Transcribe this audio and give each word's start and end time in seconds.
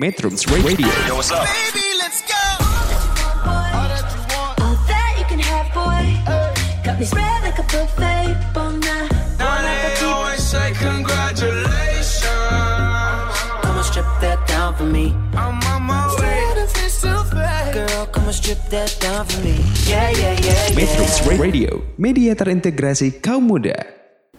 Metrums 0.00 0.48
Radio. 0.48 0.88
Yo, 1.04 1.20
what's 1.20 1.28
up? 1.28 1.44
Baby, 1.44 1.84
let's 2.00 2.24
go. 2.24 2.40
All 3.44 3.84
that 4.88 5.12
you 5.20 5.28
can 5.28 5.36
have, 5.36 5.68
boy. 5.76 6.16
Got 6.80 6.96
me 6.96 7.04
spread 7.04 7.44
like 7.44 7.60
a 7.60 7.66
buffet. 7.68 8.32
Bon 8.56 8.80
Now 8.80 9.60
they 9.60 10.00
always 10.00 10.40
say 10.40 10.72
congratulations. 10.80 12.24
Come 13.60 13.76
on, 13.76 13.84
strip 13.84 14.08
that 14.24 14.40
down 14.48 14.72
for 14.72 14.88
me. 14.88 15.12
I'm 15.36 15.60
on 15.68 15.84
my 15.84 16.08
way. 16.16 16.48
Girl, 17.76 18.08
come 18.08 18.24
on, 18.24 18.32
strip 18.32 18.56
that 18.72 18.96
down 19.04 19.28
for 19.28 19.44
me. 19.44 19.60
Yeah, 19.84 20.08
yeah, 20.16 20.32
yeah, 20.40 20.80
Metrums. 20.80 21.20
Radio, 21.36 21.84
media 22.00 22.32
terintegrasi 22.32 23.20
kaum 23.20 23.52
muda. 23.52 23.84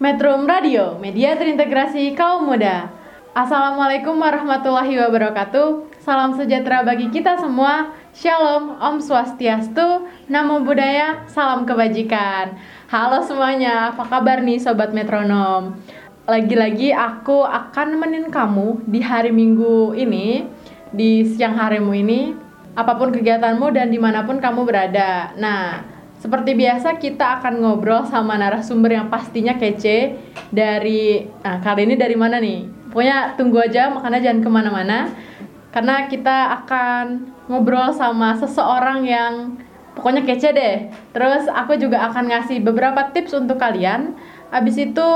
Metrum 0.02 0.42
Radio, 0.42 0.98
media 0.98 1.38
terintegrasi 1.38 2.18
kaum 2.18 2.50
muda. 2.50 2.98
Assalamualaikum 3.32 4.20
warahmatullahi 4.20 4.92
wabarakatuh. 5.08 5.88
Salam 6.04 6.36
sejahtera 6.36 6.84
bagi 6.84 7.08
kita 7.08 7.40
semua. 7.40 7.88
Shalom, 8.12 8.76
Om 8.76 9.00
Swastiastu, 9.00 10.04
Namo 10.28 10.60
Buddhaya, 10.60 11.24
salam 11.32 11.64
kebajikan. 11.64 12.60
Halo 12.92 13.24
semuanya, 13.24 13.88
apa 13.88 14.04
kabar 14.04 14.44
nih 14.44 14.60
Sobat 14.60 14.92
Metronom? 14.92 15.80
Lagi-lagi 16.28 16.92
aku 16.92 17.40
akan 17.48 17.96
nemenin 17.96 18.28
kamu 18.28 18.84
di 18.84 19.00
hari 19.00 19.32
Minggu 19.32 19.96
ini, 19.96 20.44
di 20.92 21.24
siang 21.24 21.56
harimu 21.56 21.96
ini, 21.96 22.36
apa 22.76 23.00
pun 23.00 23.16
kegiatanmu 23.16 23.72
dan 23.72 23.88
di 23.88 23.96
mana 23.96 24.28
pun 24.28 24.44
kamu 24.44 24.68
berada. 24.68 25.32
Nah, 25.40 25.80
seperti 26.20 26.52
biasa 26.52 27.00
kita 27.00 27.40
akan 27.40 27.64
ngobrol 27.64 28.04
sama 28.04 28.36
narasumber 28.36 28.92
yang 28.92 29.08
pastinya 29.08 29.56
kece 29.56 30.20
dari 30.52 31.24
nah 31.40 31.64
kali 31.64 31.88
ini 31.88 31.96
dari 31.96 32.12
mana 32.12 32.36
nih? 32.36 32.81
Pokoknya 32.92 33.32
tunggu 33.40 33.64
aja 33.64 33.88
makanya 33.88 34.20
jangan 34.20 34.40
ke 34.44 34.50
mana-mana 34.52 34.98
karena 35.72 36.04
kita 36.12 36.60
akan 36.60 37.32
ngobrol 37.48 37.88
sama 37.96 38.36
seseorang 38.36 39.08
yang 39.08 39.56
pokoknya 39.96 40.28
kece 40.28 40.52
deh. 40.52 40.76
Terus 41.16 41.48
aku 41.48 41.80
juga 41.80 42.04
akan 42.12 42.28
ngasih 42.28 42.60
beberapa 42.60 43.08
tips 43.16 43.32
untuk 43.32 43.56
kalian. 43.56 44.12
Abis 44.52 44.76
itu 44.76 45.10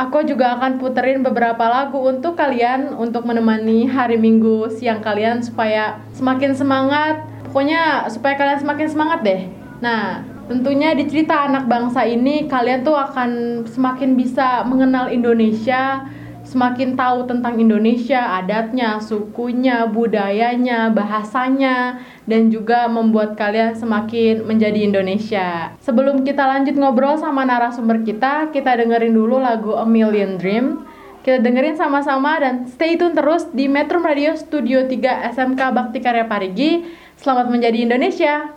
aku 0.00 0.24
juga 0.24 0.56
akan 0.56 0.80
puterin 0.80 1.20
beberapa 1.20 1.68
lagu 1.68 2.00
untuk 2.00 2.40
kalian 2.40 2.96
untuk 2.96 3.28
menemani 3.28 3.84
hari 3.84 4.16
Minggu 4.16 4.72
siang 4.72 5.04
kalian 5.04 5.44
supaya 5.44 6.00
semakin 6.16 6.56
semangat. 6.56 7.20
Pokoknya 7.52 8.08
supaya 8.08 8.40
kalian 8.40 8.64
semakin 8.64 8.88
semangat 8.88 9.20
deh. 9.20 9.44
Nah, 9.84 10.24
tentunya 10.48 10.96
di 10.96 11.04
cerita 11.04 11.44
anak 11.44 11.68
bangsa 11.68 12.08
ini 12.08 12.48
kalian 12.48 12.80
tuh 12.80 12.96
akan 12.96 13.62
semakin 13.68 14.16
bisa 14.16 14.64
mengenal 14.64 15.12
Indonesia, 15.12 16.08
semakin 16.48 16.96
tahu 16.96 17.28
tentang 17.28 17.60
Indonesia, 17.60 18.40
adatnya, 18.40 18.96
sukunya, 19.04 19.84
budayanya, 19.84 20.88
bahasanya, 20.88 22.00
dan 22.24 22.48
juga 22.48 22.88
membuat 22.88 23.36
kalian 23.36 23.76
semakin 23.76 24.48
menjadi 24.48 24.80
Indonesia. 24.88 25.76
Sebelum 25.84 26.24
kita 26.24 26.48
lanjut 26.48 26.72
ngobrol 26.80 27.20
sama 27.20 27.44
narasumber 27.44 28.00
kita, 28.00 28.48
kita 28.48 28.80
dengerin 28.80 29.12
dulu 29.12 29.36
lagu 29.36 29.76
A 29.76 29.84
Million 29.84 30.40
Dream. 30.40 30.88
Kita 31.20 31.44
dengerin 31.44 31.76
sama-sama 31.76 32.40
dan 32.40 32.64
stay 32.64 32.96
tune 32.96 33.12
terus 33.12 33.52
di 33.52 33.68
Metro 33.68 34.00
Radio 34.00 34.32
Studio 34.32 34.88
3 34.88 35.36
SMK 35.36 35.60
Bakti 35.60 36.00
Karya 36.00 36.24
Parigi. 36.24 36.88
Selamat 37.20 37.52
menjadi 37.52 37.84
Indonesia. 37.84 38.56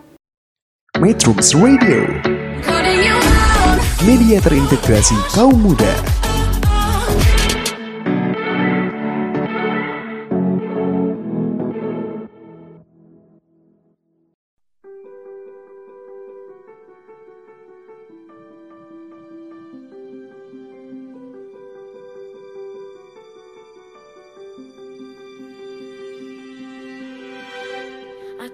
Metrums 1.02 1.58
Radio, 1.58 2.06
media 4.06 4.38
terintegrasi 4.40 5.18
kaum 5.34 5.58
muda. 5.58 6.21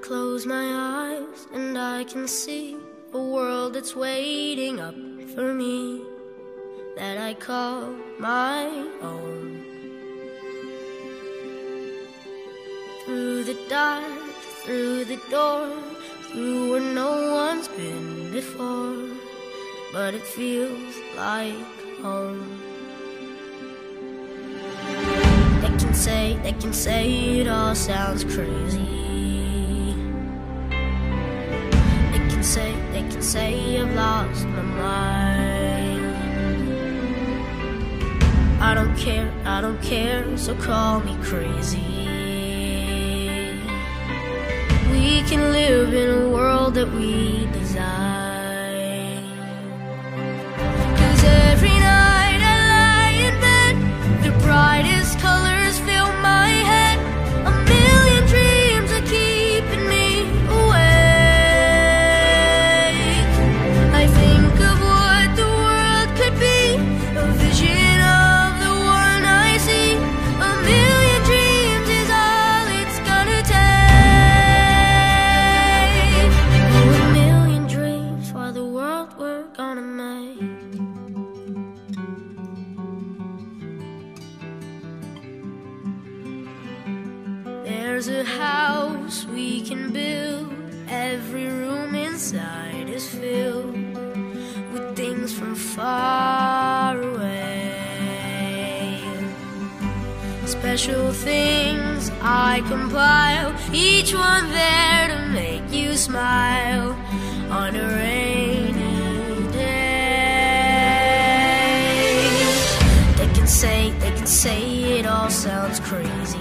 Close 0.07 0.45
my 0.45 0.67
eyes 0.73 1.47
and 1.53 1.77
I 1.77 2.05
can 2.05 2.29
see 2.29 2.77
a 3.11 3.21
world 3.21 3.73
that's 3.73 3.93
waiting 3.93 4.79
up 4.79 4.95
for 5.35 5.53
me 5.53 6.01
that 6.95 7.17
I 7.17 7.33
call 7.33 7.93
my 8.17 8.67
own. 9.01 9.65
Through 13.03 13.43
the 13.43 13.57
dark, 13.67 14.31
through 14.63 15.03
the 15.03 15.19
door, 15.29 15.75
through 16.31 16.71
where 16.71 16.93
no 16.93 17.33
one's 17.33 17.67
been 17.67 18.31
before, 18.31 19.09
but 19.91 20.13
it 20.13 20.23
feels 20.23 20.95
like 21.17 21.67
home. 22.01 22.61
They 25.61 25.73
can 25.81 25.93
say, 25.93 26.39
they 26.43 26.53
can 26.53 26.71
say 26.71 27.41
it 27.41 27.49
all 27.49 27.75
sounds 27.75 28.23
crazy. 28.23 28.86
Say 33.27 33.77
I've 33.77 33.93
lost 33.93 34.47
my 34.47 34.61
mind. 34.61 36.15
I 38.61 38.73
don't 38.73 38.95
care, 38.95 39.29
I 39.43 39.59
don't 39.59 39.81
care, 39.81 40.37
so 40.37 40.55
call 40.55 41.01
me 41.01 41.13
crazy. 41.21 41.83
We 44.93 45.23
can 45.27 45.51
live 45.51 45.93
in 45.93 46.09
a 46.23 46.29
world 46.29 46.75
that 46.75 46.89
we 46.93 47.47
Compile, 102.97 103.53
each 103.71 104.11
one 104.11 104.49
there 104.49 105.07
to 105.09 105.27
make 105.27 105.71
you 105.71 105.95
smile 105.95 106.97
on 107.51 107.75
a 107.75 107.87
rainy 107.95 109.51
day. 109.51 110.47
They 113.17 113.27
can 113.35 113.45
say, 113.45 113.91
they 113.99 114.09
can 114.09 114.25
say 114.25 114.97
it 114.97 115.05
all 115.05 115.29
sounds 115.29 115.79
crazy. 115.79 116.39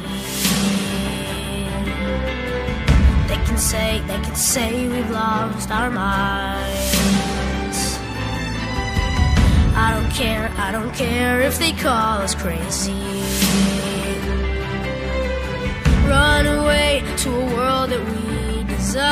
They 3.28 3.40
can 3.44 3.58
say, 3.58 4.00
they 4.06 4.20
can 4.24 4.34
say 4.34 4.88
we've 4.88 5.10
lost 5.10 5.70
our 5.70 5.90
minds. 5.90 6.88
I 9.76 9.92
don't 9.92 10.10
care, 10.10 10.50
I 10.56 10.72
don't 10.72 10.94
care 10.94 11.42
if 11.42 11.58
they 11.58 11.72
call 11.72 12.22
us 12.22 12.34
crazy. 12.34 13.16
Run 16.08 16.46
away 16.46 17.02
to 17.22 17.28
a 17.34 17.44
world 17.54 17.90
that 17.90 18.02
we 18.10 18.62
design. 18.64 19.06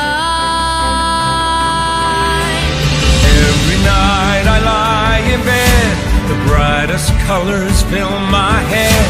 Every 3.43 3.79
night 3.83 4.45
I 4.55 4.57
lie 4.73 5.21
in 5.33 5.41
bed, 5.43 5.93
the 6.31 6.37
brightest 6.47 7.11
colors 7.27 7.81
fill 7.91 8.15
my 8.31 8.59
head. 8.73 9.05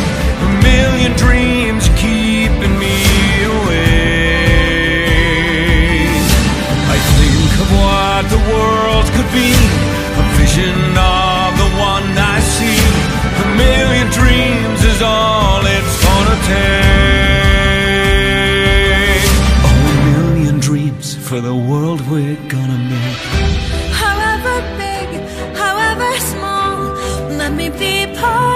A 0.46 0.50
million 0.66 1.14
dreams 1.14 1.88
keeping 2.02 2.74
me 2.80 2.98
awake. 3.54 3.96
I 6.90 6.98
think 7.18 7.52
of 7.64 7.70
what 7.80 8.24
the 8.34 8.42
world 8.52 9.06
could 9.16 9.32
be, 9.32 9.54
a 9.54 10.24
vision 10.42 10.78
of 10.98 11.50
the 11.62 11.70
one 11.78 12.08
I 12.18 12.40
see. 12.56 12.82
A 13.46 13.48
million 13.56 14.08
dreams 14.10 14.82
is 14.84 15.02
all 15.02 15.62
it's 15.64 15.96
gonna 16.04 16.38
take. 16.50 17.35
For 21.36 21.42
the 21.42 21.54
world 21.54 22.00
we're 22.10 22.38
gonna 22.48 22.78
make. 22.78 23.22
However 24.04 24.56
big, 24.78 25.08
however 25.54 26.10
small, 26.32 26.94
let 27.40 27.52
me 27.52 27.68
be 27.68 28.06
part 28.16 28.55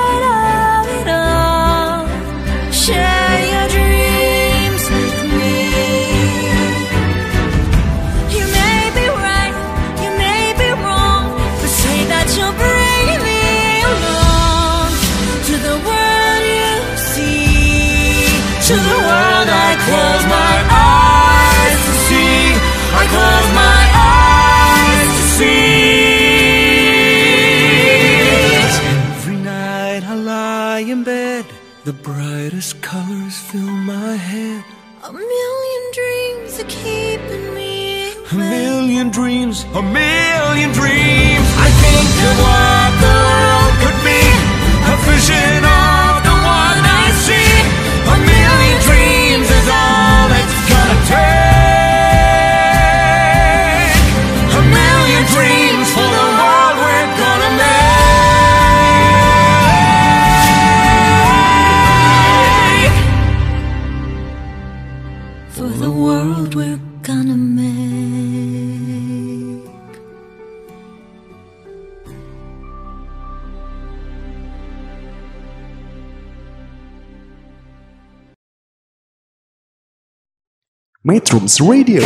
Radio, 81.49 82.05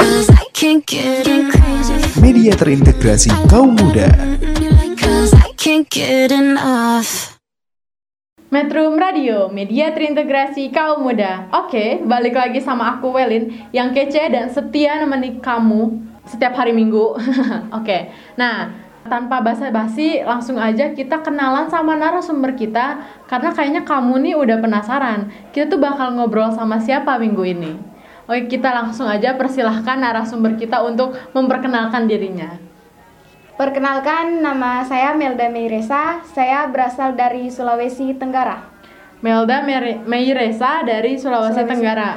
media 2.23 2.55
terintegrasi 2.55 3.27
kaum 3.51 3.75
muda. 3.75 4.07
Metrum 8.47 8.95
Radio, 8.95 9.51
media 9.51 9.91
terintegrasi 9.91 10.71
kaum 10.71 11.03
muda. 11.03 11.51
Oke, 11.51 11.99
balik 12.07 12.39
lagi 12.39 12.63
sama 12.63 12.95
aku 12.95 13.11
Welin 13.11 13.67
yang 13.75 13.91
kece 13.91 14.31
dan 14.31 14.47
setia 14.47 14.95
nemeni 15.03 15.43
kamu 15.43 15.91
setiap 16.23 16.55
hari 16.55 16.71
Minggu. 16.71 17.19
Oke. 17.83 18.15
Nah, 18.39 18.71
tanpa 19.11 19.43
basa-basi 19.43 20.23
langsung 20.23 20.55
aja 20.55 20.95
kita 20.95 21.19
kenalan 21.19 21.67
sama 21.67 21.99
narasumber 21.99 22.55
kita 22.55 23.03
karena 23.27 23.51
kayaknya 23.51 23.83
kamu 23.83 24.23
nih 24.23 24.39
udah 24.39 24.63
penasaran. 24.63 25.27
Kita 25.51 25.67
tuh 25.67 25.83
bakal 25.83 26.15
ngobrol 26.15 26.55
sama 26.55 26.79
siapa 26.79 27.19
minggu 27.19 27.43
ini. 27.43 27.92
Oke, 28.23 28.47
kita 28.47 28.71
langsung 28.71 29.03
aja 29.03 29.35
persilahkan 29.35 29.99
narasumber 29.99 30.55
kita 30.55 30.79
untuk 30.79 31.11
memperkenalkan 31.35 32.07
dirinya. 32.07 32.55
Perkenalkan, 33.59 34.39
nama 34.39 34.81
saya 34.87 35.11
Melda 35.11 35.51
Meiresa. 35.51 36.23
Saya 36.31 36.65
berasal 36.71 37.19
dari 37.19 37.51
Sulawesi 37.51 38.15
Tenggara. 38.15 38.63
Melda 39.19 39.59
Meiresa 40.07 40.87
dari 40.87 41.19
Sulawesi, 41.19 41.61
Sulawesi. 41.61 41.69
Tenggara. 41.69 42.11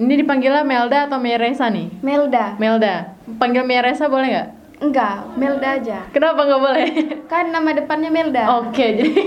Ini 0.00 0.14
dipanggilnya 0.22 0.64
Melda 0.64 1.10
atau 1.10 1.18
Meiresa 1.18 1.68
nih? 1.68 1.98
Melda. 2.00 2.54
Melda. 2.56 3.12
Panggil 3.36 3.66
Meiresa 3.66 4.06
boleh 4.08 4.28
nggak? 4.32 4.48
Enggak, 4.80 5.16
Melda 5.36 5.68
aja. 5.76 5.98
Kenapa 6.08 6.40
nggak 6.46 6.62
boleh? 6.62 6.88
Kan 7.28 7.52
nama 7.52 7.70
depannya 7.76 8.08
Melda. 8.08 8.64
Oke, 8.64 8.86
jadi 8.98 9.22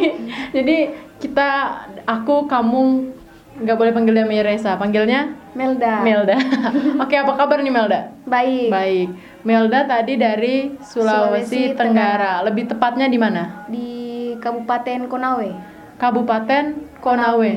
jadi 0.49 0.77
kita 1.21 1.49
aku 2.09 2.49
kamu 2.49 3.13
nggak 3.53 3.77
boleh 3.77 3.93
panggil 3.93 4.13
dia 4.15 4.25
Meiresa, 4.25 4.75
panggilnya 4.75 5.37
Melda. 5.53 6.01
Melda. 6.01 6.37
Oke, 7.03 7.13
apa 7.13 7.33
kabar 7.37 7.61
nih 7.61 7.69
Melda? 7.69 8.09
Baik. 8.25 8.69
Baik. 8.73 9.07
Melda 9.43 9.85
tadi 9.85 10.17
dari 10.17 10.73
Sulawesi, 10.79 11.69
Sulawesi 11.69 11.77
Tenggara. 11.77 12.41
Lebih 12.41 12.65
tepatnya 12.67 13.05
di 13.05 13.19
mana? 13.21 13.67
Di 13.69 13.89
Kabupaten 14.41 15.05
Konawe. 15.05 15.49
Kabupaten 16.01 16.63
Konawe. 16.97 17.51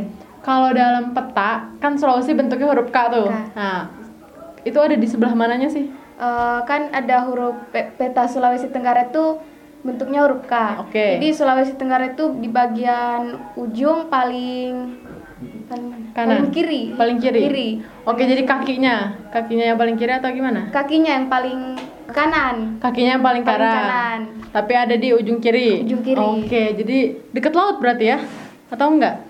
Kalau 0.45 0.71
dalam 0.71 1.11
peta 1.11 1.73
kan 1.81 1.97
Sulawesi 1.97 2.37
bentuknya 2.37 2.69
huruf 2.69 2.93
K 2.93 2.99
tuh. 3.09 3.27
K. 3.27 3.57
Nah, 3.57 3.91
itu 4.63 4.77
ada 4.77 4.95
di 4.95 5.07
sebelah 5.09 5.33
mananya 5.33 5.67
sih? 5.67 5.89
Eh, 6.17 6.61
kan 6.65 6.93
ada 6.93 7.25
huruf 7.25 7.57
pe- 7.73 7.91
peta 7.93 8.25
Sulawesi 8.25 8.69
Tenggara 8.69 9.09
itu 9.09 9.41
bentuknya 9.83 10.23
huruf 10.23 10.45
K. 10.45 10.85
Oke. 10.85 11.19
Jadi 11.19 11.29
Sulawesi 11.33 11.75
Tenggara 11.75 12.13
itu 12.13 12.37
di 12.37 12.47
bagian 12.47 13.41
ujung 13.55 14.07
paling 14.07 15.06
paling 15.37 15.87
mana? 15.93 16.07
Kanan. 16.13 16.29
Paling 16.41 16.51
kiri. 16.51 16.83
Paling 16.97 17.19
kiri. 17.21 17.41
Kiri. 17.45 17.69
Oke, 18.03 18.23
jadi 18.25 18.43
kakinya, 18.43 18.97
kakinya 19.29 19.65
yang 19.69 19.79
paling 19.79 19.97
kiri 19.97 20.13
atau 20.17 20.31
gimana? 20.33 20.73
Kakinya 20.73 21.13
yang 21.13 21.27
paling 21.29 21.61
kanan. 22.09 22.57
Kakinya 22.81 23.21
yang 23.21 23.25
paling 23.25 23.45
Paling 23.45 23.61
kanan. 23.61 23.85
kanan. 23.85 24.21
Tapi 24.49 24.73
ada 24.73 24.95
di 24.97 25.09
ujung 25.13 25.39
kiri. 25.39 25.85
Ujung 25.85 26.01
kiri. 26.01 26.17
Oke, 26.17 26.63
jadi 26.81 26.99
deket 27.31 27.53
laut 27.53 27.77
berarti 27.77 28.05
ya? 28.09 28.19
Atau 28.73 28.97
enggak? 28.97 29.21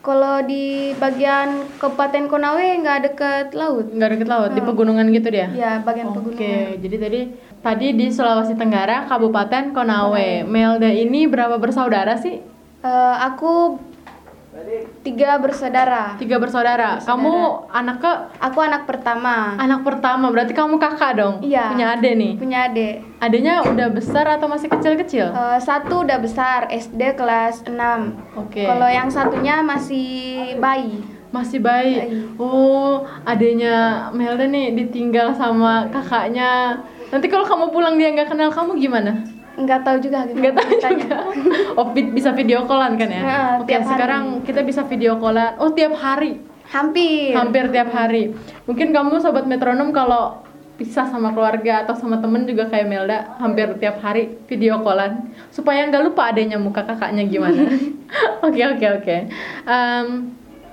Kalau 0.00 0.40
di 0.40 0.96
bagian 0.96 1.68
Kabupaten 1.76 2.24
Konawe 2.24 2.64
nggak 2.80 2.98
deket 3.12 3.46
laut. 3.52 3.92
Enggak 3.92 4.16
deket 4.16 4.28
laut, 4.32 4.50
di 4.56 4.64
pegunungan 4.64 5.04
gitu 5.12 5.28
dia? 5.28 5.52
Ya, 5.52 5.84
bagian 5.84 6.08
Oke, 6.08 6.16
pegunungan. 6.16 6.80
jadi 6.80 6.96
tadi 6.96 7.20
tadi 7.60 7.86
di 7.92 8.06
Sulawesi 8.08 8.56
Tenggara, 8.56 9.04
Kabupaten 9.04 9.76
Konawe. 9.76 10.48
Melda 10.48 10.88
ini 10.88 11.28
berapa 11.28 11.60
bersaudara 11.60 12.16
sih? 12.16 12.40
Eh, 12.80 13.16
aku 13.20 13.76
tiga 15.00 15.40
bersaudara. 15.40 16.14
Tiga 16.16 16.36
bersaudara. 16.36 17.00
Kamu 17.00 17.66
anak 17.68 17.96
ke 18.00 18.12
Aku 18.40 18.58
anak 18.60 18.84
pertama. 18.84 19.56
anak 19.56 19.80
pertama, 19.82 20.28
berarti 20.28 20.52
kamu 20.52 20.76
kakak 20.76 21.16
dong? 21.16 21.34
Iya. 21.40 21.72
Punya 21.72 21.86
adik 21.96 22.14
nih. 22.16 22.32
Punya 22.36 22.58
adik. 22.68 22.94
Adiknya 23.20 23.64
udah 23.64 23.88
besar 23.92 24.24
atau 24.28 24.48
masih 24.48 24.68
kecil-kecil? 24.68 25.28
Eh, 25.28 25.58
satu 25.60 26.04
udah 26.04 26.18
besar, 26.20 26.68
SD 26.68 27.16
kelas 27.16 27.64
6. 27.68 28.16
Oke. 28.36 28.64
Kalau 28.64 28.88
yang 28.88 29.08
satunya 29.08 29.60
masih 29.60 30.56
bayi. 30.56 31.00
Masih 31.30 31.62
bayi. 31.62 31.94
Bayi. 32.00 32.20
Oh, 32.36 33.06
adiknya 33.22 34.08
Melda 34.10 34.44
nih 34.44 34.74
ditinggal 34.74 35.30
sama 35.36 35.86
kakaknya. 35.88 36.80
Nanti 37.10 37.26
kalau 37.26 37.46
kamu 37.46 37.70
pulang 37.70 37.94
dia 37.98 38.10
nggak 38.10 38.30
kenal 38.30 38.50
kamu 38.50 38.78
gimana? 38.78 39.12
Nggak 39.52 39.80
tahu 39.82 39.96
juga 39.98 40.18
gimana 40.22 40.38
Nggak 40.40 40.54
tahu 40.54 40.70
ceritanya. 40.72 40.94
juga. 40.96 41.18
Oh, 41.74 41.86
bi- 41.90 42.10
bisa 42.10 42.30
video 42.30 42.62
callan 42.64 42.94
kan 42.94 43.08
ya? 43.08 43.20
Nah, 43.20 43.48
Oke, 43.58 43.68
tiap 43.68 43.82
hari. 43.82 43.90
sekarang 43.90 44.24
kita 44.42 44.60
bisa 44.62 44.80
video 44.84 45.12
callan. 45.16 45.52
Oh, 45.56 45.70
tiap 45.70 45.94
hari. 45.94 46.38
Hampir. 46.66 47.34
Hampir 47.34 47.64
tiap 47.68 47.90
hari. 47.90 48.30
Mungkin 48.62 48.90
kamu 48.90 49.18
sobat 49.18 49.42
metronom 49.44 49.90
kalau 49.90 50.38
pisah 50.74 51.04
sama 51.04 51.28
keluarga 51.30 51.84
atau 51.84 51.92
sama 51.92 52.16
temen 52.16 52.46
juga 52.46 52.64
kayak 52.64 52.86
Melda 52.86 53.36
hampir 53.36 53.68
tiap 53.76 54.00
hari 54.00 54.40
video 54.46 54.80
callan 54.80 55.28
supaya 55.50 55.84
nggak 55.84 56.00
lupa 56.02 56.30
adanya 56.30 56.56
muka 56.56 56.80
kakaknya 56.82 57.20
gimana. 57.22 57.68
Oke 58.40 58.62
oke 58.64 58.86
oke. 58.96 59.16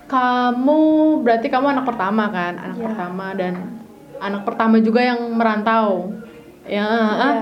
Kamu 0.08 0.80
berarti 1.20 1.48
kamu 1.48 1.68
anak 1.70 1.86
pertama 1.86 2.32
kan, 2.32 2.56
anak 2.56 2.78
Iya. 2.78 2.86
pertama 2.88 3.26
dan 3.36 3.54
anak 4.18 4.42
pertama 4.42 4.80
juga 4.80 5.04
yang 5.04 5.20
merantau. 5.30 6.16
Ya. 6.64 6.88
ah. 6.88 7.36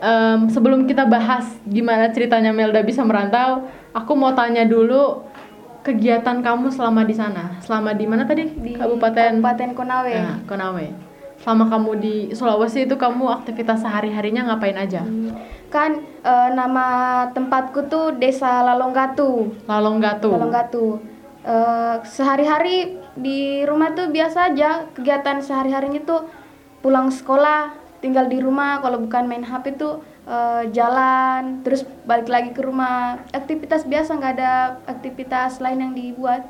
Em, 0.00 0.48
sebelum 0.48 0.88
kita 0.88 1.04
bahas 1.04 1.44
gimana 1.68 2.08
ceritanya 2.08 2.56
Melda 2.56 2.80
bisa 2.80 3.04
merantau, 3.04 3.68
aku 3.92 4.16
mau 4.16 4.32
tanya 4.32 4.64
dulu 4.64 5.20
kegiatan 5.84 6.40
kamu 6.40 6.72
selama 6.72 7.04
di 7.04 7.12
sana. 7.12 7.60
Selama 7.60 7.92
di 7.92 8.08
mana 8.08 8.24
tadi? 8.24 8.48
Di 8.48 8.80
Kabupaten 8.80 9.40
Kabupaten 9.40 9.70
Konawe. 9.76 10.12
Nah, 10.16 10.38
Konawe. 10.48 10.86
Selama 11.40 11.72
kamu 11.72 11.90
di 12.00 12.14
Sulawesi 12.36 12.84
itu 12.84 13.00
kamu 13.00 13.28
aktivitas 13.32 13.80
sehari-harinya 13.80 14.52
ngapain 14.52 14.76
aja? 14.76 15.04
Kan 15.72 16.04
eh, 16.20 16.48
nama 16.52 16.86
tempatku 17.32 17.88
tuh 17.88 18.16
Desa 18.16 18.60
Lalonggatu. 18.60 19.52
Lalonggatu. 19.64 20.28
Lalonggatu. 20.36 20.84
Eh, 21.40 21.96
sehari-hari 22.04 23.00
di 23.16 23.64
rumah 23.64 23.96
tuh 23.96 24.12
biasa 24.12 24.52
aja 24.52 24.84
kegiatan 24.92 25.40
sehari-harinya 25.40 26.04
tuh 26.04 26.28
pulang 26.84 27.08
sekolah 27.08 27.79
tinggal 28.00 28.26
di 28.26 28.36
rumah 28.36 28.80
kalau 28.80 28.98
bukan 28.98 29.24
main 29.24 29.40
HP 29.40 29.76
tuh 29.76 30.00
eh, 30.24 30.68
jalan 30.70 31.60
terus 31.60 31.84
balik 32.02 32.26
lagi 32.26 32.50
ke 32.50 32.60
rumah 32.60 33.20
aktivitas 33.30 33.84
biasa 33.84 34.16
nggak 34.16 34.34
ada 34.34 34.52
aktivitas 34.86 35.58
lain 35.58 35.80
yang 35.80 35.92
dibuat 35.92 36.42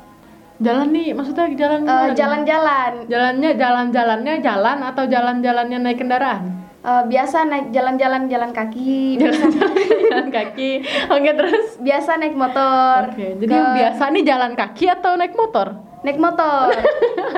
Jalan 0.61 0.93
nih, 0.93 1.09
maksudnya 1.11 1.49
jalan 1.57 1.81
nih? 1.81 2.13
jalan-jalan. 2.13 2.91
Jalannya 3.09 3.51
jalan-jalannya 3.57 4.33
jalan 4.39 4.77
atau 4.85 5.09
jalan-jalannya 5.09 5.81
naik 5.81 5.97
kendaraan? 5.97 6.69
Eh, 6.81 7.03
biasa 7.09 7.49
naik 7.49 7.73
jalan-jalan 7.73 8.29
jalan 8.29 8.53
kaki. 8.53 9.17
Jalan 9.17 10.29
kaki. 10.29 10.71
Oke, 11.09 11.29
terus 11.33 11.81
biasa 11.81 12.21
naik 12.21 12.37
motor. 12.37 13.09
Oke, 13.09 13.41
jadi 13.41 13.53
Ke- 13.53 13.73
biasa 13.73 14.03
nih 14.09 14.21
jalan 14.21 14.53
kaki 14.53 14.85
atau 14.91 15.17
naik 15.17 15.33
motor? 15.33 15.81
naik 16.01 16.17
motor. 16.17 16.73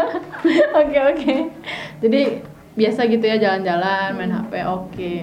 Oke, 0.80 0.98
oke. 1.06 1.36
Jadi 2.00 2.22
biasa 2.74 3.06
gitu 3.06 3.22
ya 3.24 3.38
jalan-jalan, 3.38 4.18
main 4.18 4.34
HP. 4.34 4.54
Oke. 4.66 5.14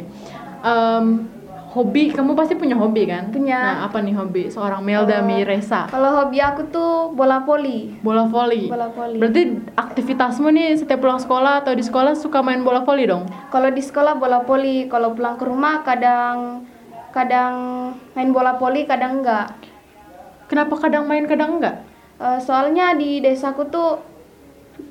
Em, 0.60 1.04
hobi 1.70 2.10
kamu 2.10 2.34
pasti 2.34 2.54
punya 2.54 2.74
hobi 2.74 3.06
kan? 3.06 3.30
Punya. 3.30 3.58
Nah, 3.58 3.78
apa 3.86 4.02
nih 4.02 4.14
hobi 4.14 4.50
seorang 4.50 4.82
Melda 4.82 5.22
Eh, 5.22 5.26
Miresa? 5.26 5.86
Kalau 5.86 6.10
hobi 6.18 6.38
aku 6.38 6.66
tuh 6.70 7.14
bola 7.14 7.42
voli. 7.42 7.94
Bola 8.02 8.26
voli. 8.26 8.66
Bola 8.66 8.90
voli. 8.90 9.18
Berarti 9.18 9.42
aktivitasmu 9.74 10.50
nih 10.50 10.78
setiap 10.78 11.02
pulang 11.02 11.18
sekolah 11.18 11.62
atau 11.62 11.72
di 11.74 11.82
sekolah 11.82 12.14
suka 12.18 12.42
main 12.42 12.62
bola 12.62 12.82
voli 12.82 13.06
dong? 13.06 13.26
Kalau 13.50 13.70
di 13.70 13.82
sekolah 13.82 14.18
bola 14.18 14.42
voli, 14.42 14.86
kalau 14.90 15.14
pulang 15.14 15.38
ke 15.38 15.44
rumah 15.46 15.82
kadang 15.82 16.66
kadang 17.10 17.54
main 18.14 18.30
bola 18.30 18.54
voli, 18.54 18.86
kadang 18.86 19.22
enggak. 19.22 19.50
Kenapa 20.46 20.74
kadang 20.78 21.06
main 21.06 21.26
kadang 21.26 21.58
enggak? 21.58 21.82
Eh, 22.20 22.38
soalnya 22.42 22.92
di 22.94 23.22
desaku 23.22 23.70
tuh 23.70 24.09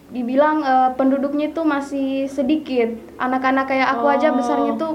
dibilang 0.10 0.62
eh, 0.62 0.90
penduduknya 0.94 1.50
tuh 1.50 1.64
masih 1.64 2.26
sedikit. 2.26 2.90
Anak-anak 3.16 3.66
kayak 3.66 3.88
aku 3.92 4.06
aja 4.08 4.30
Oh. 4.30 4.36
besarnya 4.36 4.74
tuh 4.76 4.94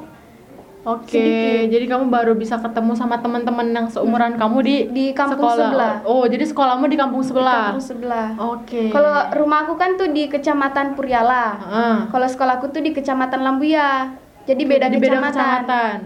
Oke, 0.84 1.16
Sedikit. 1.16 1.72
jadi 1.72 1.84
kamu 1.88 2.12
baru 2.12 2.36
bisa 2.36 2.60
ketemu 2.60 2.92
sama 2.92 3.16
teman-teman 3.16 3.72
yang 3.72 3.88
seumuran 3.88 4.36
kamu 4.36 4.58
di 4.60 4.76
Di 4.92 5.06
kampung 5.16 5.40
sekolah. 5.48 5.56
sebelah. 5.72 5.94
Oh, 6.04 6.28
jadi 6.28 6.44
sekolahmu 6.44 6.84
di 6.84 6.96
kampung 7.00 7.24
di 7.24 7.28
sebelah. 7.32 7.72
kampung 7.72 7.80
sebelah. 7.80 8.28
Oke. 8.36 8.92
Kalau 8.92 9.16
rumah 9.32 9.64
aku 9.64 9.80
kan 9.80 9.96
tuh 9.96 10.12
di 10.12 10.28
Kecamatan 10.28 10.92
Puriala. 10.92 11.56
Heeh. 11.56 11.96
Kalau 12.12 12.26
sekolahku 12.28 12.68
tuh 12.68 12.84
di 12.84 12.92
Kecamatan 12.92 13.40
Lambuya. 13.40 14.12
Jadi 14.44 14.60
beda 14.68 14.92
Di 14.92 15.00
beda 15.00 15.24
kecamatan. 15.24 15.32
kecamatan. 15.32 15.96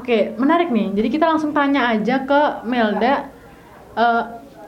Oke, 0.00 0.18
menarik 0.40 0.72
nih. 0.72 0.96
Jadi 0.96 1.08
kita 1.12 1.28
langsung 1.28 1.52
tanya 1.52 1.92
aja 1.92 2.24
ke 2.24 2.40
Melda 2.64 3.28
eh, 3.92 4.22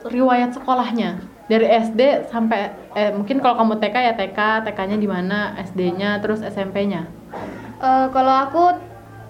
riwayat 0.05 0.53
sekolahnya 0.53 1.25
dari 1.45 1.67
SD 1.69 2.31
sampai 2.33 2.73
eh 2.93 3.13
mungkin 3.13 3.39
kalau 3.39 3.61
kamu 3.61 3.77
TK 3.77 3.97
ya 4.01 4.13
TK, 4.17 4.39
TK-nya 4.65 4.97
di 4.97 5.09
mana, 5.09 5.53
SD-nya, 5.61 6.19
terus 6.25 6.41
SMP-nya. 6.41 7.05
Eh, 7.79 8.07
kalau 8.09 8.35
aku 8.49 8.65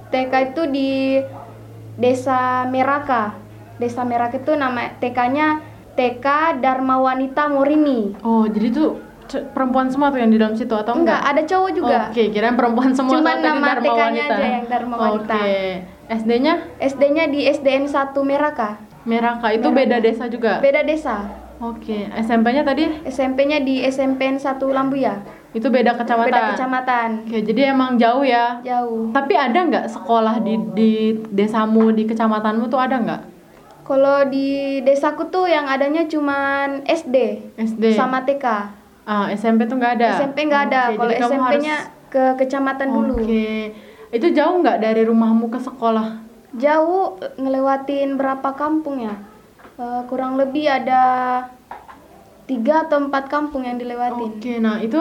TK 0.08 0.32
itu 0.50 0.62
di 0.70 0.90
Desa 1.94 2.66
Meraka. 2.66 3.34
Desa 3.78 4.06
Meraka 4.06 4.38
itu 4.38 4.54
nama 4.54 4.94
TK-nya 4.98 5.58
TK 5.94 6.26
Dharma 6.58 7.02
Wanita 7.02 7.50
Morini. 7.50 8.14
Oh, 8.22 8.46
jadi 8.46 8.70
tuh 8.70 9.02
perempuan 9.50 9.90
semua 9.90 10.12
tuh 10.14 10.22
yang 10.22 10.30
di 10.30 10.38
dalam 10.38 10.54
situ 10.54 10.70
atau 10.70 10.94
Enggak, 10.94 11.18
enggak? 11.18 11.32
ada 11.34 11.42
cowok 11.48 11.70
juga. 11.74 11.98
Oke, 12.12 12.30
kirain 12.30 12.54
perempuan 12.54 12.92
semua 12.92 13.18
Cuman 13.18 13.36
nama 13.40 13.42
Dharma 13.42 13.82
TK-nya 13.82 14.04
Wanita. 14.06 14.34
aja 14.34 14.46
yang 14.46 14.66
Dharma 14.70 14.94
Wanita. 14.94 15.34
Oke. 15.34 15.54
SD-nya 16.04 16.54
SD-nya 16.78 17.24
di 17.26 17.40
SDN 17.48 17.84
1 17.88 18.14
Meraka. 18.22 18.78
Meraka 19.02 19.48
itu 19.50 19.66
Meraka. 19.66 19.78
beda 19.82 19.96
desa 19.98 20.24
juga. 20.28 20.52
Beda 20.60 20.84
desa. 20.84 21.16
Oke, 21.64 22.08
SMP-nya 22.12 22.60
tadi 22.60 22.84
SMP-nya 23.04 23.60
di 23.60 23.80
SMPN 23.80 24.36
1 24.36 24.60
Lambuya. 24.68 25.16
itu 25.54 25.70
beda 25.70 25.94
kecamatan. 25.94 26.28
Beda 26.28 26.50
kecamatan. 26.50 27.08
Oke, 27.24 27.38
jadi 27.40 27.70
emang 27.70 27.94
jauh 27.94 28.26
ya. 28.26 28.58
Jauh. 28.60 29.14
Tapi 29.14 29.38
ada 29.38 29.54
nggak 29.54 29.86
sekolah 29.86 30.42
di 30.42 30.58
di 30.74 30.92
desamu 31.30 31.94
di 31.94 32.02
kecamatanmu 32.04 32.66
tuh 32.66 32.82
ada 32.82 32.98
nggak? 32.98 33.22
Kalau 33.86 34.26
di 34.26 34.80
desaku 34.82 35.30
tuh 35.30 35.46
yang 35.46 35.70
adanya 35.70 36.10
cuman 36.10 36.82
SD 36.82 37.16
SD. 37.54 37.94
sama 37.94 38.26
TK. 38.26 38.46
Ah, 39.06 39.30
SMP 39.30 39.70
tuh 39.70 39.78
nggak 39.78 39.94
ada. 39.94 40.10
SMP 40.18 40.50
nggak 40.50 40.62
ada. 40.72 40.82
Kalau 40.90 41.12
SMP-nya 41.14 41.76
harus- 41.78 41.92
ke 42.10 42.24
kecamatan 42.40 42.88
dulu. 42.90 43.14
Oke. 43.20 43.70
Itu 44.10 44.26
jauh 44.30 44.58
nggak 44.58 44.78
dari 44.80 45.06
rumahmu 45.06 45.46
ke 45.50 45.58
sekolah? 45.58 46.18
Jauh 46.54 47.14
ngelewatin 47.34 48.14
berapa 48.14 48.54
kampung 48.54 49.02
ya? 49.02 49.14
Eh, 49.74 50.02
kurang 50.06 50.38
lebih 50.38 50.70
ada 50.70 51.02
tiga 52.46 52.86
atau 52.86 53.10
empat 53.10 53.26
kampung 53.26 53.66
yang 53.66 53.74
dilewatin. 53.74 54.38
Oke, 54.38 54.62
nah 54.62 54.78
itu 54.78 55.00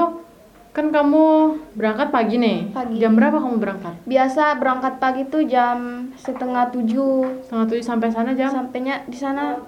kan 0.74 0.90
kamu 0.90 1.54
berangkat 1.78 2.10
pagi 2.10 2.42
nih. 2.42 2.74
Pagi. 2.74 2.98
Jam 2.98 3.14
berapa 3.14 3.38
kamu 3.38 3.62
berangkat? 3.62 3.94
Biasa 4.10 4.58
berangkat 4.58 4.98
pagi 4.98 5.30
tuh 5.30 5.46
jam 5.46 6.10
setengah 6.18 6.74
tujuh. 6.74 7.46
Setengah 7.46 7.66
tujuh 7.70 7.86
sampai 7.86 8.10
sana 8.10 8.34
jam? 8.34 8.50
Sampainya 8.50 9.06
di 9.06 9.14
sana 9.14 9.62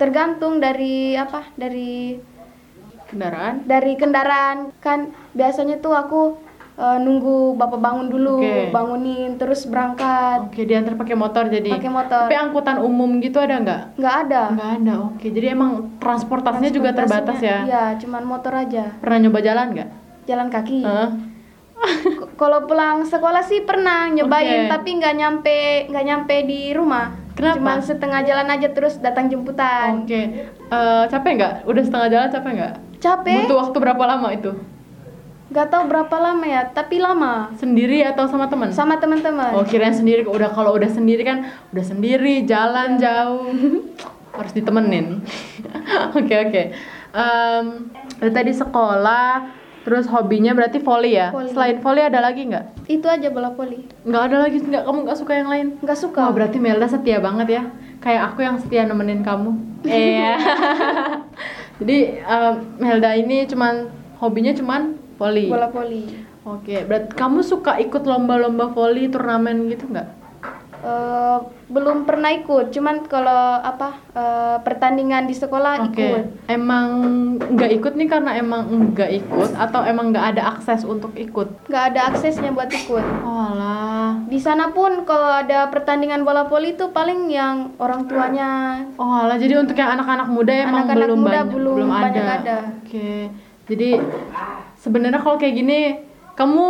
tergantung 0.00 0.56
dari 0.56 1.12
apa? 1.20 1.44
Dari 1.60 2.32
Kendaraan? 3.04 3.62
dari 3.68 3.94
kendaraan 3.94 4.74
kan 4.80 5.12
biasanya 5.36 5.78
tuh 5.78 5.92
aku 5.94 6.34
eh, 6.74 6.98
nunggu 6.98 7.36
bapak 7.54 7.78
bangun 7.78 8.06
dulu, 8.08 8.38
Oke. 8.38 8.68
bangunin 8.68 9.34
terus 9.34 9.62
berangkat. 9.64 10.46
Oke, 10.46 10.62
diantar 10.62 10.94
pakai 10.94 11.14
motor 11.14 11.46
jadi. 11.46 11.70
Pakai 11.70 11.88
motor. 11.88 12.26
Tapi 12.26 12.36
angkutan 12.36 12.76
umum 12.78 13.18
gitu 13.18 13.38
ada 13.38 13.56
nggak? 13.56 13.82
Nggak 13.94 14.14
ada. 14.22 14.42
Nggak 14.50 14.70
ada. 14.76 14.92
Oke, 15.06 15.26
jadi 15.28 15.46
emang 15.50 15.70
transportasinya 15.96 16.68
juga 16.68 16.90
terbatas 16.90 17.38
ya. 17.38 17.62
Iya, 17.62 17.84
cuman 17.96 18.22
motor 18.22 18.52
aja. 18.52 18.90
Pernah 18.96 19.18
nyoba 19.20 19.38
jalan 19.40 19.66
nggak? 19.70 19.88
Jalan 20.24 20.48
kaki. 20.48 20.80
Heeh. 20.80 21.08
K- 21.74 22.30
Kalau 22.34 22.64
pulang 22.64 23.02
sekolah 23.02 23.42
sih 23.42 23.60
pernah 23.60 24.08
nyobain, 24.08 24.66
Oke. 24.66 24.72
tapi 24.72 24.90
nggak 24.94 25.14
nyampe 25.14 25.56
nggak 25.86 26.04
nyampe 26.04 26.34
di 26.42 26.72
rumah. 26.72 27.12
Kenapa? 27.34 27.54
Cuman 27.56 27.78
setengah 27.80 28.22
jalan 28.22 28.46
aja 28.48 28.68
terus 28.70 28.98
datang 28.98 29.26
jemputan. 29.26 30.02
Oke, 30.02 30.22
Eh, 30.64 31.04
capek 31.06 31.32
nggak? 31.34 31.54
Udah 31.64 31.82
setengah 31.82 32.08
jalan 32.08 32.28
capek 32.30 32.50
nggak? 32.52 32.74
Capek? 32.98 33.36
Butuh 33.42 33.58
waktu 33.60 33.76
berapa 33.76 34.04
lama 34.04 34.28
itu? 34.32 34.50
Nggak 35.54 35.70
tahu 35.70 35.82
berapa 35.86 36.16
lama 36.18 36.42
ya, 36.50 36.66
tapi 36.66 36.98
lama. 36.98 37.54
Sendiri 37.54 38.02
atau 38.02 38.26
sama 38.26 38.50
teman? 38.50 38.74
Sama 38.74 38.98
teman-teman. 38.98 39.54
Oh 39.54 39.62
kirain 39.62 39.94
sendiri 39.94 40.26
udah 40.26 40.50
kalau 40.50 40.74
udah 40.74 40.90
sendiri 40.90 41.22
kan 41.22 41.46
udah 41.70 41.84
sendiri 41.86 42.42
jalan 42.42 42.98
jauh 42.98 43.54
harus 44.34 44.50
ditemenin. 44.50 45.22
Oke 46.18 46.34
oke. 46.34 46.62
Dari 48.18 48.32
tadi 48.34 48.50
sekolah 48.50 49.46
terus 49.86 50.10
hobinya 50.10 50.50
berarti 50.58 50.82
volley 50.82 51.14
ya. 51.14 51.30
Volley. 51.30 51.54
Selain 51.54 51.78
volley 51.78 52.02
ada 52.02 52.18
lagi 52.18 52.50
nggak? 52.50 52.90
Itu 52.90 53.06
aja 53.06 53.30
bola 53.30 53.54
voli. 53.54 53.86
Nggak 54.02 54.22
ada 54.26 54.36
lagi 54.42 54.58
nggak 54.58 54.82
kamu 54.90 54.98
nggak 55.06 55.18
suka 55.22 55.32
yang 55.38 55.46
lain? 55.54 55.66
Nggak 55.78 55.98
suka. 56.02 56.18
Wah 56.26 56.34
berarti 56.34 56.58
Melda 56.58 56.90
setia 56.90 57.22
banget 57.22 57.62
ya. 57.62 57.62
Kayak 58.02 58.34
aku 58.34 58.42
yang 58.42 58.58
setia 58.58 58.82
nemenin 58.90 59.22
kamu. 59.22 59.54
Iya. 59.86 60.34
Jadi 61.78 61.98
em, 62.26 62.54
Melda 62.82 63.14
ini 63.14 63.46
cuman 63.46 63.86
hobinya 64.18 64.50
cuman 64.50 65.03
volley. 65.16 65.48
Bola 65.50 65.68
voli. 65.70 66.04
Oke, 66.44 66.84
berarti 66.84 67.16
kamu 67.16 67.40
suka 67.40 67.80
ikut 67.80 68.04
lomba-lomba 68.04 68.68
volley 68.70 69.08
turnamen 69.08 69.66
gitu 69.72 69.88
nggak? 69.88 70.24
Eh, 70.84 71.38
belum 71.72 72.04
pernah 72.04 72.28
ikut, 72.28 72.68
cuman 72.68 73.08
kalau 73.08 73.56
apa 73.56 73.96
eh, 74.12 74.56
pertandingan 74.60 75.24
di 75.24 75.32
sekolah 75.32 75.88
Oke, 75.88 75.96
ikut. 75.96 76.24
emang 76.44 76.86
nggak 77.40 77.70
ikut 77.80 77.92
nih 77.96 78.04
karena 78.04 78.36
emang 78.36 78.92
nggak 78.92 79.10
ikut 79.24 79.56
atau 79.56 79.80
emang 79.88 80.12
nggak 80.12 80.36
ada 80.36 80.52
akses 80.52 80.84
untuk 80.84 81.16
ikut? 81.16 81.72
Nggak 81.72 81.84
ada 81.88 82.00
aksesnya 82.12 82.52
buat 82.52 82.68
ikut. 82.68 83.00
Oh 83.24 83.56
alah, 83.56 84.28
Di 84.28 84.36
sana 84.36 84.76
pun 84.76 85.08
kalau 85.08 85.40
ada 85.40 85.72
pertandingan 85.72 86.20
bola 86.20 86.44
voli 86.44 86.76
itu 86.76 86.92
paling 86.92 87.32
yang 87.32 87.72
orang 87.80 88.04
tuanya 88.04 88.84
oh 89.00 89.24
alah. 89.24 89.40
Jadi 89.40 89.56
untuk 89.56 89.80
yang 89.80 89.96
anak-anak 89.96 90.28
muda 90.28 90.52
emang 90.52 90.84
Anak-anak 90.84 91.08
belum 91.08 91.18
muda 91.24 91.32
banyak, 91.32 91.46
belum 91.56 91.88
banyak 91.88 92.26
ada. 92.44 92.56
Oke, 92.84 93.32
jadi 93.72 94.04
sebenarnya 94.84 95.24
kalau 95.24 95.40
kayak 95.40 95.56
gini, 95.56 96.04
kamu 96.36 96.64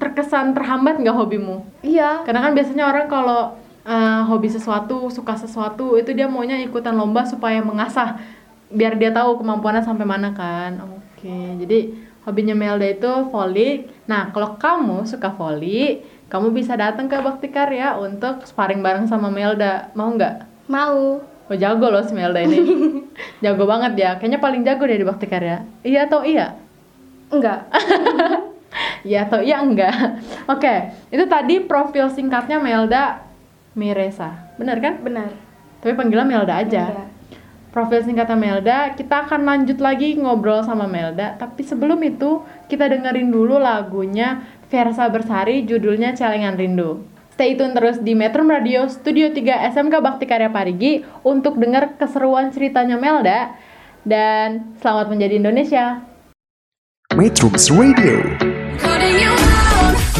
terkesan 0.00 0.56
terhambat 0.56 0.96
nggak 1.04 1.12
hobimu? 1.12 1.68
iya 1.84 2.24
Karena 2.24 2.48
kan 2.48 2.56
biasanya 2.56 2.88
orang 2.88 3.06
kalau 3.12 3.52
eh, 3.84 4.22
hobi 4.24 4.48
sesuatu, 4.48 5.12
suka 5.12 5.36
sesuatu, 5.36 6.00
itu 6.00 6.16
dia 6.16 6.24
maunya 6.24 6.56
ikutan 6.64 6.96
lomba 6.96 7.28
supaya 7.28 7.60
mengasah, 7.60 8.16
biar 8.72 8.96
dia 8.96 9.12
tahu 9.12 9.44
kemampuannya 9.44 9.84
sampai 9.84 10.06
mana 10.08 10.32
kan. 10.32 10.80
Oke, 10.80 11.36
jadi 11.60 11.92
hobinya 12.24 12.56
Melda 12.56 12.88
itu 12.88 13.12
volley. 13.28 13.84
Nah, 14.08 14.32
kalau 14.32 14.56
kamu 14.56 15.04
suka 15.04 15.28
volley, 15.36 16.00
kamu 16.32 16.56
bisa 16.56 16.72
datang 16.72 17.08
ke 17.08 17.20
Bakti 17.20 17.52
Karya 17.52 18.00
untuk 18.00 18.48
sparring 18.48 18.80
bareng 18.80 19.04
sama 19.04 19.28
Melda. 19.28 19.92
Mau 19.92 20.08
nggak? 20.16 20.48
mau 20.68 21.24
Oh 21.48 21.56
jago 21.56 21.88
loh 21.88 22.04
si 22.04 22.12
Melda 22.12 22.44
ini. 22.44 22.60
jago 23.44 23.64
banget 23.64 23.96
ya. 23.96 24.10
Kayaknya 24.20 24.36
paling 24.36 24.62
jago 24.68 24.84
deh 24.84 25.00
di 25.00 25.06
Bakti 25.08 25.24
Karya. 25.24 25.64
Iya 25.80 26.04
atau 26.04 26.20
iya? 26.20 26.60
Enggak 27.28 27.68
Iya 29.02 29.24
atau 29.26 29.40
iya 29.40 29.64
enggak? 29.64 30.20
Oke, 30.44 30.92
itu 31.08 31.24
tadi 31.24 31.64
profil 31.64 32.12
singkatnya 32.12 32.60
Melda 32.60 33.24
Miresa. 33.72 34.52
Benar 34.60 34.76
kan? 34.82 35.00
benar 35.00 35.32
Tapi 35.80 35.94
panggilan 35.96 36.28
Melda 36.28 36.60
aja. 36.60 36.92
Melda. 36.92 37.06
Profil 37.68 38.00
singkatnya 38.00 38.34
Melda, 38.34 38.78
kita 38.96 39.28
akan 39.28 39.44
lanjut 39.44 39.78
lagi 39.78 40.16
ngobrol 40.16 40.64
sama 40.64 40.88
Melda. 40.88 41.36
Tapi 41.36 41.62
sebelum 41.62 42.00
itu, 42.00 42.42
kita 42.66 42.88
dengerin 42.88 43.28
dulu 43.28 43.60
lagunya 43.60 44.42
Versa 44.72 45.06
Bersari, 45.12 45.68
judulnya 45.68 46.16
Celengan 46.16 46.56
Rindu. 46.56 47.04
Stay 47.38 47.54
tune 47.54 47.70
terus 47.76 48.02
di 48.02 48.18
Metro 48.18 48.42
Radio 48.42 48.90
Studio 48.90 49.30
3 49.30 49.70
SMK 49.70 49.94
Bakti 50.02 50.26
Karya 50.26 50.50
Parigi 50.50 51.06
untuk 51.22 51.54
denger 51.54 51.94
keseruan 51.94 52.50
ceritanya 52.50 52.98
Melda 52.98 53.54
dan 54.02 54.74
selamat 54.82 55.06
menjadi 55.12 55.38
Indonesia. 55.38 56.07
Metrums 57.18 57.66
Radio, 57.74 58.22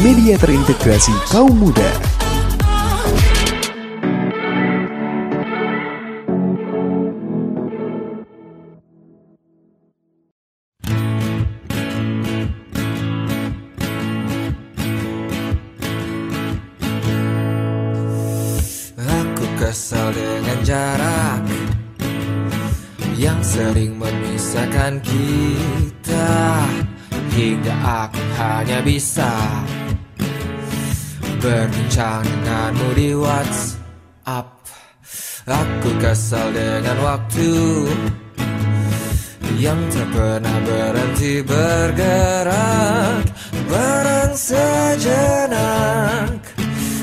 media 0.03 0.35
terintegrasi 0.35 1.15
kaum 1.31 1.55
muda. 1.55 1.87
Aku 18.99 19.47
kesal 19.55 20.11
dengan 20.11 20.59
jarak 20.67 21.47
Yang 23.15 23.39
sering 23.55 23.95
memisahkan 23.95 24.99
kita 24.99 25.58
Hingga 27.59 28.07
aku 28.07 28.23
hanya 28.39 28.79
bisa 28.79 29.27
Berbincang 31.43 32.23
denganmu 32.23 32.95
di 32.95 33.11
WhatsApp. 33.19 34.47
Aku 35.43 35.91
kesal 35.99 36.55
dengan 36.55 36.95
waktu 37.03 37.51
Yang 39.59 39.91
tak 39.91 40.07
pernah 40.07 40.55
berhenti 40.63 41.43
bergerak. 41.43 43.27
Barang 43.67 44.39
sejenak 44.39 46.39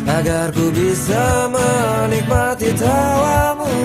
Agar 0.09 0.57
ku 0.57 0.73
bisa 0.73 1.53
menikmati 1.53 2.73
tawamu. 2.73 3.77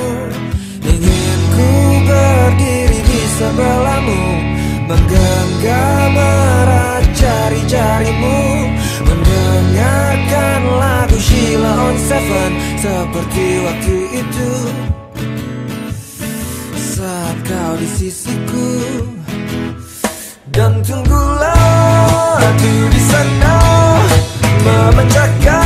Ingin 0.87 1.39
ku 1.51 1.67
berdiri 2.07 2.99
di 3.03 3.21
sebelahmu 3.27 4.50
Menggenggam 4.91 6.19
erat 6.19 7.05
jari-jarimu. 7.15 8.39
Mendengarkan 9.07 10.61
lagu 10.67 11.15
Sheila 11.15 11.71
on 11.87 11.95
Seven. 11.95 12.51
Seperti 12.75 13.45
waktu 13.63 13.95
itu. 14.19 14.51
Saat 16.75 17.39
kau 17.47 17.73
di 17.79 17.87
sisiku. 17.87 18.71
Dan 20.51 20.83
tunggulah 20.83 22.35
aku 22.51 22.73
di 22.91 23.01
sana. 23.07 23.55
Memecahkan 24.59 25.60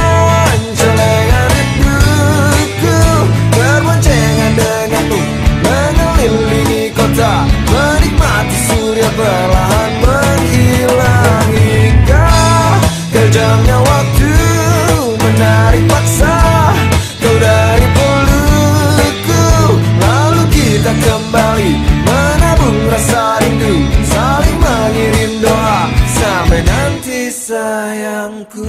Jangan 28.46 28.62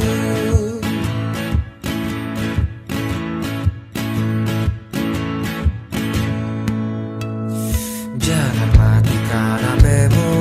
matikan 8.73 9.61
HPmu 9.61 10.33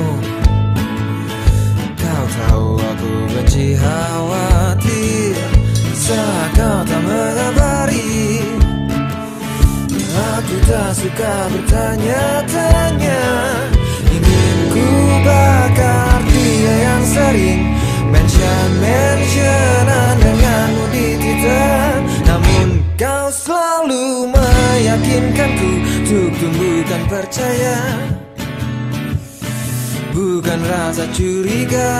Kau 2.00 2.24
tahu 2.32 2.80
aku 2.80 3.12
benci 3.36 3.76
khawatir. 3.76 5.36
Saat 5.92 6.48
kau 6.56 6.80
tak 6.88 7.00
mengabari 7.04 8.40
Aku 10.16 10.56
tak 10.64 10.96
suka 10.96 11.34
bertanya-tanya. 11.52 13.20
Ingin 14.08 14.58
ku 14.72 14.86
bakar 15.20 16.24
dia 16.24 16.74
yang 16.88 17.04
sering 17.04 17.65
Mention-mentionan 18.76 20.14
denganmu 20.20 20.84
di 20.92 21.06
Twitter 21.16 22.04
Namun 22.28 22.84
kau 23.00 23.32
selalu 23.32 24.28
meyakinkanku 24.28 25.70
Untuk 26.06 26.30
tumbuhkan 26.36 27.02
percaya. 27.08 27.76
Bukan 30.12 30.60
rasa 30.64 31.04
curiga. 31.12 31.92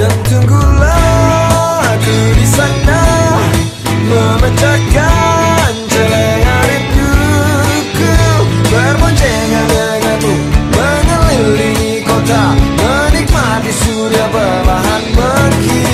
Dan 0.00 0.14
tunggulah 0.24 1.84
aku 1.84 2.18
di 2.32 2.46
sana 2.48 3.04
Memecahkan 4.08 5.72
celengan 5.92 6.62
rinduku 6.64 8.12
Berboncengan 8.72 9.66
denganmu 9.68 10.34
Mengelilingi 10.72 12.00
kota 12.08 12.69
surya 13.70 14.26
perlahan 14.34 15.04
menghilang 15.14 15.89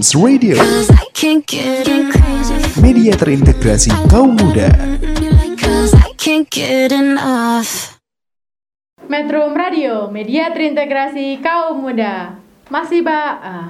Metrums 0.00 0.16
Radio, 0.16 0.56
media 2.80 3.12
terintegrasi 3.20 3.92
kaum 4.08 4.32
muda. 4.32 4.72
Metro 9.04 9.44
Radio, 9.52 10.08
media 10.08 10.48
terintegrasi 10.56 11.44
kaum 11.44 11.84
muda. 11.84 12.32
Masih 12.72 13.04
ba 13.04 13.20
ah, 13.44 13.68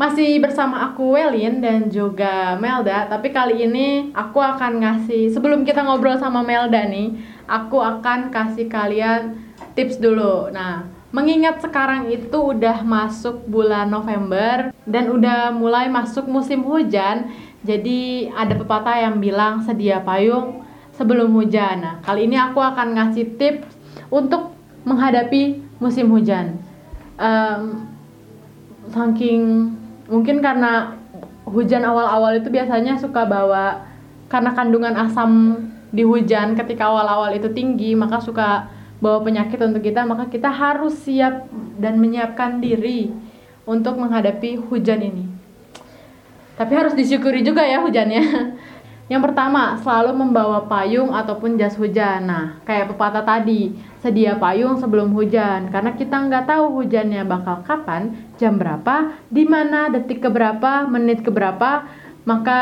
masih 0.00 0.40
bersama 0.40 0.80
aku 0.88 1.12
Welin 1.12 1.60
dan 1.60 1.92
juga 1.92 2.56
Melda, 2.56 3.04
tapi 3.12 3.28
kali 3.28 3.68
ini 3.68 4.16
aku 4.16 4.40
akan 4.40 4.80
ngasih 4.80 5.28
sebelum 5.28 5.68
kita 5.68 5.84
ngobrol 5.84 6.16
sama 6.16 6.40
Melda 6.40 6.88
nih, 6.88 7.20
aku 7.44 7.84
akan 7.84 8.32
kasih 8.32 8.64
kalian 8.72 9.36
tips 9.76 10.00
dulu. 10.00 10.48
Nah, 10.48 10.93
mengingat 11.14 11.62
sekarang 11.62 12.10
itu 12.10 12.34
udah 12.34 12.82
masuk 12.82 13.46
bulan 13.46 13.86
November 13.86 14.74
dan 14.82 15.14
udah 15.14 15.54
mulai 15.54 15.86
masuk 15.86 16.26
musim 16.26 16.66
hujan, 16.66 17.30
jadi 17.62 18.34
ada 18.34 18.58
pepatah 18.58 18.98
yang 18.98 19.22
bilang 19.22 19.62
sedia 19.62 20.02
payung 20.02 20.66
sebelum 20.98 21.30
hujan. 21.30 21.86
Nah, 21.86 21.94
kali 22.02 22.26
ini 22.26 22.34
aku 22.34 22.58
akan 22.58 22.98
ngasih 22.98 23.38
tips 23.38 23.70
untuk 24.10 24.58
menghadapi 24.82 25.62
musim 25.78 26.10
hujan. 26.10 26.58
Em, 27.14 27.86
saking 28.90 29.70
mungkin 30.10 30.42
karena 30.42 30.98
hujan 31.46 31.86
awal-awal 31.86 32.42
itu 32.42 32.50
biasanya 32.50 32.98
suka 32.98 33.22
bawa 33.22 33.86
karena 34.26 34.50
kandungan 34.50 34.98
asam 34.98 35.62
di 35.94 36.02
hujan 36.02 36.58
ketika 36.58 36.90
awal-awal 36.90 37.30
itu 37.30 37.46
tinggi 37.54 37.94
maka 37.94 38.18
suka 38.18 38.66
bawa 39.04 39.20
penyakit 39.20 39.60
untuk 39.60 39.84
kita 39.84 40.08
maka 40.08 40.32
kita 40.32 40.48
harus 40.48 40.96
siap 41.04 41.44
dan 41.76 42.00
menyiapkan 42.00 42.64
diri 42.64 43.12
untuk 43.68 44.00
menghadapi 44.00 44.56
hujan 44.56 45.04
ini 45.04 45.24
tapi 46.56 46.72
harus 46.72 46.96
disyukuri 46.96 47.44
juga 47.44 47.60
ya 47.68 47.84
hujannya 47.84 48.24
Yang 49.04 49.30
pertama, 49.30 49.76
selalu 49.84 50.16
membawa 50.16 50.64
payung 50.64 51.12
ataupun 51.12 51.60
jas 51.60 51.76
hujan. 51.76 52.24
Nah, 52.24 52.56
kayak 52.64 52.96
pepatah 52.96 53.20
tadi, 53.20 53.76
sedia 54.00 54.32
payung 54.40 54.80
sebelum 54.80 55.12
hujan. 55.12 55.68
Karena 55.68 55.92
kita 55.92 56.24
nggak 56.24 56.48
tahu 56.48 56.80
hujannya 56.80 57.20
bakal 57.28 57.60
kapan, 57.68 58.16
jam 58.40 58.56
berapa, 58.56 59.12
di 59.28 59.44
mana, 59.44 59.92
detik 59.92 60.24
keberapa, 60.24 60.88
menit 60.88 61.20
keberapa. 61.20 61.84
Maka 62.24 62.60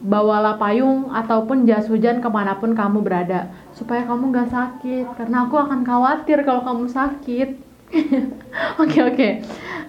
bawalah 0.00 0.56
payung 0.56 1.12
ataupun 1.12 1.68
jas 1.68 1.84
hujan 1.84 2.24
ke 2.24 2.28
mana 2.32 2.56
pun 2.56 2.72
kamu 2.72 3.04
berada. 3.04 3.52
Supaya 3.76 4.08
kamu 4.08 4.32
nggak 4.32 4.48
sakit. 4.48 5.06
Karena 5.20 5.44
aku 5.44 5.60
akan 5.60 5.84
khawatir 5.84 6.40
kalau 6.48 6.64
kamu 6.64 6.88
sakit. 6.88 7.50
Oke 8.80 9.04
oke. 9.04 9.28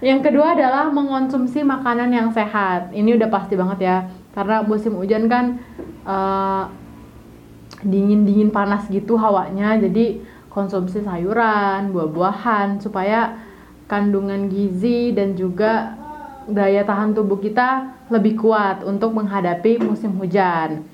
Yang 0.04 0.20
kedua 0.28 0.52
adalah 0.52 0.92
mengonsumsi 0.92 1.64
makanan 1.64 2.12
yang 2.12 2.28
sehat. 2.36 2.92
Ini 2.92 3.16
udah 3.16 3.32
pasti 3.32 3.56
banget 3.56 3.80
ya. 3.80 3.96
Karena 4.36 4.60
musim 4.60 4.92
hujan 5.00 5.24
kan 5.24 5.56
eh, 6.04 6.64
dingin-dingin 7.80 8.52
panas 8.52 8.84
gitu 8.92 9.16
hawanya. 9.16 9.80
Jadi 9.80 10.20
konsumsi 10.52 11.00
sayuran, 11.00 11.96
buah-buahan 11.96 12.84
supaya 12.84 13.40
kandungan 13.88 14.52
gizi 14.52 15.16
dan 15.16 15.32
juga 15.32 16.03
daya 16.48 16.84
tahan 16.84 17.16
tubuh 17.16 17.40
kita 17.40 17.96
lebih 18.12 18.36
kuat 18.40 18.84
untuk 18.84 19.16
menghadapi 19.16 19.80
musim 19.80 20.16
hujan. 20.20 20.84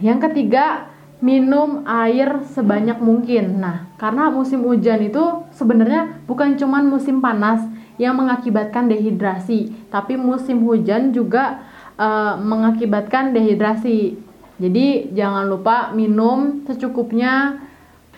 Yang 0.00 0.18
ketiga, 0.30 0.90
minum 1.20 1.84
air 1.84 2.40
sebanyak 2.56 2.96
mungkin. 2.98 3.60
Nah, 3.60 3.92
karena 4.00 4.32
musim 4.32 4.64
hujan 4.64 5.04
itu 5.04 5.44
sebenarnya 5.52 6.24
bukan 6.24 6.56
cuman 6.56 6.88
musim 6.88 7.20
panas 7.20 7.60
yang 8.00 8.16
mengakibatkan 8.16 8.88
dehidrasi, 8.88 9.68
tapi 9.92 10.16
musim 10.16 10.64
hujan 10.64 11.12
juga 11.12 11.60
eh, 12.00 12.34
mengakibatkan 12.40 13.36
dehidrasi. 13.36 14.16
Jadi, 14.60 15.12
jangan 15.12 15.48
lupa 15.48 15.92
minum 15.92 16.64
secukupnya. 16.64 17.60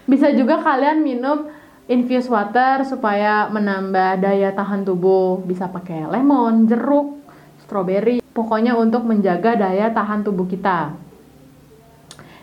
Bisa 0.06 0.34
juga 0.34 0.58
kalian 0.58 1.02
minum 1.02 1.50
infused 1.92 2.32
water 2.32 2.88
supaya 2.88 3.52
menambah 3.52 4.24
daya 4.24 4.56
tahan 4.56 4.88
tubuh. 4.88 5.44
Bisa 5.44 5.68
pakai 5.68 6.08
lemon, 6.08 6.64
jeruk, 6.64 7.20
stroberi, 7.60 8.24
pokoknya 8.32 8.72
untuk 8.80 9.04
menjaga 9.04 9.60
daya 9.60 9.92
tahan 9.92 10.24
tubuh 10.24 10.48
kita. 10.48 10.96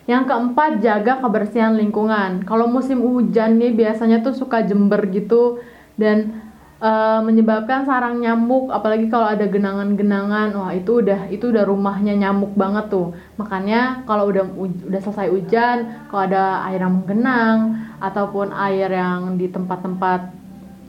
Yang 0.05 0.23
keempat, 0.29 0.71
jaga 0.81 1.21
kebersihan 1.21 1.73
lingkungan. 1.77 2.45
Kalau 2.45 2.69
musim 2.69 3.01
hujan 3.01 3.57
nih 3.61 3.73
biasanya 3.73 4.21
tuh 4.21 4.33
suka 4.33 4.65
jember 4.65 5.05
gitu 5.09 5.61
dan 5.97 6.48
eh, 6.79 7.19
menyebabkan 7.23 7.83
sarang 7.83 8.23
nyamuk, 8.23 8.71
apalagi 8.71 9.11
kalau 9.11 9.27
ada 9.27 9.45
genangan-genangan. 9.45 10.55
Wah, 10.55 10.71
itu 10.75 11.03
udah 11.03 11.27
itu 11.31 11.51
udah 11.51 11.63
rumahnya 11.67 12.15
nyamuk 12.15 12.55
banget 12.55 12.87
tuh. 12.91 13.15
Makanya 13.35 14.03
kalau 14.07 14.31
udah 14.31 14.47
udah 14.87 14.99
selesai 15.03 15.27
hujan, 15.29 16.07
kalau 16.07 16.21
ada 16.25 16.63
air 16.71 16.79
yang 16.83 17.03
menggenang 17.03 17.57
ataupun 17.99 18.55
air 18.55 18.89
yang 18.89 19.35
di 19.35 19.51
tempat-tempat 19.51 20.31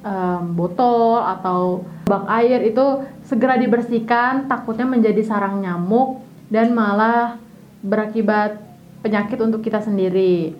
em, 0.06 0.42
botol 0.54 1.20
atau 1.20 1.84
bak 2.06 2.26
air 2.42 2.62
itu 2.66 3.06
segera 3.22 3.54
dibersihkan 3.54 4.50
takutnya 4.50 4.86
menjadi 4.86 5.22
sarang 5.22 5.62
nyamuk 5.62 6.22
dan 6.50 6.74
malah 6.74 7.38
berakibat 7.82 8.58
penyakit 9.00 9.38
untuk 9.40 9.62
kita 9.62 9.80
sendiri. 9.80 10.52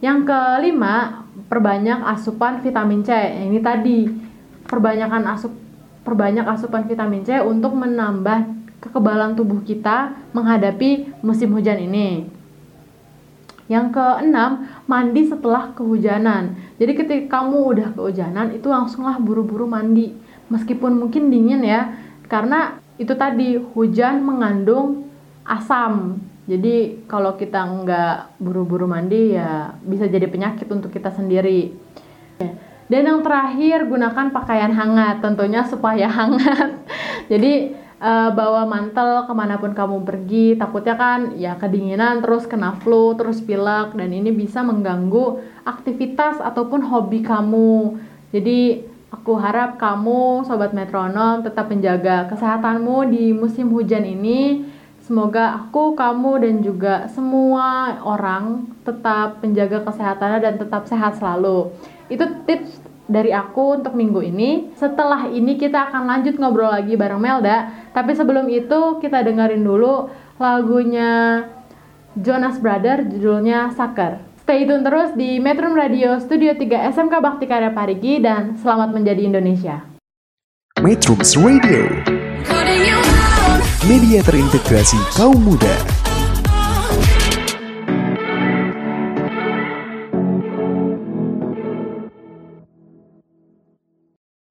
Yang 0.00 0.28
kelima, 0.28 1.24
perbanyak 1.48 2.04
asupan 2.04 2.60
vitamin 2.60 3.00
C. 3.00 3.12
Ini 3.48 3.58
tadi 3.64 4.25
perbanyakan 4.66 5.24
asup 5.30 5.52
perbanyak 6.06 6.46
asupan 6.46 6.86
vitamin 6.86 7.26
C 7.26 7.42
untuk 7.42 7.74
menambah 7.74 8.46
kekebalan 8.78 9.34
tubuh 9.34 9.58
kita 9.66 10.14
menghadapi 10.30 11.18
musim 11.26 11.50
hujan 11.50 11.82
ini. 11.82 12.30
Yang 13.66 13.98
keenam, 13.98 14.70
mandi 14.86 15.26
setelah 15.26 15.74
kehujanan. 15.74 16.54
Jadi 16.78 16.92
ketika 16.94 17.42
kamu 17.42 17.58
udah 17.74 17.88
kehujanan, 17.98 18.54
itu 18.54 18.70
langsunglah 18.70 19.18
buru-buru 19.18 19.66
mandi. 19.66 20.14
Meskipun 20.46 20.94
mungkin 20.94 21.34
dingin 21.34 21.66
ya, 21.66 21.98
karena 22.30 22.78
itu 22.94 23.10
tadi 23.18 23.58
hujan 23.58 24.22
mengandung 24.22 25.10
asam. 25.42 26.22
Jadi 26.46 27.02
kalau 27.10 27.34
kita 27.34 27.66
nggak 27.66 28.38
buru-buru 28.38 28.86
mandi 28.86 29.34
ya 29.34 29.74
bisa 29.82 30.06
jadi 30.06 30.30
penyakit 30.30 30.70
untuk 30.70 30.94
kita 30.94 31.10
sendiri. 31.10 31.74
Dan 32.86 33.02
yang 33.02 33.20
terakhir 33.26 33.90
gunakan 33.90 34.30
pakaian 34.30 34.70
hangat, 34.70 35.18
tentunya 35.18 35.66
supaya 35.66 36.06
hangat. 36.18 36.86
Jadi 37.26 37.74
eh, 37.98 38.30
bawa 38.30 38.62
mantel 38.62 39.26
ke 39.26 39.32
mana 39.34 39.58
pun 39.58 39.74
kamu 39.74 40.06
pergi, 40.06 40.54
takutnya 40.54 40.94
kan 40.94 41.34
ya 41.34 41.58
kedinginan 41.58 42.22
terus 42.22 42.46
kena 42.46 42.78
flu, 42.78 43.18
terus 43.18 43.42
pilek 43.42 43.98
dan 43.98 44.10
ini 44.14 44.30
bisa 44.30 44.62
mengganggu 44.62 45.42
aktivitas 45.66 46.38
ataupun 46.38 46.86
hobi 46.86 47.26
kamu. 47.26 47.98
Jadi 48.30 48.86
aku 49.10 49.34
harap 49.38 49.78
kamu 49.82 50.46
sobat 50.46 50.70
metronom 50.70 51.42
tetap 51.42 51.66
menjaga 51.66 52.30
kesehatanmu 52.30 53.10
di 53.10 53.34
musim 53.34 53.74
hujan 53.74 54.06
ini. 54.06 54.74
Semoga 55.06 55.54
aku, 55.54 55.94
kamu, 55.94 56.42
dan 56.42 56.54
juga 56.66 57.06
semua 57.06 57.94
orang 58.02 58.66
tetap 58.82 59.38
menjaga 59.38 59.86
kesehatannya 59.86 60.38
dan 60.42 60.54
tetap 60.58 60.82
sehat 60.90 61.14
selalu. 61.22 61.70
Itu 62.06 62.46
tips 62.46 62.78
dari 63.06 63.30
aku 63.30 63.82
untuk 63.82 63.94
minggu 63.94 64.22
ini. 64.22 64.70
Setelah 64.74 65.30
ini 65.30 65.58
kita 65.58 65.90
akan 65.90 66.06
lanjut 66.06 66.38
ngobrol 66.38 66.70
lagi 66.70 66.94
bareng 66.94 67.22
Melda. 67.22 67.90
Tapi 67.94 68.14
sebelum 68.14 68.46
itu 68.50 68.98
kita 69.02 69.22
dengerin 69.22 69.62
dulu 69.62 70.10
lagunya 70.38 71.42
Jonas 72.18 72.58
Brother 72.58 73.06
judulnya 73.06 73.74
Sucker. 73.74 74.22
Stay 74.46 74.62
tune 74.62 74.86
terus 74.86 75.10
di 75.18 75.42
Metro 75.42 75.66
Radio 75.74 76.22
Studio 76.22 76.54
3 76.54 76.94
SMK 76.94 77.14
Bakti 77.18 77.50
Karya 77.50 77.74
Parigi 77.74 78.22
dan 78.22 78.54
selamat 78.54 78.94
menjadi 78.94 79.26
Indonesia. 79.26 79.82
Metrums 80.78 81.34
Radio, 81.40 81.88
media 83.90 84.20
terintegrasi 84.22 85.00
kaum 85.18 85.40
muda. 85.40 86.05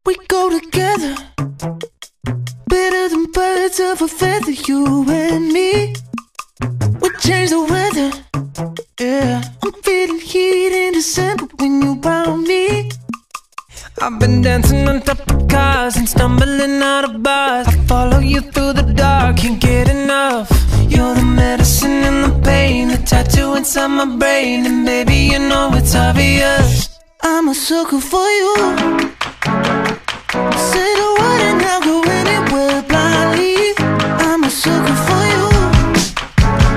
We 0.05 0.15
go 0.27 0.59
together. 0.59 1.15
Better 2.67 3.09
than 3.09 3.25
birds 3.31 3.79
of 3.79 4.03
a 4.03 4.07
feather 4.07 4.51
You 4.51 5.03
and 5.09 5.51
me. 5.51 5.95
We 7.01 7.09
change 7.19 7.49
the 7.49 7.63
weather. 7.67 8.11
Yeah 8.99 9.41
I'm 9.63 9.73
feeling 9.81 10.19
heat 10.19 10.73
in 10.87 10.93
December 10.93 11.45
When 11.57 11.81
you 11.81 11.99
found 12.01 12.43
me. 12.43 12.91
I've 13.99 14.19
been 14.19 14.43
dancing 14.43 14.87
on 14.87 15.01
top 15.01 15.27
of 15.31 15.47
cars 15.47 15.95
And 15.95 16.07
stumbling 16.07 16.83
out 16.83 17.05
of 17.05 17.23
bars. 17.23 17.67
I 17.67 17.77
follow 17.87 18.19
you 18.19 18.41
through 18.41 18.73
the 18.73 18.93
dark 18.93 19.37
Can't 19.37 19.59
get 19.59 19.89
enough. 19.89 20.51
You're 20.87 21.15
the 21.15 21.23
medicine 21.25 22.03
and 22.09 22.25
the 22.25 22.39
pain 22.41 22.89
The 22.89 22.97
tattoo 22.97 23.55
inside 23.55 23.87
my 23.87 24.05
brain 24.05 24.67
And 24.67 24.85
baby 24.85 25.15
you 25.33 25.39
know 25.39 25.71
it's 25.73 25.95
obvious 25.95 26.94
I'm 27.27 27.49
a 27.49 27.55
sucker 27.55 27.99
for 27.99 28.27
you 28.29 28.53
Say 30.69 30.89
the 31.01 31.09
word 31.17 31.41
and 31.49 31.61
I'll 31.63 31.81
go 31.81 32.03
anywhere 32.03 32.83
blindly. 32.83 33.73
I'm 34.29 34.43
a 34.43 34.49
sucker 34.51 34.97
for 35.07 35.23
you. 35.33 35.49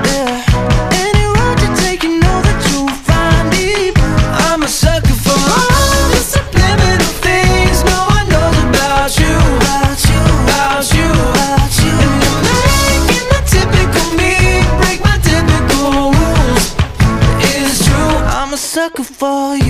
Yeah. 0.09 0.41
Any 1.05 1.25
road 1.37 1.61
you 1.61 1.71
take, 1.77 2.03
you 2.03 2.19
know 2.25 2.39
that 2.47 2.59
you'll 2.71 2.89
find 2.89 3.51
me. 3.53 3.93
I'm 4.49 4.63
a 4.63 4.69
sucker 4.69 5.19
for 5.21 5.37
all 5.37 6.17
subliminal 6.17 7.13
things 7.21 7.85
no 7.85 7.99
one 8.17 8.27
knows 8.33 8.57
about 8.73 9.13
you. 9.21 9.37
About 9.61 10.01
you. 10.09 10.21
About 10.49 10.87
you. 10.97 11.09
About 11.29 11.73
you. 11.85 11.97
And 12.57 13.05
you're 13.13 13.29
making 13.29 13.45
typical 13.53 14.09
me 14.17 14.65
break 14.81 15.05
my 15.05 15.17
typical 15.29 16.09
rules. 16.17 16.73
It's 17.53 17.85
true. 17.85 18.17
I'm 18.33 18.55
a 18.55 18.57
sucker 18.57 19.05
for 19.05 19.57
you. 19.57 19.68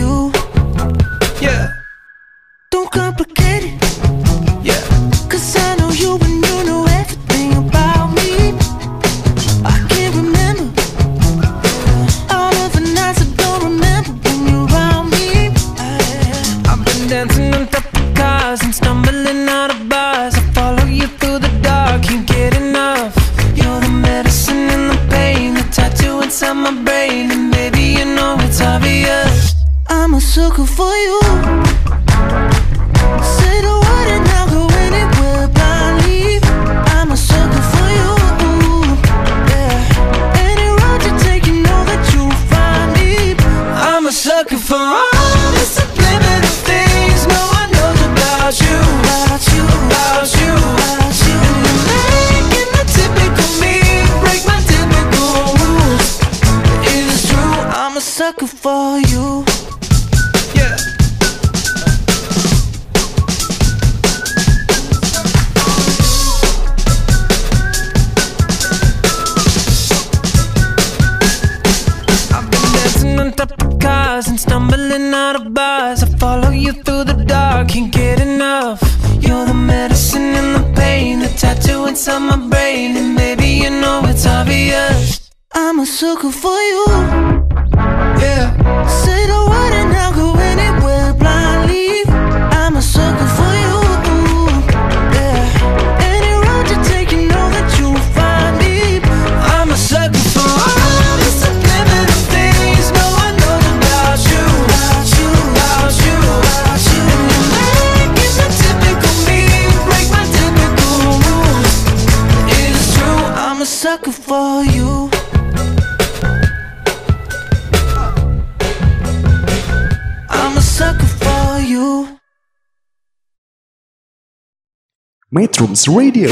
Metrums 125.79 125.95
Radio, 125.95 126.27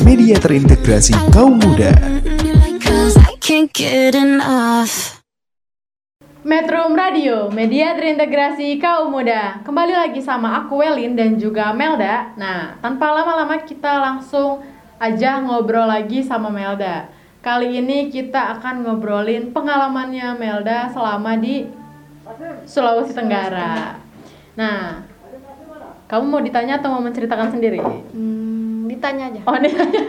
media 0.00 0.36
terintegrasi 0.40 1.12
kaum 1.28 1.60
muda. 1.60 1.92
Metro 6.40 6.88
Radio, 6.88 7.52
media 7.52 7.92
terintegrasi 7.92 8.80
kaum 8.80 9.12
muda. 9.12 9.60
Kembali 9.60 9.92
lagi 9.92 10.24
sama 10.24 10.64
aku 10.64 10.80
Welin 10.80 11.20
dan 11.20 11.36
juga 11.36 11.68
Melda. 11.76 12.32
Nah, 12.40 12.80
tanpa 12.80 13.12
lama-lama 13.12 13.60
kita 13.60 14.00
langsung 14.00 14.64
aja 14.96 15.44
ngobrol 15.44 15.84
lagi 15.84 16.24
sama 16.24 16.48
Melda. 16.48 17.12
Kali 17.44 17.76
ini 17.76 18.08
kita 18.08 18.56
akan 18.56 18.88
ngobrolin 18.88 19.52
pengalamannya 19.52 20.32
Melda 20.32 20.88
selama 20.96 21.36
di 21.36 21.68
Sulawesi 22.64 23.12
Tenggara. 23.12 24.00
Nah, 24.56 25.04
kamu 26.08 26.24
mau 26.24 26.40
ditanya 26.40 26.80
atau 26.80 26.88
mau 26.96 27.04
menceritakan 27.04 27.52
sendiri? 27.52 27.84
Hmm, 28.16 28.88
ditanya 28.88 29.28
aja. 29.28 29.40
Oh 29.44 29.56
ditanya. 29.60 30.04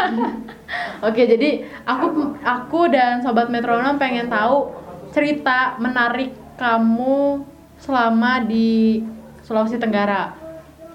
Oke, 1.08 1.28
jadi 1.28 1.68
aku 1.84 2.40
aku 2.40 2.88
dan 2.88 3.20
sobat 3.20 3.52
metronom 3.52 4.00
pengen 4.00 4.32
tahu 4.32 4.72
cerita 5.12 5.76
menarik 5.76 6.32
kamu 6.56 7.44
selama 7.84 8.48
di 8.48 9.04
Sulawesi 9.44 9.76
Tenggara. 9.76 10.40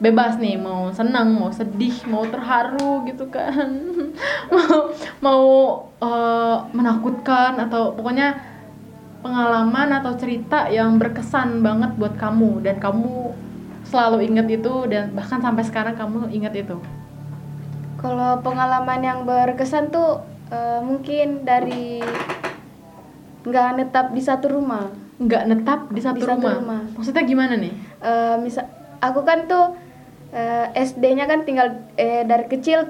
Bebas 0.00 0.40
nih, 0.40 0.58
mau 0.58 0.90
senang, 0.90 1.36
mau 1.36 1.52
sedih, 1.52 1.94
mau 2.08 2.24
terharu 2.24 3.04
gitu 3.04 3.28
kan. 3.28 3.70
mau 4.52 4.90
mau 5.20 5.44
eh, 6.00 6.56
menakutkan 6.72 7.60
atau 7.60 7.92
pokoknya 7.92 8.40
pengalaman 9.20 10.00
atau 10.00 10.16
cerita 10.16 10.68
yang 10.68 10.96
berkesan 10.96 11.60
banget 11.60 11.92
buat 11.96 12.16
kamu 12.16 12.60
dan 12.64 12.76
kamu 12.76 13.32
selalu 13.84 14.26
inget 14.26 14.60
itu 14.60 14.74
dan 14.88 15.12
bahkan 15.12 15.38
sampai 15.38 15.64
sekarang 15.64 15.94
kamu 15.94 16.28
inget 16.32 16.54
itu. 16.56 16.76
Kalau 18.00 18.40
pengalaman 18.40 19.00
yang 19.00 19.18
berkesan 19.24 19.88
tuh 19.88 20.20
eh, 20.48 20.80
mungkin 20.80 21.44
dari 21.44 22.04
nggak 23.44 23.68
netap 23.76 24.06
di 24.12 24.22
satu 24.22 24.48
rumah. 24.50 24.88
nggak 25.14 25.42
netap 25.46 25.80
di 25.94 26.02
satu, 26.02 26.18
Di 26.18 26.26
satu 26.26 26.42
rumah. 26.42 26.54
rumah. 26.58 26.80
Maksudnya 26.98 27.22
gimana 27.22 27.54
nih? 27.54 27.70
Eh, 28.02 28.36
misal 28.42 28.66
aku 28.98 29.22
kan 29.22 29.46
tuh 29.46 29.78
eh, 30.34 30.74
SD-nya 30.74 31.30
kan 31.30 31.46
tinggal 31.46 31.86
eh, 31.94 32.26
dari 32.26 32.50
kecil 32.50 32.82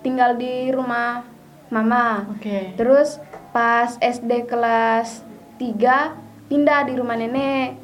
tinggal 0.00 0.38
di 0.38 0.70
rumah 0.70 1.26
mama. 1.68 2.30
Oke. 2.38 2.78
Terus 2.78 3.18
pas 3.50 3.98
SD 3.98 4.46
kelas 4.46 5.26
3 5.58 6.14
pindah 6.46 6.86
di 6.86 6.94
rumah 6.94 7.18
nenek. 7.18 7.74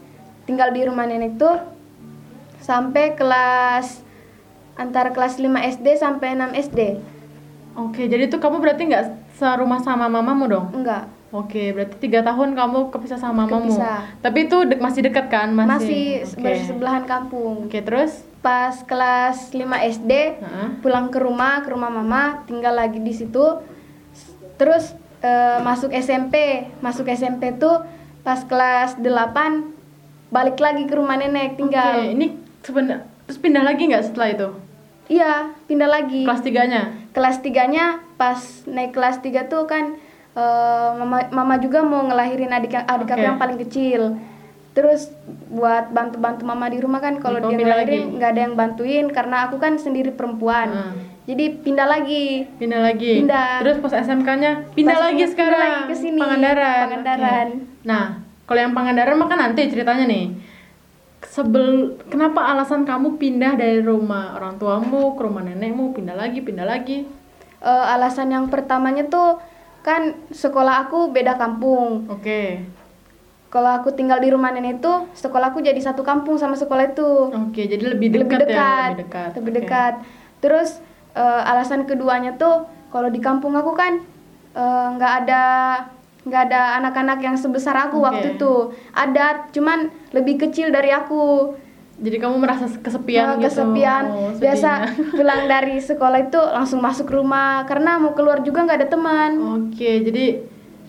Tinggal 0.47 0.71
di 0.71 0.87
rumah 0.87 1.05
nenek 1.05 1.35
tuh 1.35 1.59
sampai 2.69 3.17
kelas 3.17 4.05
antara 4.77 5.09
kelas 5.09 5.41
5 5.41 5.49
SD 5.73 5.97
sampai 5.97 6.37
6 6.37 6.53
SD. 6.69 6.81
Oke, 7.73 8.05
jadi 8.05 8.29
tuh 8.29 8.37
kamu 8.37 8.61
berarti 8.61 8.85
nggak 8.85 9.05
serumah 9.35 9.81
sama 9.81 10.05
mamamu 10.07 10.45
dong? 10.47 10.67
Enggak, 10.75 11.09
Oke, 11.29 11.77
berarti 11.77 11.97
tiga 12.01 12.25
tahun 12.25 12.57
kamu 12.57 12.89
kepisah 12.89 13.17
sama 13.17 13.45
mamamu. 13.45 13.69
Kepisah. 13.69 14.01
Tapi 14.21 14.49
itu 14.49 14.57
de- 14.65 14.81
masih 14.81 15.05
dekat 15.05 15.29
kan? 15.29 15.53
masih, 15.53 15.69
Masih. 15.69 16.09
Oke. 16.25 16.41
bersebelahan 16.41 17.05
kampung. 17.05 17.69
Oke, 17.69 17.85
terus? 17.85 18.25
Pas 18.41 18.73
kelas 18.83 19.53
5 19.53 19.61
SD 19.93 20.13
Heeh. 20.41 20.69
pulang 20.81 21.13
ke 21.13 21.21
rumah, 21.21 21.61
ke 21.61 21.69
rumah 21.69 21.93
mama, 21.93 22.45
tinggal 22.45 22.73
lagi 22.73 22.97
di 22.97 23.13
situ. 23.13 23.45
Terus 24.57 24.97
eh, 25.21 25.61
masuk 25.61 25.93
SMP, 25.93 26.65
masuk 26.81 27.05
SMP 27.07 27.53
tuh 27.55 27.85
pas 28.25 28.41
kelas 28.43 28.97
8 28.97 29.05
balik 30.29 30.57
lagi 30.57 30.85
ke 30.85 30.95
rumah 30.97 31.17
nenek 31.17 31.55
Oke, 31.55 31.59
tinggal. 31.61 32.09
ini 32.09 32.48
sebenarnya 32.69 33.09
terus 33.25 33.41
pindah 33.41 33.61
lagi 33.63 33.83
nggak 33.83 34.05
setelah 34.05 34.29
itu? 34.31 34.49
Iya, 35.09 35.33
pindah 35.65 35.89
lagi. 35.89 36.23
Kelas 36.23 36.45
tiganya? 36.45 36.83
kelas 37.09 37.41
tiganya 37.41 37.99
pas 38.15 38.39
naik 38.63 38.93
kelas 38.93 39.19
3 39.19 39.49
tuh 39.49 39.65
kan 39.65 39.97
eh, 40.33 40.91
mama 40.95 41.27
mama 41.33 41.55
juga 41.57 41.83
mau 41.83 42.05
ngelahirin 42.05 42.47
adik 42.49 42.71
yang 42.73 42.87
adik 42.87 43.09
aku 43.09 43.17
Oke. 43.17 43.27
yang 43.27 43.39
paling 43.39 43.59
kecil 43.59 44.03
terus 44.71 45.11
buat 45.49 45.91
bantu-bantu 45.91 46.47
mama 46.47 46.71
di 46.71 46.79
rumah 46.79 47.03
kan 47.03 47.19
kalau 47.19 47.41
dia 47.41 47.51
pindah 47.51 47.67
ngelahirin 47.67 47.99
lagi? 47.99 48.15
nggak 48.15 48.31
ada 48.31 48.41
yang 48.41 48.55
bantuin 48.55 49.07
karena 49.11 49.37
aku 49.43 49.59
kan 49.59 49.75
sendiri 49.75 50.13
perempuan 50.13 50.69
Hmm. 50.71 50.95
jadi 51.27 51.59
pindah 51.59 51.87
lagi 51.89 52.47
Pindah 52.55 52.81
lagi. 52.81 53.13
Pindah. 53.19 53.51
Terus 53.61 53.77
pas 53.81 53.95
SMK-nya 53.99 54.53
pindah 54.71 54.95
Pas 54.95 55.03
lagi 55.03 55.17
pindah 55.19 55.29
sekarang. 55.29 55.59
lagi 55.59 55.83
ke 55.85 55.97
sini, 55.97 56.19
Pangandaran. 56.19 56.85
Pangandaran. 56.87 57.47
Oke. 57.51 57.83
Nah, 57.83 58.05
kalau 58.47 58.61
yang 58.63 58.73
Pangandaran 58.73 59.15
mah 59.15 59.27
kan 59.27 59.39
nanti 59.41 59.61
ceritanya 59.67 60.07
nih. 60.07 60.25
Sebel 61.27 61.99
kenapa 62.07 62.47
alasan 62.47 62.87
kamu 62.87 63.19
pindah 63.19 63.59
dari 63.59 63.83
rumah 63.83 64.39
orang 64.39 64.55
tuamu 64.59 65.19
ke 65.19 65.21
rumah 65.27 65.43
nenekmu, 65.43 65.91
pindah 65.91 66.15
lagi, 66.15 66.39
pindah 66.43 66.67
lagi? 66.67 67.07
Eh, 67.59 67.85
alasan 67.91 68.31
yang 68.31 68.47
pertamanya 68.47 69.11
tuh 69.11 69.43
kan 69.83 70.15
sekolah 70.31 70.87
aku 70.87 71.11
beda 71.11 71.35
kampung 71.35 72.07
Oke. 72.07 72.63
kalau 73.51 73.83
aku 73.83 73.91
tinggal 73.99 74.23
di 74.23 74.31
rumah 74.31 74.55
nenek 74.55 74.79
tuh 74.79 75.11
sekolahku 75.17 75.59
jadi 75.59 75.79
satu 75.81 76.07
kampung 76.07 76.39
sama 76.39 76.55
sekolah 76.55 76.95
itu 76.95 77.33
Oke, 77.35 77.67
jadi 77.67 77.83
lebih 77.83 78.15
lebih 78.15 78.31
dekat 78.31 78.41
dekat, 78.47 78.55
ya, 78.55 78.79
lebih 78.95 79.03
dekat. 79.03 79.31
lebih 79.35 79.53
dekat. 79.59 79.95
Terus 80.39 80.71
eh, 81.19 81.51
alasan 81.51 81.83
keduanya 81.83 82.39
tuh 82.39 82.71
kalau 82.95 83.11
di 83.11 83.19
kampung 83.19 83.59
aku 83.59 83.75
kan 83.75 84.07
eh, 84.55 84.87
nggak 84.95 85.13
ada 85.27 85.45
nggak 86.23 86.43
ada 86.51 86.61
anak-anak 86.79 87.19
yang 87.21 87.35
sebesar 87.35 87.75
aku 87.79 87.99
Oke. 87.99 88.07
waktu 88.07 88.27
itu. 88.35 88.53
Ada, 88.91 89.49
cuman 89.51 89.79
lebih 90.11 90.41
kecil 90.41 90.69
dari 90.69 90.91
aku. 90.91 91.55
Jadi 91.99 92.17
kamu 92.17 92.39
merasa 92.39 92.71
kesepian 92.71 93.27
Eh, 93.27 93.35
gitu. 93.37 93.45
kesepian. 93.51 94.05
Oh, 94.07 94.31
Biasa 94.33 94.71
pulang 95.19 95.47
dari 95.47 95.79
sekolah 95.79 96.19
itu 96.23 96.39
langsung 96.39 96.79
masuk 96.79 97.07
rumah 97.09 97.67
karena 97.67 97.99
mau 97.99 98.15
keluar 98.15 98.39
juga 98.41 98.63
nggak 98.63 98.79
ada 98.79 98.89
teman. 98.89 99.31
Oke, 99.67 100.03
jadi 100.03 100.25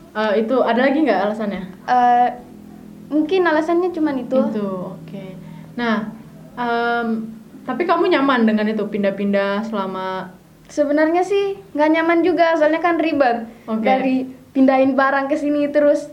eh, 0.09 0.33
itu 0.37 0.55
ada 0.59 0.79
lagi 0.79 1.01
nggak 1.01 1.19
alasannya? 1.23 1.63
Eh, 1.83 2.27
mungkin 3.09 3.41
alasannya 3.41 3.89
cuman 3.89 4.15
itu. 4.21 4.37
Itu, 4.37 4.69
oke. 4.93 5.25
Nah, 5.73 6.13
em, 6.53 7.07
tapi 7.65 7.85
kamu 7.85 8.09
nyaman 8.09 8.45
dengan 8.45 8.65
itu 8.65 8.85
pindah-pindah 8.85 9.65
selama 9.65 10.29
Sebenarnya 10.69 11.25
sih 11.25 11.57
nggak 11.73 11.89
nyaman 11.89 12.19
juga, 12.21 12.53
soalnya 12.53 12.77
kan 12.77 13.01
ribet. 13.01 13.49
Oke. 13.65 13.81
Dari 13.81 14.15
pindahin 14.51 14.93
barang 14.93 15.27
ke 15.27 15.35
sini 15.35 15.67
terus 15.67 16.09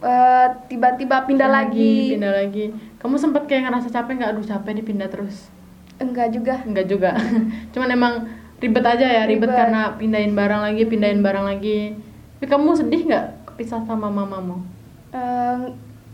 eh, 0.00 0.46
tiba-tiba 0.66 1.24
pindah 1.24 1.46
lagi. 1.46 2.14
pindah 2.14 2.32
lagi. 2.34 2.64
Kamu 2.96 3.16
sempat 3.16 3.44
kayak 3.44 3.66
ngerasa 3.66 3.88
capek 3.88 4.12
nggak? 4.16 4.30
Aduh 4.30 4.44
capek 4.44 4.70
nih 4.72 4.84
pindah 4.84 5.08
terus. 5.08 5.48
Enggak 5.96 6.32
juga. 6.32 6.54
Enggak 6.62 6.86
juga. 6.86 7.10
Cuman 7.72 7.88
emang 7.88 8.14
ribet 8.56 8.82
aja 8.82 9.04
ya, 9.04 9.22
ribet, 9.24 9.48
Ribet. 9.48 9.56
karena 9.56 9.80
pindahin 9.94 10.32
barang 10.32 10.60
lagi, 10.62 10.82
pindahin 10.84 11.20
barang 11.20 11.44
lagi. 11.46 11.96
Tapi 12.36 12.46
kamu 12.46 12.72
sedih 12.74 13.02
nggak 13.04 13.26
kepisah 13.46 13.84
sama 13.84 14.08
mamamu? 14.08 14.64
Eh, 15.12 15.58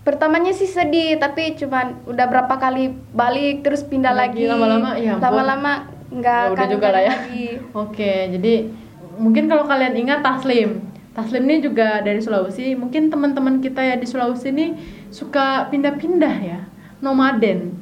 pertamanya 0.03 0.51
sih 0.51 0.67
sedih, 0.67 1.19
tapi 1.19 1.55
cuman 1.55 2.07
udah 2.07 2.27
berapa 2.27 2.55
kali 2.57 2.91
balik 3.11 3.63
terus 3.63 3.83
pindah 3.83 4.11
Lagi, 4.11 4.43
lagi. 4.43 4.51
lama-lama, 4.51 4.91
ya. 4.97 5.19
Lama-lama 5.19 5.73
nggak 6.09 6.41
Ya 6.41 6.51
udah 6.51 6.67
juga 6.67 6.87
lah 6.91 7.03
ya. 7.03 7.13
lagi. 7.13 7.47
Oke, 7.73 8.13
jadi 8.31 8.55
mungkin 9.17 9.47
kalau 9.47 9.67
kalian 9.67 9.95
ingat 9.97 10.23
Taslim. 10.23 10.83
Taslim 11.17 11.49
ini 11.49 11.65
juga 11.65 12.05
dari 12.05 12.21
Sulawesi. 12.21 12.77
Mungkin 12.77 13.09
teman-teman 13.09 13.65
kita 13.65 13.81
ya 13.81 13.97
di 13.97 14.05
Sulawesi 14.05 14.53
ini 14.53 14.77
suka 15.09 15.73
pindah-pindah 15.73 16.35
ya, 16.45 16.61
nomaden. 17.01 17.73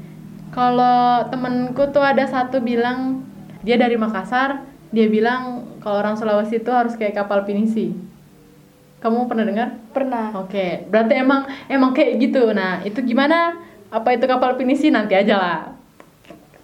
Kalau 0.54 1.26
temenku 1.34 1.90
tuh 1.90 2.06
ada 2.06 2.22
satu 2.30 2.62
bilang 2.62 3.26
dia 3.66 3.74
dari 3.74 3.98
Makassar, 3.98 4.62
dia 4.94 5.10
bilang 5.10 5.66
kalau 5.82 5.98
orang 5.98 6.14
Sulawesi 6.14 6.62
itu 6.62 6.70
harus 6.70 6.94
kayak 6.94 7.18
kapal 7.18 7.42
pinisi. 7.42 7.90
Kamu 9.02 9.26
pernah 9.26 9.42
dengar? 9.42 9.68
Pernah. 9.90 10.30
Oke, 10.38 10.86
berarti 10.86 11.18
emang 11.18 11.50
emang 11.66 11.90
kayak 11.90 12.22
gitu. 12.22 12.54
Nah, 12.54 12.86
itu 12.86 13.02
gimana 13.02 13.58
apa 13.90 14.14
itu 14.14 14.30
kapal 14.30 14.54
pinisi 14.54 14.94
nanti 14.94 15.18
aja 15.18 15.38
lah 15.38 15.74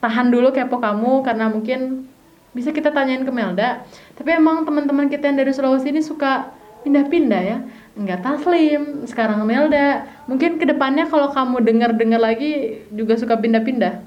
tahan 0.00 0.32
dulu 0.32 0.50
kepo 0.50 0.80
kamu 0.80 1.22
karena 1.22 1.46
mungkin 1.52 2.08
bisa 2.50 2.74
kita 2.74 2.90
tanyain 2.90 3.22
ke 3.22 3.30
Melda 3.30 3.86
tapi 4.16 4.34
emang 4.34 4.66
teman-teman 4.66 5.06
kita 5.06 5.30
yang 5.30 5.38
dari 5.38 5.52
Sulawesi 5.54 5.94
ini 5.94 6.02
suka 6.02 6.50
pindah-pindah 6.82 7.42
ya. 7.42 7.58
Nggak 7.96 8.20
Taslim 8.24 9.04
sekarang 9.04 9.44
Melda. 9.44 10.06
Mungkin 10.30 10.56
ke 10.56 10.64
depannya 10.64 11.08
kalau 11.08 11.32
kamu 11.32 11.64
dengar-dengar 11.64 12.20
lagi 12.20 12.82
juga 12.94 13.16
suka 13.16 13.36
pindah-pindah. 13.36 14.00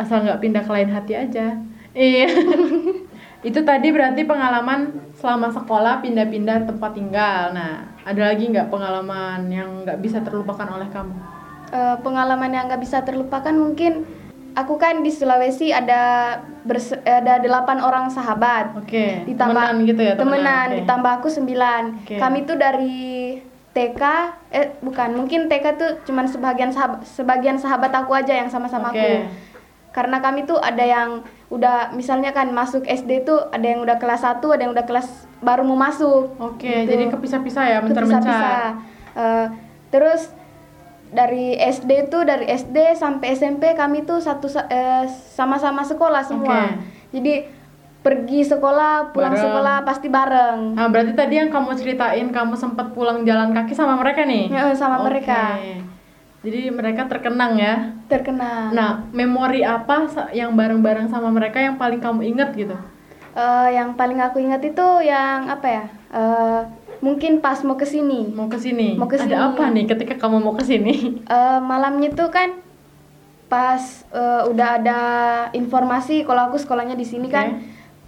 Asal 0.00 0.24
nggak 0.26 0.40
pindah 0.40 0.62
ke 0.64 0.70
lain 0.72 0.90
hati 0.90 1.12
aja. 1.14 1.58
Iya. 1.94 2.28
Itu 3.48 3.60
tadi 3.60 3.92
berarti 3.92 4.24
pengalaman 4.24 5.12
selama 5.20 5.52
sekolah 5.52 6.00
pindah-pindah 6.00 6.64
tempat 6.64 6.90
tinggal. 6.96 7.52
Nah 7.52 7.92
ada 8.04 8.32
lagi 8.32 8.48
nggak 8.48 8.72
pengalaman 8.72 9.48
yang 9.52 9.84
nggak 9.84 10.00
bisa 10.00 10.24
terlupakan 10.24 10.68
oleh 10.68 10.88
kamu? 10.88 11.14
Eh, 11.74 11.96
pengalaman 12.00 12.50
yang 12.54 12.70
nggak 12.70 12.82
bisa 12.86 13.02
terlupakan 13.02 13.50
mungkin 13.50 14.06
aku 14.54 14.74
kan 14.74 15.02
di 15.02 15.10
Sulawesi 15.10 15.70
ada 15.70 16.34
berse- 16.62 17.02
ada 17.02 17.38
delapan 17.38 17.78
orang 17.78 18.06
sahabat 18.08 18.74
oke 18.76 19.26
ditambah 19.26 19.54
temenan 19.60 19.76
gitu 19.84 20.00
ya 20.00 20.14
temenan 20.14 20.66
oke. 20.68 20.76
ditambah 20.80 21.12
aku 21.16 21.28
sembilan 21.28 21.82
Oke. 22.00 22.16
kami 22.16 22.38
tuh 22.42 22.56
dari 22.56 23.02
TK 23.70 24.02
eh 24.50 24.66
bukan 24.78 25.08
mungkin 25.12 25.46
TK 25.46 25.66
tuh 25.74 25.90
cuman 26.04 26.24
sebagian 26.24 26.70
sahabat 26.70 27.02
sebagian 27.04 27.56
sahabat 27.56 27.90
aku 27.92 28.14
aja 28.14 28.30
yang 28.32 28.46
sama-sama 28.46 28.88
Oke. 28.88 28.96
aku 28.96 29.10
karena 29.90 30.18
kami 30.18 30.42
tuh 30.42 30.58
ada 30.58 30.82
yang 30.82 31.22
udah 31.48 31.90
misalnya 31.90 32.30
kan 32.30 32.50
masuk 32.50 32.82
SD 32.82 33.22
tuh 33.22 33.46
ada 33.48 33.62
yang 33.64 33.78
udah 33.80 33.94
kelas 33.94 34.22
1 34.22 34.42
ada 34.44 34.58
yang 34.60 34.72
udah 34.72 34.82
kelas 34.84 35.06
baru 35.38 35.62
mau 35.62 35.74
masuk 35.76 36.34
oke 36.36 36.62
Gitu. 36.62 36.86
jadi 36.88 37.04
kepisah-pisah 37.08 37.64
ya 37.64 37.78
Kepisah-pisah. 37.80 38.18
mencar-mencar 38.22 38.70
Eh, 39.14 39.46
terus 39.90 40.34
dari 41.14 41.54
SD 41.54 42.10
tuh 42.10 42.26
dari 42.26 42.44
SD 42.44 42.92
sampai 42.92 43.32
SMP 43.32 43.72
kami 43.72 44.02
tuh 44.02 44.18
satu 44.18 44.50
sa- 44.50 44.66
eh, 44.66 45.06
sama-sama 45.08 45.80
sekolah 45.80 46.20
semua. 46.20 46.74
Oke. 46.74 46.82
Jadi 47.14 47.34
pergi 48.04 48.44
sekolah, 48.44 49.16
pulang 49.16 49.32
Bareng. 49.32 49.44
sekolah 49.48 49.76
pasti 49.80 50.12
bareng. 50.12 50.76
Nah, 50.76 50.92
berarti 50.92 51.16
tadi 51.16 51.40
yang 51.40 51.48
kamu 51.48 51.72
ceritain 51.72 52.28
kamu 52.28 52.52
sempat 52.52 52.92
pulang 52.92 53.24
jalan 53.24 53.54
kaki 53.54 53.72
sama 53.72 53.96
mereka 53.96 54.28
nih? 54.28 54.52
Ya, 54.52 54.68
sama 54.76 55.00
Oke. 55.00 55.08
mereka. 55.08 55.56
Jadi 56.44 56.68
mereka 56.68 57.08
terkenang 57.08 57.56
ya. 57.56 57.96
Terkenal. 58.04 58.68
Nah, 58.76 59.08
memori 59.08 59.64
apa 59.64 60.04
yang 60.36 60.52
bareng-bareng 60.52 61.08
sama 61.08 61.32
mereka 61.32 61.56
yang 61.56 61.80
paling 61.80 61.96
kamu 61.96 62.36
inget 62.36 62.52
gitu? 62.52 62.76
Eh, 63.32 63.68
yang 63.72 63.96
paling 63.96 64.20
aku 64.20 64.36
ingat 64.38 64.60
itu 64.60 64.86
yang 65.00 65.48
apa 65.48 65.64
ya? 65.64 65.84
Eh, 66.12 66.60
mungkin 67.04 67.44
pas 67.44 67.60
mau 67.60 67.76
ke 67.76 67.84
sini. 67.84 68.32
Mau 68.32 68.48
ke 68.48 68.56
sini. 68.56 68.96
Mau 68.96 69.04
ke 69.04 69.20
sini. 69.20 69.36
Ada 69.36 69.52
apa 69.52 69.68
nih 69.68 69.84
ketika 69.84 70.16
kamu 70.16 70.40
mau 70.40 70.56
ke 70.56 70.64
sini? 70.64 71.20
Eh, 71.28 71.58
malamnya 71.60 72.08
tuh 72.16 72.32
kan 72.32 72.56
pas 73.44 73.82
eh, 74.08 74.42
udah 74.48 74.68
ada 74.80 75.00
informasi 75.52 76.24
kalau 76.24 76.48
aku 76.48 76.56
sekolahnya 76.56 76.96
di 76.96 77.04
sini 77.04 77.28
kan 77.28 77.60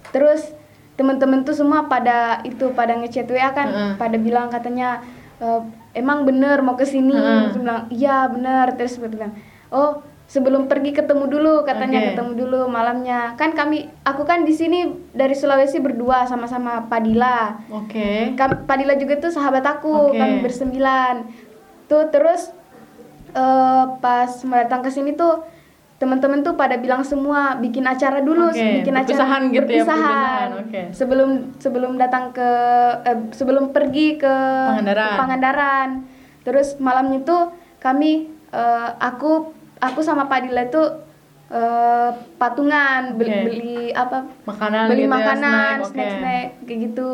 terus 0.09 0.49
temen-temen 0.97 1.45
tuh 1.45 1.53
semua 1.53 1.85
pada 1.85 2.41
itu 2.41 2.73
pada 2.73 2.97
ngechat 2.97 3.29
WA 3.29 3.53
kan 3.53 3.69
Heeh. 3.69 3.93
pada 4.01 4.17
bilang 4.17 4.49
katanya 4.49 5.05
"Eh, 5.37 5.61
emang 5.93 6.25
bener 6.25 6.65
mau 6.65 6.73
ke 6.73 6.83
sini 6.83 7.13
Heeh. 7.13 7.53
Terus 7.53 7.57
bilang 7.61 7.81
iya 7.93 8.25
bener 8.25 8.73
terus 8.75 8.97
bilang 8.97 9.37
oh 9.69 10.01
sebelum 10.27 10.67
pergi 10.67 10.91
ketemu 10.91 11.23
dulu 11.25 11.53
katanya 11.63 12.03
Oke. 12.03 12.07
ketemu 12.11 12.31
dulu 12.35 12.61
malamnya 12.67 13.31
kan 13.33 13.51
kami 13.51 13.87
aku 14.03 14.21
kan 14.21 14.43
di 14.43 14.51
sini 14.51 14.83
dari 15.09 15.31
Sulawesi 15.31 15.79
berdua 15.79 16.27
sama-sama 16.27 16.83
Padilla 16.85 17.63
Oke. 17.71 18.35
Kam- 18.35 18.67
Padilla 18.67 18.93
juga 18.93 19.15
tuh 19.17 19.31
sahabat 19.31 19.63
aku, 19.63 20.11
Oke. 20.11 20.19
kami 20.19 20.35
bersembilan. 20.41 21.15
Tuh 21.87 22.11
terus 22.11 22.51
eh, 23.31 23.83
pas 23.97 24.27
mau 24.43 24.57
datang 24.57 24.83
ke 24.83 24.91
sini 24.91 25.15
tuh 25.15 25.47
teman-teman 25.97 26.43
tuh 26.43 26.53
pada 26.53 26.75
bilang 26.75 27.01
semua 27.01 27.57
bikin 27.57 27.81
acara 27.81 28.19
dulu, 28.19 28.51
Oke, 28.51 28.83
bikin 28.83 28.93
perpisahan 28.93 29.41
acara 29.41 29.49
gitu 29.49 29.55
ya, 29.55 29.63
perpisahan. 29.81 30.05
perpisahan, 30.05 30.47
oke. 30.61 30.81
Sebelum 30.93 31.29
sebelum 31.57 31.91
datang 31.95 32.29
ke 32.29 32.49
eh, 33.01 33.17
sebelum 33.31 33.71
pergi 33.71 34.19
ke 34.19 34.35
Pangandaran. 34.67 35.07
ke 35.07 35.17
Pangandaran. 35.17 35.89
Terus 36.43 36.75
malamnya 36.77 37.23
tuh 37.23 37.43
kami 37.79 38.27
eh, 38.51 38.89
aku 38.99 39.55
aku 39.79 39.99
sama 39.99 40.25
Padilla 40.25 40.65
tuh 40.67 40.87
eh, 41.47 42.09
patungan 42.35 43.13
beli, 43.13 43.29
Oke. 43.29 43.41
beli 43.43 43.77
apa 43.91 44.27
Makanan 44.43 44.83
beli 44.87 45.01
gitu 45.01 45.07
ya, 45.07 45.13
makanan, 45.13 45.75
snack, 45.75 45.77
oke. 45.79 45.89
snack, 45.91 46.11
snack 46.13 46.47
kayak 46.65 46.79
gitu. 46.85 47.11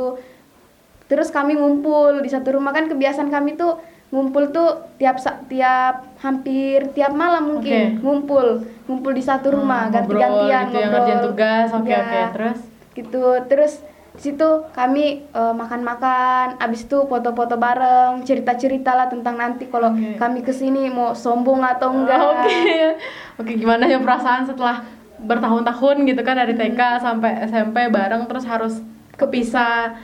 Terus 1.06 1.30
kami 1.30 1.54
ngumpul 1.54 2.20
di 2.20 2.30
satu 2.30 2.50
rumah 2.52 2.72
kan 2.72 2.88
kebiasaan 2.88 3.30
kami 3.30 3.54
tuh 3.54 3.78
ngumpul 4.10 4.50
tuh 4.50 4.94
tiap 4.96 5.18
tiap 5.46 6.06
hampir 6.20 6.86
tiap 6.92 7.14
malam 7.14 7.50
mungkin 7.50 7.98
Oke. 7.98 8.02
ngumpul 8.02 8.46
ngumpul 8.86 9.12
di 9.12 9.22
satu 9.22 9.50
rumah 9.52 9.88
Hmm, 9.88 9.94
ngobrol 9.96 10.22
ganti-gantian 10.22 10.64
gitu 10.64 10.78
ya, 10.78 10.88
ngerjain 10.88 11.20
tugas, 11.24 11.68
oke, 11.72 11.88
Iya. 11.88 11.98
oke, 12.00 12.20
terus? 12.32 12.58
gitu 12.94 13.24
terus 13.48 13.74
situ 14.14 14.50
kami 14.78 15.26
eh, 15.26 15.54
makan-makan 15.58 16.62
abis 16.62 16.86
itu 16.86 17.10
foto-foto 17.10 17.58
bareng 17.58 18.22
cerita-cerita 18.22 18.94
lah 18.94 19.10
tentang 19.10 19.42
nanti 19.42 19.66
kalau 19.66 19.90
Oke. 19.90 20.22
kami 20.22 20.46
ke 20.46 20.54
sini 20.54 20.86
mau 20.94 21.18
sombong 21.18 21.66
atau 21.66 21.90
enggak 21.90 22.22
Oke. 22.22 22.58
Oke, 23.42 23.52
gimana 23.58 23.90
ya 23.90 23.98
perasaan 23.98 24.46
setelah 24.46 24.86
bertahun-tahun 25.18 26.06
gitu 26.06 26.22
kan 26.22 26.38
dari 26.38 26.54
TK 26.54 27.02
sampai 27.02 27.48
SMP 27.50 27.90
bareng 27.90 28.30
terus 28.30 28.46
harus 28.46 28.84
kepisah. 29.18 29.98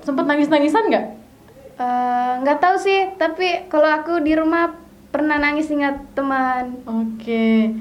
Sempet 0.00 0.24
nangis-nangisan 0.24 0.88
nggak? 0.88 1.06
Eh, 1.74 2.32
nggak 2.40 2.58
tahu 2.62 2.76
sih 2.78 3.12
tapi 3.18 3.66
kalau 3.66 3.90
aku 3.90 4.22
di 4.22 4.32
rumah 4.38 4.78
pernah 5.10 5.42
nangis 5.42 5.66
ingat 5.74 6.00
teman 6.14 6.78
Oke. 6.86 7.74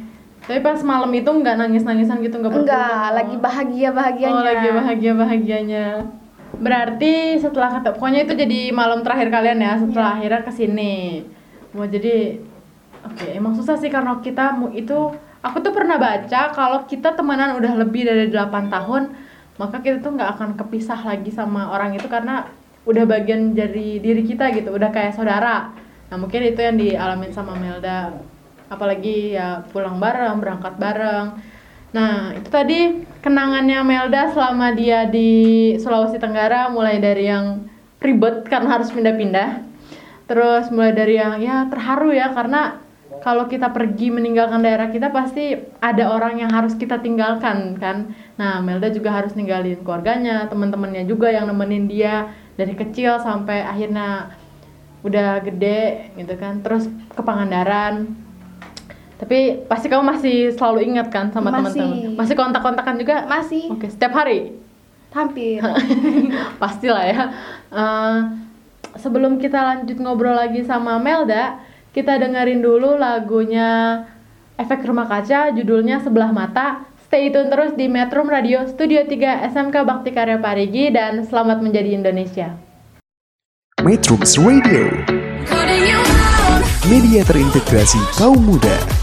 Tapi 0.44 0.60
pas 0.60 0.76
malam 0.84 1.08
itu 1.10 1.26
nggak 1.26 1.56
nangis-nangisan 1.56 2.20
gitu 2.20 2.36
nggak 2.36 2.52
enggak 2.52 2.84
berkeluh? 2.84 3.16
lagi 3.16 3.36
bahagia 3.40 3.90
bahagianya 3.92 4.36
Oh, 4.36 4.44
lagi 4.44 4.68
bahagia-bahagianya. 4.70 5.86
Berarti 6.54 7.14
setelah 7.40 7.80
kata 7.80 7.96
pokoknya 7.96 8.28
itu 8.28 8.34
jadi 8.36 8.60
malam 8.70 9.02
terakhir 9.02 9.32
kalian 9.32 9.58
ya 9.58 9.74
setelah 9.80 10.14
Iya. 10.14 10.18
akhirnya 10.20 10.42
ke 10.44 10.52
sini. 10.52 10.94
Mau 11.72 11.88
jadi 11.88 12.38
oke 13.02 13.26
emang 13.32 13.56
susah 13.56 13.76
sih 13.76 13.88
karena 13.88 14.20
kita 14.20 14.54
itu 14.72 14.98
aku 15.40 15.58
tuh 15.60 15.72
pernah 15.72 15.96
baca 15.96 16.52
kalau 16.52 16.84
kita 16.86 17.16
temenan 17.16 17.56
udah 17.56 17.74
lebih 17.76 18.04
dari 18.04 18.28
8 18.28 18.68
tahun 18.70 19.12
maka 19.54 19.80
kita 19.80 20.00
tuh 20.00 20.14
nggak 20.14 20.30
akan 20.34 20.50
kepisah 20.56 20.98
lagi 21.04 21.30
sama 21.30 21.70
orang 21.70 21.94
itu 21.94 22.06
karena 22.06 22.48
udah 22.84 23.06
bagian 23.06 23.54
dari 23.54 23.98
diri 23.98 24.22
kita 24.22 24.52
gitu 24.52 24.72
udah 24.72 24.92
kayak 24.92 25.16
saudara. 25.16 25.72
Nah 26.12 26.18
mungkin 26.20 26.44
itu 26.44 26.60
yang 26.60 26.76
dialamin 26.76 27.32
sama 27.32 27.56
Melda 27.56 28.12
apalagi 28.74 29.38
ya 29.38 29.62
pulang 29.70 30.02
bareng 30.02 30.42
berangkat 30.42 30.76
bareng 30.82 31.54
Nah, 31.94 32.34
itu 32.34 32.50
tadi 32.50 33.06
kenangannya 33.22 33.86
Melda 33.86 34.34
selama 34.34 34.74
dia 34.74 35.06
di 35.06 35.72
Sulawesi 35.78 36.18
Tenggara 36.18 36.66
mulai 36.74 36.98
dari 36.98 37.30
yang 37.30 37.70
ribet 38.02 38.50
karena 38.50 38.82
harus 38.82 38.90
pindah-pindah. 38.90 39.62
Terus 40.26 40.74
mulai 40.74 40.98
dari 40.98 41.22
yang 41.22 41.38
ya 41.38 41.70
terharu 41.70 42.10
ya 42.10 42.34
karena 42.34 42.82
kalau 43.22 43.46
kita 43.46 43.70
pergi 43.70 44.10
meninggalkan 44.10 44.66
daerah 44.66 44.90
kita 44.90 45.14
pasti 45.14 45.54
ada 45.80 46.10
orang 46.10 46.42
yang 46.42 46.50
harus 46.50 46.74
kita 46.74 46.98
tinggalkan 46.98 47.78
kan. 47.78 48.18
Nah, 48.42 48.58
Melda 48.66 48.90
juga 48.90 49.14
harus 49.14 49.38
ninggalin 49.38 49.86
keluarganya, 49.86 50.50
teman-temannya 50.50 51.06
juga 51.06 51.30
yang 51.30 51.46
nemenin 51.46 51.86
dia 51.86 52.34
dari 52.58 52.74
kecil 52.74 53.22
sampai 53.22 53.62
akhirnya 53.62 54.34
udah 55.06 55.46
gede 55.46 56.10
gitu 56.18 56.34
kan. 56.42 56.66
Terus 56.66 56.90
ke 56.90 57.22
Pangandaran, 57.22 58.23
tapi 59.24 59.64
pasti 59.72 59.88
kamu 59.88 60.04
masih 60.04 60.52
selalu 60.52 60.84
ingat 60.84 61.08
kan 61.08 61.32
sama 61.32 61.48
Masih. 61.48 61.80
teman-teman? 61.80 62.20
Masih 62.20 62.36
kontak-kontakan 62.36 62.96
juga? 63.00 63.24
masih 63.24 63.72
Oke, 63.72 63.88
setiap 63.88 64.12
hari? 64.20 64.60
hampir 65.14 65.62
Pastilah 66.62 67.06
ya. 67.06 67.24
Eh, 67.70 68.18
sebelum 68.98 69.38
kita 69.38 69.62
lanjut 69.62 69.96
ngobrol 70.02 70.34
lagi 70.34 70.66
sama 70.66 70.98
Melda, 70.98 71.62
kita 71.94 72.18
dengerin 72.18 72.66
dulu 72.66 72.98
lagunya 72.98 74.02
Efek 74.58 74.82
Rumah 74.84 75.06
Kaca, 75.06 75.54
judulnya 75.54 76.02
Sebelah 76.02 76.34
Mata. 76.34 76.90
Stay 77.06 77.30
tune 77.30 77.54
terus 77.54 77.78
di 77.78 77.86
Metro 77.86 78.26
Radio 78.26 78.66
Studio 78.66 79.06
3 79.06 79.54
SMK 79.54 79.86
Bakti 79.86 80.10
Karya 80.10 80.42
Parigi 80.42 80.90
dan 80.90 81.22
selamat 81.22 81.62
menjadi 81.62 81.94
Indonesia. 81.94 82.58
Metrums 83.86 84.34
Radio, 84.42 84.90
media 86.90 87.22
terintegrasi 87.22 88.02
kaum 88.18 88.42
muda. 88.42 89.03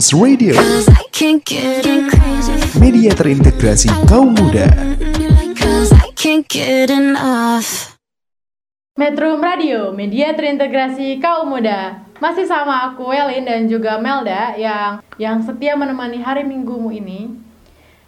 Metrums 0.00 0.16
Radio, 0.16 0.56
media 2.80 3.12
terintegrasi 3.12 3.92
kaum 4.08 4.32
muda. 4.32 4.64
Metro 8.96 9.36
Radio, 9.36 9.92
media 9.92 10.32
terintegrasi 10.32 11.20
kaum 11.20 11.52
muda. 11.52 12.00
Masih 12.16 12.48
sama 12.48 12.88
aku 12.88 13.12
Welin 13.12 13.44
dan 13.44 13.68
juga 13.68 14.00
Melda 14.00 14.56
yang 14.56 15.04
yang 15.20 15.44
setia 15.44 15.76
menemani 15.76 16.24
hari 16.24 16.48
Minggumu 16.48 16.88
ini. 16.88 17.36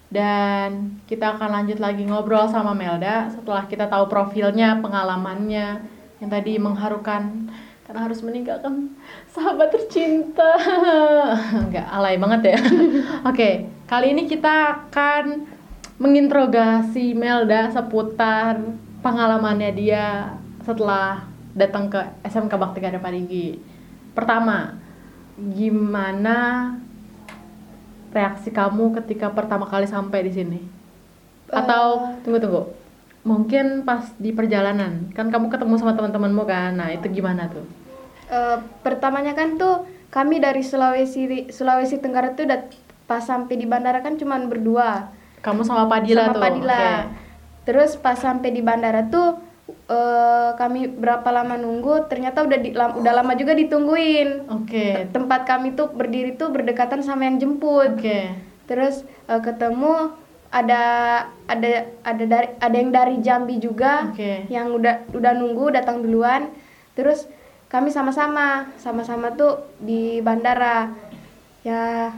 Dan 0.09 0.97
kita 1.05 1.36
akan 1.36 1.61
lanjut 1.61 1.76
lagi 1.76 2.09
ngobrol 2.09 2.49
sama 2.49 2.72
Melda 2.72 3.28
setelah 3.36 3.68
kita 3.68 3.84
tahu 3.93 4.09
profilnya, 4.09 4.80
pengalamannya 4.80 5.84
yang 6.24 6.30
tadi 6.32 6.57
mengharukan 6.57 7.53
karena 7.84 8.09
harus 8.09 8.24
meninggalkan 8.24 8.97
sahabat 9.33 9.72
tercinta. 9.72 10.53
Enggak 11.66 11.89
alay 11.89 12.20
banget 12.20 12.55
ya. 12.55 12.59
Oke, 13.30 13.66
kali 13.89 14.12
ini 14.12 14.28
kita 14.28 14.87
akan 14.89 15.49
menginterogasi 15.97 17.16
Melda 17.16 17.72
seputar 17.72 18.61
pengalamannya 19.01 19.72
dia 19.72 20.37
setelah 20.62 21.24
datang 21.57 21.89
ke 21.89 22.01
SMK 22.28 22.53
Bakti 22.53 22.78
Karya 22.85 23.01
Parigi. 23.01 23.57
Pertama, 24.12 24.76
gimana 25.37 26.70
reaksi 28.12 28.53
kamu 28.53 28.93
ketika 29.01 29.33
pertama 29.33 29.64
kali 29.64 29.89
sampai 29.89 30.28
di 30.28 30.33
sini? 30.33 30.61
Atau 31.49 32.16
tunggu 32.24 32.41
tunggu, 32.41 32.62
mungkin 33.24 33.85
pas 33.89 34.12
di 34.20 34.33
perjalanan 34.33 35.09
kan 35.16 35.33
kamu 35.33 35.49
ketemu 35.49 35.74
sama 35.80 35.97
teman-temanmu 35.97 36.45
kan? 36.45 36.76
Nah 36.76 36.93
itu 36.93 37.09
gimana 37.09 37.49
tuh? 37.49 37.82
Eh, 38.33 38.57
pertamanya 38.80 39.37
kan 39.37 39.61
tuh 39.61 39.85
kami 40.09 40.41
dari 40.41 40.64
Sulawesi 40.64 41.53
Sulawesi 41.53 42.01
Tenggara 42.01 42.33
tuh 42.33 42.49
udah 42.49 42.64
pas 43.05 43.20
sampai 43.20 43.61
di 43.61 43.68
bandara 43.68 44.01
kan 44.01 44.16
cuman 44.16 44.49
berdua 44.49 45.12
Kamu 45.45 45.61
sama 45.61 45.85
Padila 45.85 46.33
sama 46.33 46.35
tuh? 46.39 46.41
Padila. 46.41 46.72
Oke. 46.72 46.93
Terus 47.62 47.91
pas 48.01 48.16
sampai 48.16 48.49
di 48.49 48.64
bandara 48.64 49.05
tuh 49.05 49.37
eh, 49.68 50.51
kami 50.57 50.89
berapa 50.89 51.28
lama 51.28 51.61
nunggu 51.61 52.09
ternyata 52.09 52.41
udah 52.41 52.57
di, 52.57 52.72
lam- 52.72 53.05
udah 53.05 53.12
lama 53.12 53.37
juga 53.37 53.53
ditungguin. 53.53 54.49
Oke, 54.49 55.12
Tempat 55.12 55.45
kami 55.45 55.76
tuh 55.76 55.93
berdiri 55.93 56.33
tuh 56.33 56.49
berdekatan 56.49 57.05
sama 57.05 57.28
yang 57.28 57.37
jemput. 57.37 58.01
oke, 58.01 58.18
Terus 58.64 59.05
eh, 59.28 59.41
ketemu 59.45 60.09
ada 60.49 60.83
ada 61.45 61.68
ada 62.01 62.24
dari 62.24 62.49
ada 62.57 62.76
yang 62.76 62.89
dari 62.89 63.16
Jambi 63.20 63.57
juga 63.57 64.09
Oke. 64.09 64.49
yang 64.49 64.72
udah 64.72 65.05
udah 65.12 65.33
nunggu 65.37 65.68
datang 65.68 66.01
duluan. 66.01 66.49
Terus 66.93 67.28
kami 67.72 67.88
sama-sama 67.88 68.68
sama-sama 68.76 69.32
tuh 69.32 69.64
di 69.80 70.20
bandara. 70.20 70.92
Ya 71.64 72.12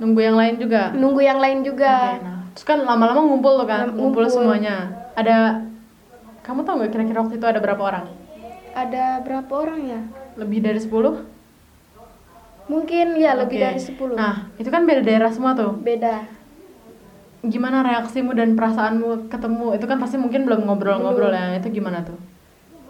nunggu 0.00 0.24
yang 0.24 0.40
lain 0.40 0.54
juga. 0.56 0.94
nunggu 0.96 1.20
yang 1.20 1.36
lain 1.36 1.60
juga. 1.60 2.16
Nah, 2.22 2.40
terus 2.56 2.64
kan 2.64 2.80
lama-lama 2.80 3.20
ngumpul 3.20 3.60
tuh 3.60 3.68
kan, 3.68 3.92
ngumpul, 3.92 4.24
ngumpul. 4.24 4.32
semuanya. 4.32 4.88
Ada, 5.12 5.66
kamu 6.46 6.64
tau 6.64 6.78
nggak 6.80 6.90
kira-kira 6.94 7.18
waktu 7.20 7.36
itu 7.36 7.46
ada 7.50 7.60
berapa 7.60 7.82
orang? 7.82 8.06
Ada 8.72 9.20
berapa 9.26 9.52
orang 9.52 9.80
ya? 9.84 10.00
Lebih 10.38 10.62
dari 10.62 10.78
10? 10.78 11.26
Mungkin 12.70 13.06
ya 13.18 13.34
lebih 13.34 13.58
Oke. 13.58 13.64
dari 13.66 13.80
10. 13.82 14.14
Nah, 14.14 14.46
itu 14.54 14.70
kan 14.70 14.86
beda 14.86 15.02
daerah 15.02 15.34
semua 15.34 15.58
tuh. 15.58 15.74
Beda. 15.82 16.22
Gimana 17.42 17.82
reaksimu 17.82 18.38
dan 18.38 18.54
perasaanmu 18.54 19.26
ketemu? 19.26 19.74
Itu 19.74 19.90
kan 19.90 19.98
pasti 19.98 20.16
mungkin 20.16 20.46
belum 20.46 20.62
ngobrol-ngobrol 20.64 21.34
ya. 21.34 21.58
Itu 21.58 21.74
gimana 21.74 22.06
tuh? 22.06 22.16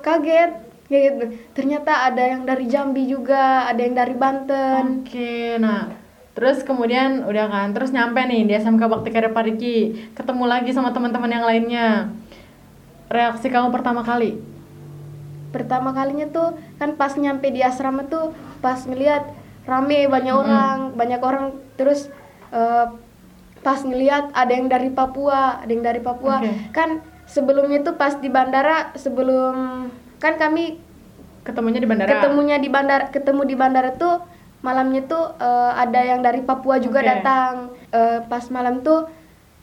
Kaget. 0.05 0.68
Kaget. 0.89 1.15
Ternyata 1.53 2.09
ada 2.09 2.25
yang 2.25 2.49
dari 2.49 2.65
Jambi 2.65 3.05
juga, 3.05 3.69
ada 3.69 3.81
yang 3.81 3.93
dari 3.93 4.17
Banten. 4.17 5.05
Oke, 5.05 5.61
nah 5.61 5.93
terus 6.33 6.63
kemudian 6.63 7.27
udah 7.27 7.51
kan, 7.51 7.75
terus 7.75 7.91
nyampe 7.91 8.23
nih 8.23 8.47
di 8.47 8.55
SMK 8.55 8.79
Bakti 8.79 9.11
Karya 9.11 9.35
Pariki, 9.35 10.07
ketemu 10.15 10.45
lagi 10.47 10.71
sama 10.71 10.95
teman-teman 10.95 11.29
yang 11.29 11.45
lainnya. 11.45 12.15
Reaksi 13.11 13.51
kamu 13.51 13.75
pertama 13.75 14.07
kali? 14.07 14.39
Pertama 15.51 15.91
kalinya 15.91 16.31
tuh 16.31 16.55
kan 16.79 16.95
pas 16.95 17.19
nyampe 17.19 17.51
di 17.51 17.59
asrama 17.59 18.07
tuh 18.07 18.37
pas 18.63 18.79
ngeliat 18.87 19.29
rame 19.67 20.07
banyak 20.07 20.35
orang, 20.37 20.77
banyak 20.95 21.21
orang 21.21 21.59
terus 21.75 22.07
eh, 22.55 22.87
pas 23.67 23.81
ngeliat 23.83 24.31
ada 24.31 24.53
yang 24.55 24.71
dari 24.71 24.95
Papua, 24.95 25.59
ada 25.59 25.71
yang 25.75 25.83
dari 25.83 25.99
Papua. 25.99 26.39
Oke. 26.39 26.71
Kan 26.71 27.03
sebelumnya 27.27 27.83
tuh 27.83 27.99
pas 27.99 28.15
di 28.15 28.31
bandara 28.31 28.95
sebelum 28.95 29.89
kan 30.19 30.35
kami 30.35 30.79
Ketemunya 31.41 31.81
di 31.81 31.89
bandara? 31.89 32.11
ketemunya 32.11 32.57
di 32.57 32.69
bandara 32.69 33.05
ketemu 33.09 33.43
di 33.43 33.55
bandara 33.55 33.91
tuh 33.95 34.21
malamnya 34.61 35.03
tuh 35.03 35.33
eh, 35.35 35.73
ada 35.75 36.01
yang 36.03 36.21
dari 36.21 36.43
Papua 36.43 36.77
juga 36.77 37.01
Oke. 37.01 37.09
datang 37.09 37.53
Eh, 37.89 38.21
pas 38.23 38.45
malam 38.49 38.85
tuh 38.85 39.09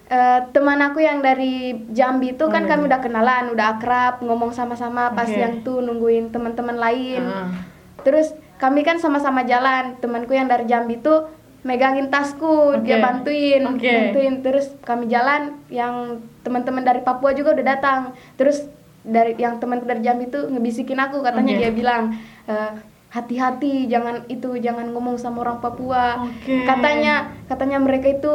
eh, 0.08 0.40
teman 0.50 0.82
aku 0.82 0.98
yang 0.98 1.22
dari 1.22 1.78
Jambi 1.90 2.34
tuh 2.34 2.50
kan 2.50 2.66
iya. 2.66 2.74
kami 2.74 2.90
udah 2.90 2.98
kenalan 2.98 3.54
udah 3.54 3.78
akrab 3.78 4.18
ngomong 4.20 4.50
sama-sama 4.50 5.14
pas 5.14 5.30
Oke. 5.30 5.38
yang 5.38 5.62
tuh 5.62 5.78
nungguin 5.78 6.30
teman-teman 6.30 6.74
lain 6.76 7.22
Ah. 7.22 7.54
terus 8.02 8.34
kami 8.56 8.82
kan 8.82 8.98
sama-sama 8.98 9.46
jalan 9.46 9.94
temanku 10.00 10.34
yang 10.34 10.50
dari 10.50 10.66
Jambi 10.66 10.98
tuh 10.98 11.30
megangin 11.62 12.10
tasku 12.10 12.82
dia 12.82 12.98
Oke. 12.98 13.04
bantuin 13.04 13.62
Oke. 13.62 13.86
bantuin 13.86 14.34
terus 14.42 14.74
kami 14.82 15.06
jalan 15.06 15.54
yang 15.68 16.18
teman-teman 16.42 16.82
dari 16.82 17.02
Papua 17.02 17.34
juga 17.34 17.54
udah 17.54 17.66
datang 17.68 18.00
terus 18.38 18.66
dari 19.06 19.38
yang 19.38 19.62
teman 19.62 19.80
dari 19.80 20.02
Jambi 20.02 20.28
tuh 20.28 20.50
ngebisikin 20.50 20.98
aku 20.98 21.22
katanya 21.22 21.54
Oke. 21.54 21.62
dia 21.62 21.72
bilang 21.72 22.04
"Eh, 22.46 22.72
hati-hati 23.10 23.88
jangan 23.88 24.28
itu 24.28 24.60
jangan 24.60 24.92
ngomong 24.92 25.16
sama 25.16 25.46
orang 25.46 25.62
Papua 25.62 26.26
Oke. 26.26 26.68
katanya 26.68 27.32
katanya 27.46 27.78
mereka 27.80 28.12
itu 28.12 28.34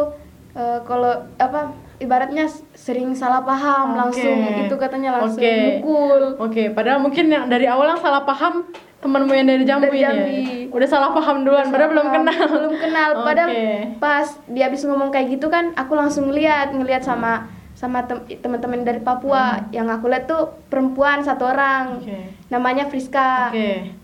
eh, 0.55 0.79
kalau 0.83 1.13
apa 1.37 1.75
ibaratnya 1.99 2.49
sering 2.73 3.13
salah 3.13 3.45
paham 3.45 3.93
Oke. 3.93 3.99
langsung 4.01 4.37
itu 4.57 4.75
katanya 4.75 5.21
langsung 5.21 5.43
Oke. 5.43 5.53
mukul 5.77 6.23
Oke, 6.41 6.63
padahal 6.73 6.99
mungkin 6.99 7.29
yang 7.29 7.45
dari 7.47 7.69
awal 7.69 7.93
yang 7.93 8.01
salah 8.01 8.25
paham 8.25 8.65
temanmu 9.01 9.33
yang 9.33 9.49
dari 9.49 9.65
Jambi, 9.65 9.89
Dari 9.89 10.01
ya? 10.01 10.13
Jambi. 10.13 10.41
Udah 10.77 10.85
salah 10.85 11.09
paham 11.11 11.41
duluan, 11.41 11.73
padahal 11.73 11.89
belum 11.89 12.09
kenal. 12.13 12.45
belum 12.53 12.75
kenal 12.77 13.11
padahal 13.25 13.49
Oke. 13.49 13.97
pas 13.97 14.29
dia 14.47 14.65
habis 14.69 14.85
ngomong 14.85 15.09
kayak 15.09 15.37
gitu 15.37 15.49
kan 15.49 15.73
aku 15.73 15.93
langsung 15.93 16.29
ngeliat 16.29 16.73
ngeliat 16.73 17.01
sama 17.01 17.49
sama 17.81 18.05
tem- 18.05 18.21
teman-teman 18.37 18.85
dari 18.85 19.01
Papua 19.01 19.43
yang 19.71 19.89
aku 19.89 20.05
lihat 20.07 20.29
tuh 20.29 20.43
perempuan 20.69 21.21
satu 21.21 21.49
orang 21.49 21.97
Hmm. 21.97 22.05
Oke. 22.05 22.19
namanya 22.47 22.85
Friska 22.85 23.49
Oke. 23.49 23.97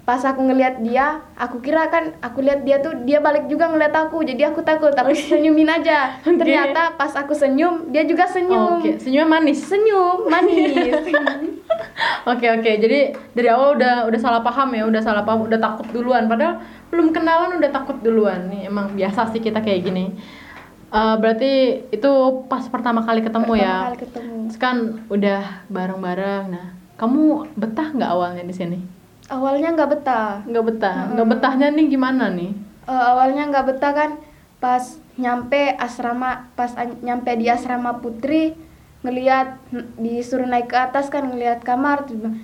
pas 0.00 0.18
aku 0.20 0.42
ngeliat 0.42 0.82
dia 0.82 1.06
aku 1.36 1.60
kira 1.60 1.86
kan 1.86 2.10
aku 2.18 2.40
lihat 2.40 2.60
dia 2.60 2.76
tuh 2.78 2.90
dia 3.00 3.18
balik 3.18 3.46
juga 3.46 3.64
ngeliat 3.64 3.94
aku 3.94 4.24
jadi 4.24 4.50
aku 4.50 4.60
takut 4.60 4.90
aku 4.90 5.14
senyumin 5.14 5.70
aja 5.70 6.10
Oke. 6.26 6.34
ternyata 6.36 6.90
pas 6.92 7.14
aku 7.14 7.30
senyum 7.32 7.86
dia 7.88 8.02
juga 8.02 8.26
senyum 8.26 8.82
Oke, 8.82 8.98
senyumnya 8.98 9.28
manis. 9.30 9.62
senyum 9.62 10.26
manis 10.26 10.74
Oke 12.22 12.46
oke, 12.46 12.70
jadi 12.76 13.00
dari 13.30 13.48
awal 13.48 13.76
udah 13.76 14.04
udah 14.04 14.20
salah 14.20 14.40
paham 14.40 14.72
ya, 14.72 14.84
udah 14.84 15.00
salah 15.00 15.22
paham, 15.22 15.44
udah 15.44 15.56
takut 15.58 15.86
duluan. 15.90 16.26
Padahal 16.26 16.60
belum 16.88 17.10
kenalan 17.10 17.56
udah 17.56 17.70
takut 17.70 17.96
duluan. 17.98 18.48
Nih 18.48 18.66
emang 18.66 18.92
biasa 18.92 19.28
sih 19.28 19.38
kita 19.38 19.58
kayak 19.58 19.80
gini. 19.82 20.12
Eh, 20.90 21.14
berarti 21.22 21.52
itu 21.94 22.12
pas 22.50 22.66
pertama 22.66 23.06
kali 23.06 23.22
ketemu 23.22 23.46
Pertama 23.46 23.62
ya. 23.62 23.74
kali 23.86 23.98
ketemu. 24.02 24.34
Terus 24.50 24.58
kan 24.58 24.76
udah 25.06 25.40
bareng-bareng. 25.70 26.44
Nah, 26.50 26.66
kamu 26.98 27.54
betah 27.54 27.88
nggak 27.94 28.10
awalnya 28.10 28.44
di 28.44 28.54
sini? 28.54 28.80
awalnya 29.30 29.70
nggak 29.78 29.90
betah 29.94 30.42
Nggak 30.42 30.64
betah. 30.66 30.96
Nggak 31.14 31.28
betahnya 31.30 31.70
nih 31.70 31.86
gimana 31.86 32.26
nih? 32.34 32.50
Eh, 32.90 33.04
awalnya 33.14 33.46
nggak 33.46 33.66
betah 33.70 33.92
kan 33.94 34.10
pas 34.58 34.98
nyampe 35.14 35.78
asrama 35.78 36.50
pas 36.58 36.74
nyampe 37.00 37.30
di 37.38 37.46
asrama 37.46 38.02
putri 38.02 38.58
ngelihat 39.06 39.56
disuruh 39.96 40.44
naik 40.44 40.68
ke 40.68 40.76
atas 40.76 41.08
kan 41.08 41.24
ngelihat 41.30 41.64
kamar 41.64 42.04
terus 42.04 42.20
bilang, 42.20 42.36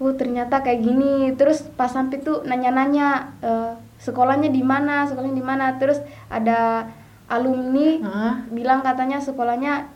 oh 0.00 0.14
ternyata 0.16 0.64
kayak 0.64 0.80
gini 0.80 1.34
terus 1.36 1.66
pas 1.76 1.92
sampai 1.92 2.22
tuh 2.22 2.40
nanya-nanya 2.46 3.34
eh, 3.42 3.72
sekolahnya 4.00 4.48
di 4.48 4.62
mana 4.62 5.04
sekolahnya 5.04 5.36
di 5.36 5.44
mana 5.44 5.76
terus 5.76 5.98
ada 6.32 6.88
alumni 7.28 7.88
Hah? 8.00 8.34
bilang 8.48 8.80
katanya 8.80 9.18
sekolahnya 9.18 9.92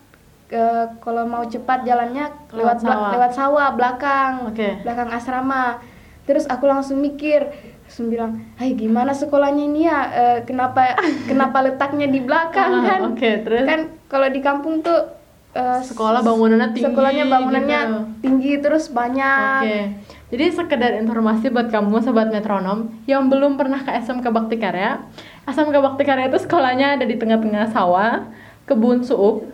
kalau 0.99 1.25
mau 1.25 1.41
cepat 1.43 1.81
jalannya 1.83 2.29
Lewat 2.51 2.53
lewat 2.53 2.79
sawah. 2.79 3.11
lewat 3.11 3.33
sawah 3.33 3.69
belakang 3.73 4.33
Oke. 4.47 4.69
belakang 4.81 5.09
asrama 5.09 5.81
terus 6.23 6.45
aku 6.45 6.65
langsung 6.65 7.01
mikir 7.01 7.49
langsung 7.83 8.09
bilang 8.09 8.37
hai 8.55 8.73
gimana 8.73 9.11
sekolahnya 9.11 9.65
ini 9.67 9.81
ya 9.83 10.01
Eh, 10.07 10.39
kenapa 10.45 10.93
kenapa 11.31 11.59
letaknya 11.63 12.05
di 12.07 12.21
belakang 12.21 12.71
Ah, 12.71 12.85
kan 12.87 13.01
oke, 13.11 13.31
terus? 13.43 13.65
kan 13.65 13.81
kalau 14.07 14.29
di 14.29 14.41
kampung 14.41 14.81
tuh 14.81 15.09
eh, 15.51 15.81
Sekolah 15.83 16.21
bangunannya 16.21 16.69
tinggi 16.71 16.85
sekolahnya 16.87 17.25
bangunannya 17.27 17.81
gitu. 17.83 17.99
tinggi 18.21 18.53
terus 18.59 18.85
banyak 18.89 19.61
Oke. 19.63 19.81
Jadi 20.29 20.45
sekedar 20.51 20.97
informasi 20.97 21.49
buat 21.49 21.69
kamu 21.69 22.01
sobat 22.01 22.29
metronom 22.29 22.89
yang 23.05 23.29
belum 23.29 23.57
pernah 23.57 23.81
ke 23.81 23.93
SMK 23.95 24.25
Bakti 24.27 24.57
Karya. 24.57 25.05
SMK 25.49 25.75
Bakti 25.75 26.03
Karya 26.07 26.31
itu 26.31 26.39
sekolahnya 26.39 26.99
ada 27.01 27.05
di 27.07 27.19
tengah-tengah 27.19 27.71
sawah, 27.75 28.31
kebun 28.67 29.03
suuk. 29.03 29.49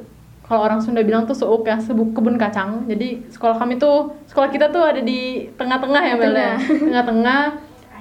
Kalau 0.48 0.64
orang 0.64 0.80
Sunda 0.80 1.04
bilang 1.04 1.28
tuh 1.28 1.36
suuk 1.36 1.68
ya, 1.68 1.76
sebu- 1.76 2.12
kebun 2.16 2.40
kacang. 2.40 2.88
Jadi 2.88 3.28
sekolah 3.28 3.60
kami 3.60 3.76
tuh, 3.76 4.16
sekolah 4.28 4.48
kita 4.48 4.72
tuh 4.72 4.80
ada 4.80 5.00
di 5.04 5.48
tengah-tengah 5.56 6.02
ya 6.04 6.14
Mel 6.16 6.32
ya. 6.36 6.56
Tengah-tengah, 6.88 7.40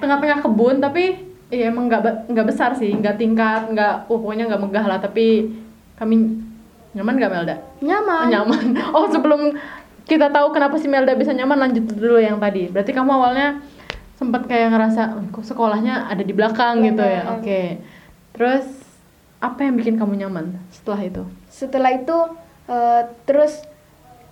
tengah-tengah 0.00 0.38
kebun 0.44 0.80
tapi 0.80 1.28
iya 1.48 1.72
emang 1.72 1.88
nggak 1.88 2.02
be- 2.04 2.20
nggak 2.32 2.46
besar 2.48 2.76
sih 2.76 2.92
nggak 2.92 3.16
tingkat 3.16 3.72
nggak 3.72 4.08
oh, 4.08 4.20
pokoknya 4.20 4.52
nggak 4.52 4.62
megah 4.62 4.84
lah 4.86 4.98
tapi 5.00 5.48
kami 5.96 6.44
nyaman 6.94 7.14
nggak 7.18 7.32
Melda 7.32 7.56
Nyaman. 7.82 8.24
Oh, 8.24 8.30
nyaman 8.30 8.64
oh 8.96 9.06
sebelum 9.10 9.40
kita 10.08 10.32
tahu 10.32 10.52
kenapa 10.56 10.76
si 10.80 10.88
Melda 10.88 11.12
bisa 11.16 11.36
nyaman 11.36 11.68
lanjut 11.68 11.84
dulu 11.88 12.16
yang 12.20 12.40
tadi 12.40 12.68
berarti 12.72 12.92
kamu 12.92 13.10
awalnya 13.12 13.60
sempat 14.18 14.44
kayak 14.44 14.74
ngerasa 14.74 15.14
"Oh, 15.14 15.22
kok 15.30 15.46
sekolahnya 15.46 16.10
ada 16.10 16.20
di 16.20 16.34
belakang 16.34 16.82
gitu 16.82 16.98
ya 16.98 17.22
Belakang. 17.22 17.38
oke 17.38 17.62
terus 18.34 18.66
apa 19.38 19.60
yang 19.62 19.74
bikin 19.74 19.94
kamu 19.94 20.18
nyaman 20.18 20.58
setelah 20.68 21.00
itu 21.00 21.22
Setelah 21.48 21.90
itu 21.92 22.16
eh, 22.66 23.02
terus 23.24 23.62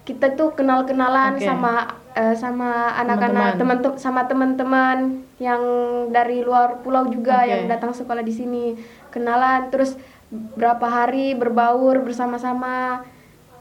kita 0.03 0.35
tuh 0.35 0.51
kenal-kenalan 0.53 1.35
Oke. 1.35 1.43
sama 1.43 1.73
eh, 2.13 2.35
sama 2.35 2.95
anak-anak 2.97 3.59
Teman-teman. 3.59 3.79
teman 3.83 3.99
sama 3.99 4.21
teman-teman 4.27 4.99
yang 5.39 5.63
dari 6.11 6.43
luar 6.43 6.79
pulau 6.81 7.07
juga 7.07 7.43
Oke. 7.43 7.51
yang 7.51 7.63
datang 7.67 7.91
sekolah 7.91 8.23
di 8.23 8.31
sini. 8.31 8.65
Kenalan 9.11 9.71
terus 9.71 9.99
berapa 10.31 10.83
hari 10.83 11.35
berbaur 11.35 12.03
bersama-sama. 12.03 13.03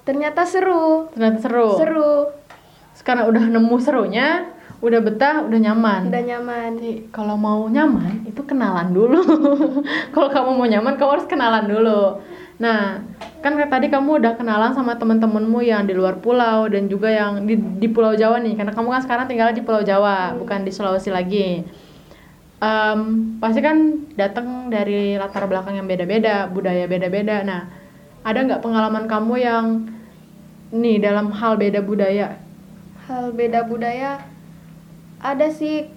Ternyata 0.02 0.46
seru. 0.46 1.10
ternyata 1.10 1.42
seru 1.42 1.70
Seru. 1.78 2.14
sekarang 2.94 3.26
udah 3.28 3.44
nemu 3.50 3.76
serunya 3.78 4.50
udah 4.84 5.00
betah 5.00 5.36
udah 5.48 5.60
nyaman 5.60 6.12
Udah 6.12 6.24
nyaman. 6.24 6.72
Kalau 7.12 7.36
mau 7.40 7.68
nyaman 7.68 8.28
itu 8.28 8.42
kenalan 8.44 8.92
dulu. 8.92 9.22
kalau 10.14 10.30
kamu 10.32 10.50
mau 10.56 10.68
nyaman 10.68 10.96
kamu 11.00 11.12
harus 11.20 11.28
kenalan 11.28 11.66
dulu. 11.68 12.20
Nah, 12.56 13.04
kan 13.44 13.52
kayak 13.60 13.68
tadi 13.68 13.88
kamu 13.92 14.24
udah 14.24 14.40
kenalan 14.40 14.72
sama 14.72 14.96
temen-temenmu 14.96 15.60
yang 15.60 15.84
di 15.84 15.92
luar 15.92 16.24
pulau 16.24 16.72
dan 16.72 16.88
juga 16.88 17.12
yang 17.12 17.44
di, 17.44 17.60
di 17.60 17.88
Pulau 17.92 18.16
Jawa 18.16 18.40
nih, 18.40 18.56
karena 18.56 18.72
kamu 18.72 18.96
kan 18.96 19.02
sekarang 19.04 19.28
tinggal 19.28 19.52
di 19.52 19.60
Pulau 19.60 19.84
Jawa, 19.84 20.40
bukan 20.40 20.64
di 20.64 20.72
Sulawesi 20.72 21.12
lagi. 21.12 21.68
Em, 22.64 23.00
pasti 23.44 23.60
kan 23.60 24.08
datang 24.16 24.72
dari 24.72 25.20
latar 25.20 25.52
belakang 25.52 25.76
yang 25.76 25.88
beda-beda, 25.92 26.48
budaya 26.48 26.88
beda-beda. 26.88 27.44
Nah, 27.44 27.68
ada 28.24 28.40
nggak 28.40 28.64
pengalaman 28.64 29.04
kamu 29.04 29.36
yang 29.36 29.66
nih 30.72 31.04
dalam 31.04 31.36
hal 31.36 31.60
beda 31.60 31.84
budaya? 31.84 32.40
hal 33.06 33.30
beda 33.38 33.70
budaya 33.70 34.18
ada 35.22 35.47
sih 35.51 35.88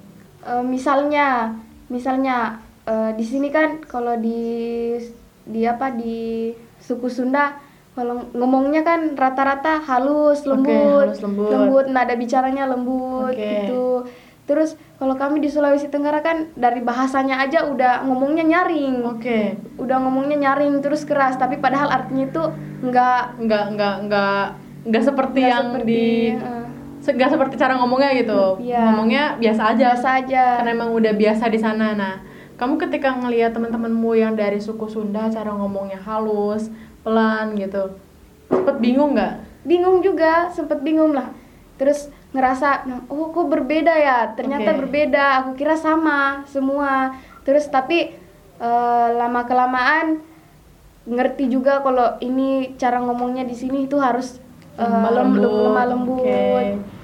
eh, 0.44 0.62
misalnya 0.64 1.54
misalnya 1.88 2.58
eh, 2.86 3.10
di 3.16 3.24
sini 3.24 3.48
kan 3.48 3.82
kalau 3.84 4.14
di 4.18 4.94
di 5.48 5.64
apa 5.64 5.92
di 5.94 6.52
suku 6.78 7.08
Sunda 7.08 7.56
kalau 7.98 8.30
ngomongnya 8.30 8.86
kan 8.86 9.18
rata-rata 9.18 9.82
halus 9.82 10.46
lembut 10.46 11.10
halus, 11.10 11.18
lembut. 11.18 11.84
nada 11.90 12.14
bicaranya 12.14 12.70
lembut 12.70 13.34
Oke. 13.34 13.42
gitu 13.42 14.06
terus 14.48 14.78
kalau 14.96 15.12
kami 15.18 15.44
di 15.44 15.50
Sulawesi 15.52 15.92
Tenggara 15.92 16.24
kan 16.24 16.48
dari 16.56 16.80
bahasanya 16.80 17.42
aja 17.42 17.68
udah 17.68 18.06
ngomongnya 18.06 18.46
nyaring 18.46 19.02
Oke. 19.04 19.58
udah 19.76 19.96
ngomongnya 19.98 20.38
nyaring 20.40 20.78
terus 20.80 21.04
keras 21.04 21.36
tapi 21.36 21.58
padahal 21.58 21.90
artinya 21.90 22.24
itu 22.30 22.42
nggak 22.86 23.44
nggak 23.44 23.64
nggak 23.76 23.94
nggak 24.08 24.44
nggak 24.88 25.02
seperti 25.04 25.38
nggak 25.42 25.52
yang 25.52 25.66
seperti, 25.68 25.90
di 25.90 26.04
se- 26.38 26.67
nggak 27.14 27.30
seperti 27.32 27.54
cara 27.56 27.78
ngomongnya 27.78 28.10
gitu. 28.18 28.58
Iya. 28.60 28.82
ngomongnya 28.92 29.24
biasa 29.38 29.62
aja. 29.72 29.86
Biasa 29.94 30.08
aja. 30.24 30.44
Karena 30.60 30.70
emang 30.74 30.90
udah 30.92 31.12
biasa 31.14 31.44
di 31.48 31.58
sana. 31.60 31.96
Nah 31.96 32.14
kamu 32.58 32.74
ketika 32.76 33.14
ngelihat 33.14 33.54
teman-temanmu 33.54 34.18
yang 34.18 34.34
dari 34.34 34.58
suku 34.58 34.90
Sunda 34.90 35.30
cara 35.30 35.54
ngomongnya 35.54 36.02
halus 36.02 36.66
pelan 37.06 37.54
gitu 37.54 37.94
sempet 38.50 38.76
bingung 38.82 39.14
nggak? 39.14 39.62
Bingung 39.62 40.02
juga 40.02 40.50
sempet 40.50 40.82
bingung 40.82 41.14
lah. 41.14 41.30
Terus 41.78 42.10
ngerasa 42.34 42.84
"Nah, 42.90 42.98
oh 43.06 43.30
kok 43.30 43.46
berbeda 43.46 43.94
ya? 43.94 44.34
Ternyata 44.34 44.74
Oke. 44.74 44.78
berbeda. 44.84 45.24
Aku 45.44 45.50
kira 45.54 45.78
sama 45.78 46.42
semua. 46.50 47.14
Terus 47.46 47.70
tapi 47.70 48.10
eh, 48.58 49.08
lama 49.14 49.46
kelamaan 49.46 50.18
ngerti 51.08 51.48
juga 51.48 51.80
kalau 51.80 52.18
ini 52.20 52.74
cara 52.76 53.00
ngomongnya 53.00 53.46
di 53.46 53.54
sini 53.54 53.86
itu 53.86 53.96
harus 54.02 54.42
eh, 54.76 55.08
lem- 55.14 55.38
lemah 55.38 55.86
lembut. 55.94 56.26
Oke. 56.26 56.97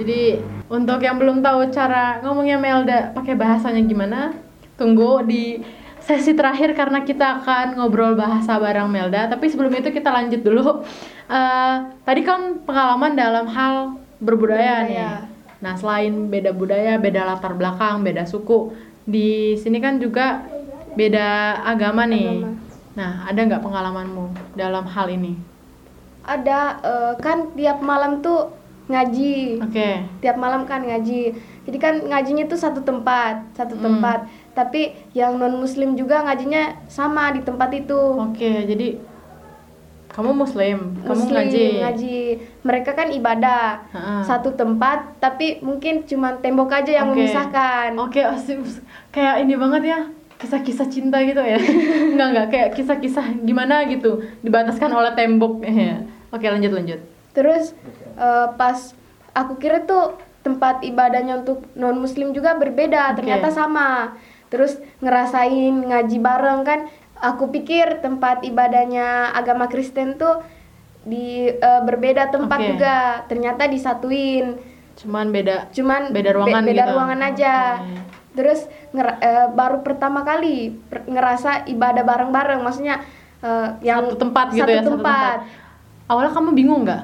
Jadi 0.00 0.40
untuk 0.72 1.04
yang 1.04 1.20
belum 1.20 1.44
tahu 1.44 1.68
cara 1.68 2.24
ngomongnya 2.24 2.56
Melda 2.56 3.12
pakai 3.12 3.36
bahasanya 3.36 3.84
gimana 3.84 4.32
tunggu 4.80 5.20
di 5.28 5.60
sesi 6.00 6.32
terakhir 6.32 6.72
karena 6.72 7.04
kita 7.04 7.44
akan 7.44 7.76
ngobrol 7.76 8.16
bahasa 8.16 8.56
bareng 8.56 8.88
Melda. 8.88 9.28
Tapi 9.28 9.52
sebelum 9.52 9.70
itu 9.76 9.92
kita 9.92 10.08
lanjut 10.08 10.40
dulu. 10.40 10.80
Eh, 11.28 11.74
tadi 12.02 12.24
kan 12.24 12.64
pengalaman 12.64 13.12
dalam 13.12 13.46
hal 13.52 14.00
berbudaya 14.18 14.88
nih. 14.88 14.96
Berbudaya. 14.96 15.28
nah 15.60 15.76
selain 15.76 16.32
beda 16.32 16.56
budaya 16.56 16.96
beda 16.96 17.20
latar 17.28 17.52
belakang 17.52 18.00
beda 18.00 18.24
suku 18.24 18.72
di 19.04 19.60
sini 19.60 19.76
kan 19.76 20.00
juga 20.00 20.48
beda 20.96 21.60
agama 21.68 22.08
nih. 22.08 22.40
Agama. 22.40 22.56
nah 22.96 23.10
ada 23.28 23.40
nggak 23.44 23.60
pengalamanmu 23.60 24.56
dalam 24.56 24.88
hal 24.88 25.12
ini? 25.12 25.36
Ada 26.24 26.60
eh, 26.80 27.12
kan 27.20 27.52
tiap 27.52 27.84
malam 27.84 28.24
tuh 28.24 28.59
ngaji 28.90 29.62
oke 29.62 29.88
tiap 30.18 30.36
malam 30.36 30.62
kan 30.62 30.82
ngaji 30.82 31.30
jadi 31.62 31.78
kan 31.78 31.94
ngajinya 32.02 32.44
tuh 32.44 32.58
satu 32.58 32.80
tempat 32.80 33.46
satu 33.52 33.74
Hmm. 33.74 33.84
tempat 33.86 34.26
tapi 34.50 34.92
yang 35.12 35.38
non 35.38 35.54
muslim 35.56 35.94
juga 35.94 36.20
ngajinya 36.22 36.84
sama 36.86 37.30
di 37.30 37.40
tempat 37.40 37.70
itu 37.72 38.00
Oke, 38.18 38.66
jadi 38.66 38.98
kamu 40.10 40.34
muslim, 40.34 40.98
kamu 41.00 41.06
Muslim, 41.06 41.38
ngaji. 41.38 41.64
ngaji. 41.78 42.18
Mereka 42.60 42.90
kan 42.92 43.08
ibadah 43.08 43.78
Ha-ha. 43.88 44.26
satu 44.26 44.50
tempat, 44.52 45.16
tapi 45.16 45.62
mungkin 45.62 46.02
cuma 46.02 46.34
tembok 46.34 46.74
aja 46.74 46.90
yang 46.92 47.14
Oke. 47.14 47.22
memisahkan. 47.22 47.94
Oke, 47.94 48.18
asik. 48.20 48.58
kayak 49.08 49.38
ini 49.40 49.54
banget 49.54 49.82
ya, 49.86 49.98
kisah-kisah 50.36 50.90
cinta 50.90 51.22
gitu 51.22 51.38
ya. 51.38 51.62
enggak 52.12 52.26
enggak 52.26 52.46
kayak 52.50 52.68
kisah-kisah 52.74 53.38
gimana 53.40 53.86
gitu, 53.86 54.18
dibataskan 54.42 54.90
oleh 54.90 55.14
tembok. 55.14 55.62
Iya. 55.62 56.02
Oke, 56.34 56.50
lanjut 56.50 56.74
lanjut. 56.74 56.98
Terus 57.30 57.72
eh, 58.16 58.46
pas 58.54 58.78
aku 59.32 59.56
kira 59.56 59.82
tuh 59.82 60.14
tempat 60.40 60.80
ibadahnya 60.80 61.38
untuk 61.38 61.68
non 61.74 61.96
Muslim 61.96 62.32
juga 62.32 62.54
berbeda, 62.54 63.12
Oke. 63.12 63.22
ternyata 63.22 63.48
sama. 63.50 64.16
Terus 64.48 64.74
ngerasain 64.98 65.74
ngaji 65.84 66.18
bareng 66.18 66.60
kan, 66.62 66.80
aku 67.16 67.48
pikir 67.48 68.00
tempat 68.00 68.42
ibadahnya 68.42 69.30
agama 69.30 69.66
Kristen 69.66 70.16
tuh 70.16 70.42
di 71.00 71.46
eh, 71.46 71.82
berbeda 71.82 72.28
tempat 72.28 72.58
Oke. 72.58 72.68
juga, 72.70 72.96
ternyata 73.24 73.64
disatuin. 73.64 74.58
Cuman 74.96 75.30
beda 75.30 75.70
cuman 75.70 76.12
Beda 76.12 76.30
ruangan 76.30 76.60
beda 76.60 76.84
gitu? 76.84 76.92
ruangan 76.92 77.20
aja 77.24 77.54
Oke. 77.78 77.96
terus 78.30 78.60
ngera- 78.90 79.16
eh, 79.18 79.46
baru 79.50 79.80
pertama 79.80 80.22
kali 80.22 80.76
per- 80.82 81.02
ngerasa 81.02 81.64
ibadah 81.66 82.04
bareng-bareng 82.04 82.60
maksudnya 82.60 83.00
eh, 83.40 83.68
yang 83.80 84.06
satu 84.06 84.20
tempat 84.20 84.52
gitu 84.52 84.60
satu 84.60 84.70
ya, 84.70 84.80
satu 84.80 84.92
tempat. 84.92 85.38
tempat. 85.40 86.04
Awalnya 86.04 86.32
kamu 86.32 86.50
bingung 86.52 86.80
nggak? 86.84 87.02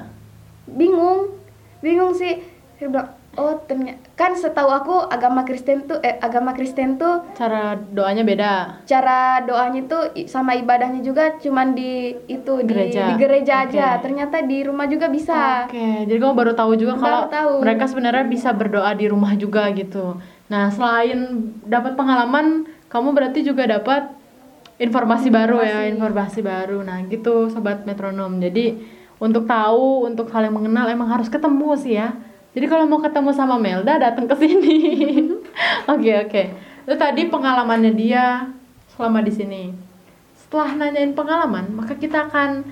Bingung 0.67 1.31
bingung 1.79 2.11
sih 2.11 2.43
Saya 2.75 2.87
bilang 2.89 3.09
oh 3.33 3.53
ternyata 3.63 4.01
kan 4.13 4.33
setahu 4.33 4.65
aku 4.67 4.95
agama 5.07 5.41
Kristen 5.41 5.85
tuh 5.85 5.97
eh 5.99 6.17
agama 6.17 6.51
Kristen 6.51 6.97
tuh 6.97 7.21
Cara 7.33 7.73
doanya 7.73 8.21
beda. 8.21 8.81
cara 8.83 9.41
doanya 9.41 9.81
tuh 9.83 10.01
sama 10.25 10.53
ibadahnya 10.53 11.01
juga 11.01 11.37
cuman 11.37 11.71
di 11.71 12.17
itu 12.25 12.53
di 12.59 12.65
Gereja. 12.67 13.01
di 13.07 13.13
gereja 13.15 13.53
aja 13.63 13.87
Oke. 13.93 14.03
ternyata 14.03 14.41
di 14.41 14.61
rumah 14.61 14.85
juga 14.85 15.05
bisa 15.07 15.65
Oke, 15.65 16.05
jadi 16.05 16.17
kamu 16.17 16.33
baru 16.33 16.53
tahu 16.53 16.71
juga 16.75 16.93
Baru 16.93 17.03
kalau 17.03 17.21
tahu. 17.29 17.51
mereka 17.61 17.85
sebenarnya 17.85 18.25
bisa 18.25 18.49
berdoa 18.51 18.89
di 18.91 19.05
rumah 19.05 19.33
juga 19.33 19.69
gitu. 19.71 20.17
Nah, 20.47 20.71
selain 20.71 21.19
dapat 21.61 21.93
pengalaman, 21.93 22.63
kamu 22.87 23.11
berarti 23.11 23.43
juga 23.43 23.67
dapat 23.67 24.07
informasi, 24.77 25.27
baru 25.27 25.59
ya, 25.59 25.83
informasi 25.85 26.39
baru. 26.39 26.79
Nah, 26.81 27.03
gitu 27.03 27.49
sobat 27.49 27.83
metronom. 27.83 28.39
Jadi 28.39 28.79
untuk 29.17 29.49
tahu, 29.49 30.05
untuk 30.05 30.29
saling 30.29 30.53
mengenal 30.53 30.85
emang 30.89 31.09
harus 31.09 31.25
ketemu 31.25 31.73
sih 31.77 31.97
ya. 31.97 32.13
Jadi 32.53 32.65
kalau 32.69 32.89
mau 32.89 33.01
ketemu 33.01 33.29
sama 33.33 33.57
Melda 33.57 34.01
datang 34.01 34.25
ke 34.25 34.33
sini. 34.37 34.77
Oke, 35.93 36.11
oke. 36.25 36.43
Itu 36.85 36.95
tadi 36.99 37.25
pengalamannya 37.29 37.93
dia 37.97 38.49
selama 38.93 39.25
di 39.25 39.33
sini. 39.33 39.63
Setelah 40.37 40.77
nanyain 40.77 41.17
pengalaman, 41.17 41.73
maka 41.73 41.97
kita 41.97 42.29
akan 42.29 42.65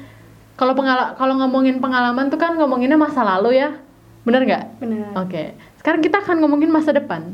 kalau 0.53 0.77
pengala 0.77 1.17
kalau 1.17 1.37
ngomongin 1.39 1.81
pengalaman 1.81 2.29
tuh 2.29 2.37
kan 2.37 2.53
ngomonginnya 2.53 2.97
masa 2.99 3.25
lalu 3.25 3.57
ya. 3.57 3.77
Bener 4.25 4.45
nggak? 4.45 4.63
benar 4.81 5.15
Oke. 5.21 5.57
Sekarang 5.81 6.01
kita 6.01 6.21
akan 6.21 6.43
ngomongin 6.43 6.69
masa 6.69 6.93
depan. 6.93 7.33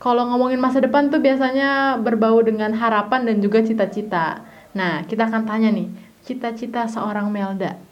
Kalau 0.00 0.26
ngomongin 0.30 0.58
masa 0.58 0.80
depan 0.80 1.12
tuh 1.12 1.20
biasanya 1.20 2.00
berbau 2.00 2.40
dengan 2.40 2.72
harapan 2.74 3.28
dan 3.28 3.42
juga 3.44 3.60
cita-cita. 3.60 4.40
Nah, 4.72 5.04
kita 5.04 5.28
akan 5.28 5.44
tanya 5.44 5.68
nih, 5.68 5.90
cita-cita 6.24 6.88
seorang 6.88 7.28
Melda 7.28 7.89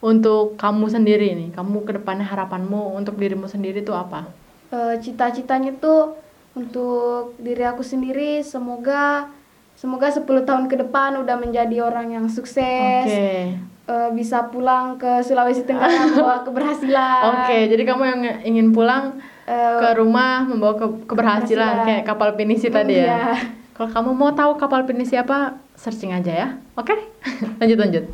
untuk 0.00 0.56
kamu 0.56 0.88
sendiri 0.88 1.36
nih, 1.36 1.48
kamu 1.52 1.84
ke 1.84 1.92
depannya 1.94 2.24
harapanmu 2.24 2.96
untuk 2.96 3.16
dirimu 3.16 3.44
sendiri 3.44 3.80
tuh 3.80 3.94
apa? 3.94 4.28
Eh, 4.70 4.96
cita-citanya 4.98 5.76
tuh 5.76 6.16
untuk 6.52 7.36
diri 7.36 7.62
aku 7.62 7.84
sendiri 7.84 8.40
semoga 8.40 9.28
semoga 9.74 10.10
10 10.10 10.24
tahun 10.42 10.66
ke 10.66 10.76
depan 10.78 11.16
udah 11.16 11.36
menjadi 11.36 11.80
orang 11.80 12.10
yang 12.10 12.26
sukses 12.26 13.06
Oke. 13.06 13.54
eh, 13.86 14.08
bisa 14.12 14.46
pulang 14.46 14.94
ke 14.94 15.22
Sulawesi 15.22 15.62
Tenggara 15.62 16.10
bawa 16.16 16.42
keberhasilan 16.42 17.22
Oke, 17.38 17.58
jadi 17.66 17.82
kamu 17.82 18.02
yang 18.04 18.20
ingin 18.44 18.68
pulang 18.70 19.18
Eh, 19.50 19.78
ke 19.82 19.98
rumah 19.98 20.46
membawa 20.46 20.78
ke 20.78 20.86
keberhasilan 21.10 21.82
keberhasilan. 21.82 21.82
kayak 21.82 22.02
kapal 22.06 22.38
pinisi 22.38 22.70
tadi 22.70 22.94
ya. 22.94 23.02
Iya. 23.02 23.18
Kalau 23.74 23.90
kamu 23.90 24.10
mau 24.14 24.30
tahu 24.30 24.54
kapal 24.54 24.86
penny 24.86 25.02
siapa, 25.02 25.58
searching 25.74 26.14
aja 26.14 26.30
ya. 26.30 26.48
Oke? 26.78 26.94
lanjut 27.58 27.74
lanjut. 27.74 28.04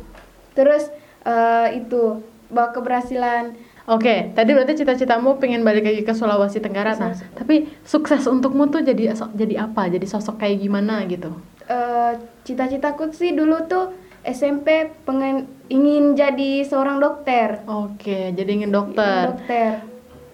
Terus 0.57 0.89
eh, 1.27 1.83
itu 1.83 2.23
bawa 2.47 2.71
keberhasilan 2.71 3.59
Oke, 3.87 4.35
tadi 4.35 4.51
berarti 4.51 4.83
cita-citamu 4.83 5.39
pengen 5.39 5.63
balik 5.63 5.87
lagi 5.87 6.03
ke 6.03 6.11
Sulawesi 6.11 6.59
Tenggara. 6.59 6.91
Nah, 6.99 7.15
tapi 7.31 7.71
sukses 7.87 8.27
untukmu 8.27 8.67
tuh 8.67 8.83
jadi 8.83 9.15
jadi 9.15 9.63
apa? 9.63 9.87
Jadi 9.87 10.03
sosok 10.03 10.43
kayak 10.43 10.59
gimana 10.59 11.07
gitu? 11.07 11.31
eh, 11.67 12.11
cita-citaku 12.47 13.11
sih 13.11 13.35
dulu 13.35 13.67
tuh 13.67 13.91
SMP 14.27 14.91
pengen 15.07 15.47
ingin 15.71 16.15
jadi 16.15 16.67
seorang 16.67 16.99
dokter. 16.99 17.63
Oke, 17.67 18.35
jadi 18.35 18.47
ingin 18.47 18.71
dokter. 18.71 19.35
Dokter. 19.35 19.71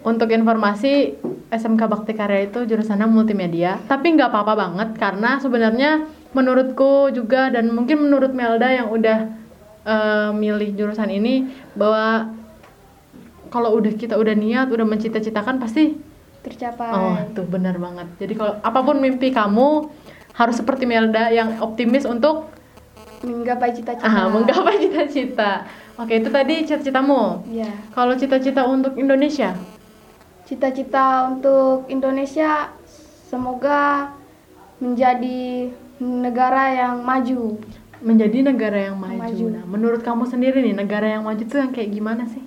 Untuk 0.03 0.33
informasi, 0.35 1.15
SMK 1.47 1.81
Bakti 1.87 2.13
Karya 2.17 2.51
itu 2.51 2.67
jurusannya 2.67 3.07
multimedia, 3.07 3.79
tapi 3.87 4.11
nggak 4.17 4.33
apa-apa 4.33 4.53
banget 4.57 4.89
karena 4.99 5.39
sebenarnya 5.39 6.09
menurutku 6.35 7.13
juga 7.13 7.53
dan 7.53 7.71
mungkin 7.71 8.09
menurut 8.09 8.33
Melda 8.35 8.67
yang 8.67 8.89
udah 8.91 9.42
eh, 9.83 10.29
milih 10.31 10.75
jurusan 10.75 11.09
ini 11.11 11.47
bahwa 11.75 12.33
kalau 13.47 13.77
udah 13.77 13.93
kita 13.93 14.17
udah 14.17 14.33
niat, 14.33 14.67
udah 14.73 14.81
mencita-citakan 14.81 15.61
pasti 15.61 15.93
tercapai. 16.41 16.89
oh 16.91 17.15
tuh 17.31 17.45
benar 17.45 17.77
banget. 17.77 18.07
Jadi 18.17 18.33
kalau 18.35 18.57
apa 18.59 18.79
pun 18.81 18.97
mimpi 18.99 19.29
kamu 19.29 19.87
harus 20.33 20.55
seperti 20.57 20.89
Melda 20.89 21.29
yang 21.29 21.61
optimis 21.61 22.03
untuk 22.03 22.49
Menggapai 23.23 23.71
cita-cita. 23.71 24.03
ah, 24.03 24.27
menggapai 24.27 24.83
cita-cita. 24.83 25.63
Oke, 25.95 26.19
itu 26.19 26.27
tadi 26.27 26.67
cita-citamu. 26.67 27.47
Ya. 27.55 27.71
Kalau 27.95 28.19
cita-cita 28.19 28.67
untuk 28.67 28.99
Indonesia, 28.99 29.55
Cita-cita 30.43 31.31
untuk 31.31 31.87
Indonesia 31.87 32.75
semoga 33.31 34.11
menjadi 34.83 35.71
negara 36.03 36.67
yang 36.75 36.99
maju. 36.99 37.63
Menjadi 38.03 38.43
negara 38.43 38.91
yang 38.91 38.99
maju. 38.99 39.17
Maju. 39.17 39.45
Nah, 39.49 39.63
menurut 39.65 40.01
kamu 40.03 40.27
sendiri 40.27 40.59
nih, 40.59 40.75
negara 40.75 41.07
yang 41.07 41.23
maju 41.23 41.39
tuh 41.39 41.59
yang 41.63 41.71
kayak 41.71 41.89
gimana 41.89 42.27
sih? 42.27 42.43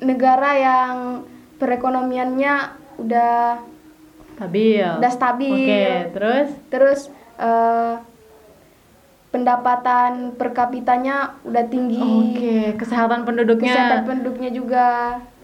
Negara 0.00 0.50
yang 0.54 0.94
perekonomiannya 1.56 2.54
udah 3.00 3.64
Stabil. 4.36 4.80
udah 4.80 5.12
stabil. 5.12 5.52
Oke, 5.68 5.84
terus 6.12 6.48
Terus 6.68 7.00
eh, 7.36 7.94
pendapatan 9.30 10.34
per 10.34 10.50
kapitanya 10.50 11.36
udah 11.44 11.64
tinggi. 11.68 12.00
oke, 12.00 12.56
kesehatan 12.76 13.22
penduduknya 13.22 13.68
Kesehatan 13.72 14.00
penduduknya 14.04 14.50
juga, 14.50 14.88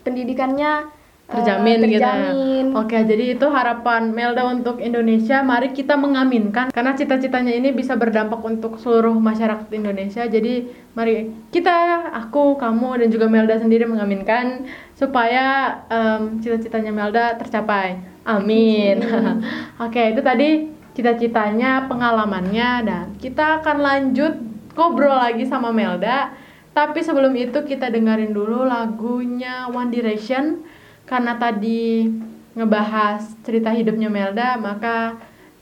pendidikannya 0.03 0.89
eh, 1.27 1.35
terjamin, 1.35 1.79
gitu. 1.87 1.99
terjamin. 1.99 2.65
Oke, 2.77 2.99
jadi 3.03 3.35
itu 3.35 3.47
harapan 3.51 4.15
Melda 4.15 4.47
untuk 4.47 4.79
Indonesia. 4.79 5.43
Mari 5.43 5.75
kita 5.75 5.99
mengaminkan 5.99 6.71
karena 6.71 6.93
cita-citanya 6.95 7.51
ini 7.51 7.75
bisa 7.75 7.99
berdampak 7.99 8.39
untuk 8.45 8.79
seluruh 8.79 9.17
masyarakat 9.19 9.67
Indonesia. 9.75 10.23
Jadi 10.29 10.71
mari 10.95 11.33
kita, 11.51 12.11
aku, 12.15 12.61
kamu 12.61 13.03
dan 13.03 13.09
juga 13.09 13.27
Melda 13.27 13.59
sendiri 13.59 13.89
mengaminkan 13.89 14.69
supaya 14.95 15.79
em, 15.91 16.39
cita-citanya 16.39 16.93
Melda 16.95 17.35
tercapai. 17.41 17.99
Amin. 18.27 19.03
Oke, 19.85 20.15
itu 20.15 20.21
tadi 20.21 20.71
cita-citanya, 20.97 21.85
pengalamannya 21.91 22.71
dan 22.85 23.05
kita 23.21 23.61
akan 23.61 23.77
lanjut 23.85 24.35
ngobrol 24.77 25.17
lagi 25.17 25.45
sama 25.49 25.73
Melda. 25.73 26.33
Tapi 26.77 27.01
sebelum 27.01 27.33
itu 27.33 27.65
kita 27.65 27.89
dengerin 27.89 28.37
dulu 28.37 28.69
lagunya 28.69 29.65
One 29.73 29.89
Direction 29.89 30.61
karena 31.07 31.39
tadi 31.39 32.11
ngebahas 32.59 33.23
cerita 33.47 33.71
hidupnya 33.71 34.11
Melda, 34.11 34.59
maka 34.59 35.17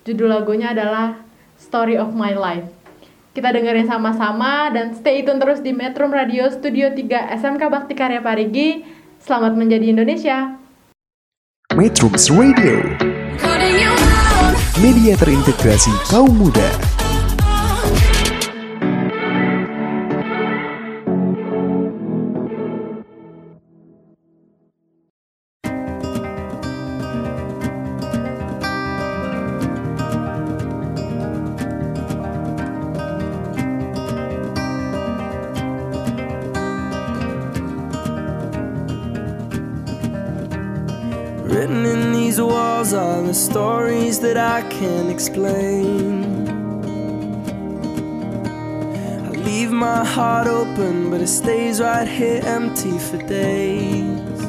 judul 0.08 0.32
lagunya 0.32 0.72
adalah 0.72 1.20
Story 1.60 2.00
of 2.00 2.16
My 2.16 2.32
Life. 2.32 2.72
Kita 3.36 3.52
dengerin 3.52 3.84
sama-sama 3.84 4.72
dan 4.72 4.96
stay 4.96 5.26
tune 5.26 5.42
terus 5.42 5.60
di 5.60 5.76
Metro 5.76 6.08
Radio 6.08 6.48
Studio 6.48 6.90
3 6.94 7.34
SMK 7.38 7.62
Bakti 7.66 7.94
Karya 7.94 8.24
Parigi. 8.24 8.86
Selamat 9.20 9.58
menjadi 9.58 9.90
Indonesia. 9.90 10.56
Metrums 11.74 12.30
Radio, 12.30 12.78
media 14.78 15.18
terintegrasi 15.18 15.90
kaum 16.06 16.30
muda. 16.30 16.93
Stories 43.34 44.20
that 44.20 44.36
I 44.36 44.62
can't 44.68 45.10
explain. 45.10 46.24
I 49.26 49.30
leave 49.30 49.70
my 49.70 50.04
heart 50.04 50.46
open, 50.46 51.10
but 51.10 51.20
it 51.20 51.26
stays 51.26 51.80
right 51.80 52.06
here 52.06 52.40
empty 52.44 52.96
for 52.98 53.18
days. 53.18 54.40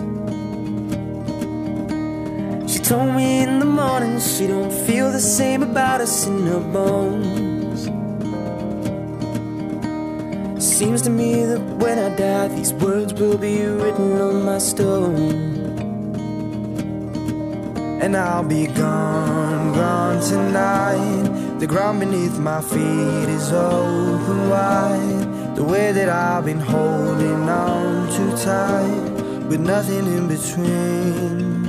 She 2.71 2.79
told 2.79 3.15
me 3.15 3.41
in 3.41 3.59
the 3.59 3.65
morning 3.65 4.19
she 4.19 4.45
don't 4.45 4.71
feel 4.71 5.11
the 5.11 5.19
same 5.19 5.63
about 5.63 6.01
us 6.01 6.27
in 6.27 6.45
her 6.45 6.59
bones. 6.59 7.85
Seems 10.63 11.01
to 11.03 11.09
me 11.09 11.43
that 11.45 11.61
when 11.81 11.97
I 11.97 12.15
die, 12.15 12.49
these 12.49 12.73
words 12.73 13.13
will 13.13 13.37
be 13.37 13.65
written 13.65 14.21
on 14.21 14.43
my 14.43 14.59
stone. 14.59 15.54
And 18.05 18.15
I'll 18.15 18.43
be 18.43 18.67
gone, 18.67 19.73
gone 19.73 20.21
tonight. 20.21 21.57
The 21.59 21.65
ground 21.65 22.01
beneath 22.01 22.37
my 22.37 22.61
feet 22.61 23.29
is 23.37 23.51
open 23.51 24.47
wide. 24.47 25.55
The 25.55 25.63
way 25.63 25.91
that 25.91 26.07
I've 26.07 26.45
been 26.45 26.59
holding 26.59 27.49
on 27.49 28.13
too 28.15 28.37
tight, 28.37 29.09
with 29.49 29.59
nothing 29.59 30.05
in 30.05 30.27
between. 30.27 31.63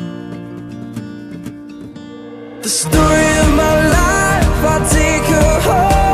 The 2.60 2.68
story 2.68 3.28
of 3.38 3.48
my 3.54 3.74
life, 3.96 4.64
I 4.74 4.88
take 4.92 5.24
her 5.36 5.60
home. 5.60 6.05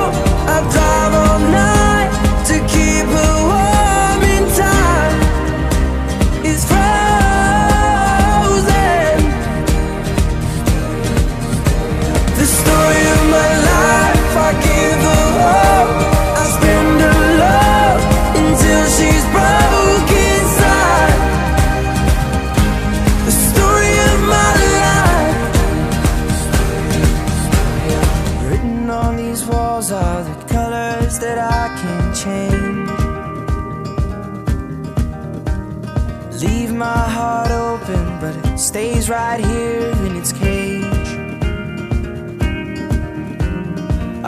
Stays 38.72 39.10
right 39.10 39.38
here 39.38 39.90
in 40.06 40.16
its 40.16 40.32
cage. 40.32 41.10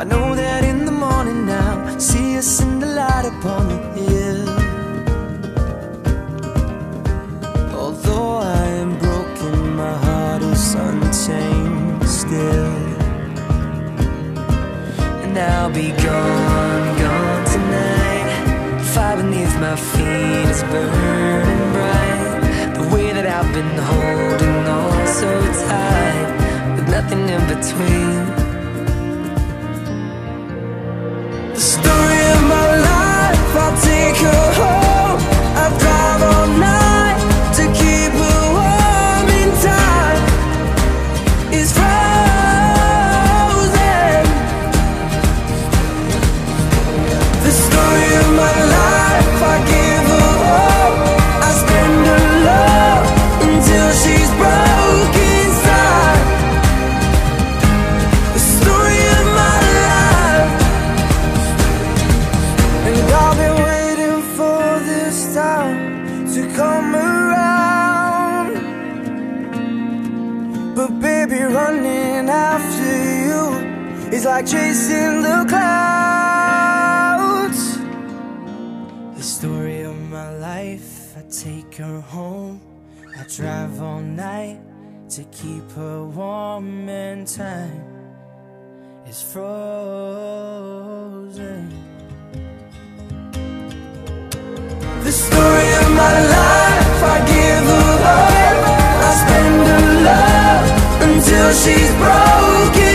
I 0.01 0.05
know 0.05 0.35
that 0.35 0.63
in 0.65 0.85
the 0.85 0.93
morning 0.93 1.47
now, 1.47 1.97
see 1.97 2.37
us 2.37 2.61
in 2.61 2.79
the 2.79 2.91
light 3.01 3.25
upon 3.25 3.69
the 3.69 4.03
hill. 4.03 4.49
Although 7.81 8.37
I 8.61 8.67
am 8.83 8.99
broken, 8.99 9.77
my 9.77 9.97
heart 10.07 10.43
is 10.43 10.75
untamed 10.75 12.07
still. 12.07 12.75
And 15.25 15.39
I'll 15.39 15.71
be 15.71 15.89
gone, 16.09 16.87
gone 16.99 17.45
tonight. 17.55 18.29
Fire 18.93 19.17
beneath 19.17 19.57
my 19.59 19.75
feet 19.75 20.49
is 20.55 20.63
burning 20.65 21.73
bright. 21.73 22.04
I've 23.45 23.53
been 23.53 23.77
holding 23.77 24.67
on 24.81 25.07
so 25.07 25.31
tight, 25.69 26.29
with 26.77 26.89
nothing 26.89 27.29
in 27.29 27.43
between. 27.55 28.17
The 31.53 31.61
story 31.61 32.23
of 32.37 32.43
my 32.55 32.67
life, 32.91 33.57
I'll 33.63 33.77
take 33.83 34.23
keep 85.45 85.71
her 85.73 86.05
warm, 86.05 86.89
and 86.89 87.27
time 87.27 87.85
is 89.07 89.21
frozen. 89.21 89.45
The 95.05 95.13
story 95.13 95.71
of 95.83 95.89
my 96.03 96.15
life, 96.37 97.03
I 97.15 97.19
give 97.33 97.67
her 97.73 97.91
love. 98.07 98.59
I 99.07 99.11
spend 99.23 99.57
her 99.71 99.87
love 100.09 100.67
until 101.09 101.49
she's 101.63 101.93
broken 102.03 102.94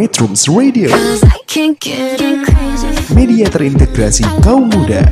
Metrums 0.00 0.48
Radio, 0.48 0.88
media 3.12 3.44
terintegrasi 3.52 4.24
kaum 4.40 4.72
muda. 4.72 5.04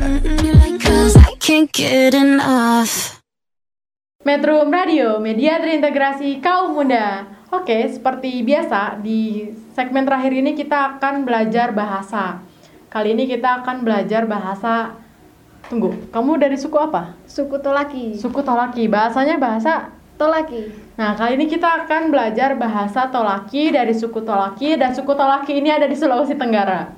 Metro 4.25 4.65
Radio, 4.65 5.21
media 5.21 5.61
terintegrasi 5.61 6.41
kaum 6.41 6.73
muda. 6.73 7.21
Oke, 7.53 7.85
seperti 7.85 8.41
biasa 8.41 8.97
di 8.97 9.53
segmen 9.77 10.09
terakhir 10.09 10.33
ini 10.33 10.57
kita 10.57 10.97
akan 10.97 11.21
belajar 11.21 11.69
bahasa. 11.69 12.41
Kali 12.89 13.13
ini 13.13 13.29
kita 13.29 13.61
akan 13.61 13.85
belajar 13.85 14.25
bahasa 14.25 14.97
Tunggu, 15.69 16.09
kamu 16.09 16.41
dari 16.41 16.57
suku 16.57 16.81
apa? 16.81 17.13
Suku 17.29 17.61
Tolaki. 17.61 18.17
Suku 18.17 18.41
Tolaki. 18.41 18.89
Bahasanya 18.89 19.37
bahasa 19.37 19.93
Tolaki. 20.19 20.67
Nah, 20.99 21.15
kali 21.15 21.39
ini 21.39 21.47
kita 21.47 21.87
akan 21.87 22.11
belajar 22.11 22.59
bahasa 22.59 23.07
Tolaki 23.07 23.71
dari 23.71 23.95
suku 23.95 24.19
Tolaki 24.19 24.75
dan 24.75 24.91
suku 24.91 25.15
Tolaki 25.15 25.63
ini 25.63 25.71
ada 25.71 25.87
di 25.87 25.95
Sulawesi 25.95 26.35
Tenggara. 26.35 26.91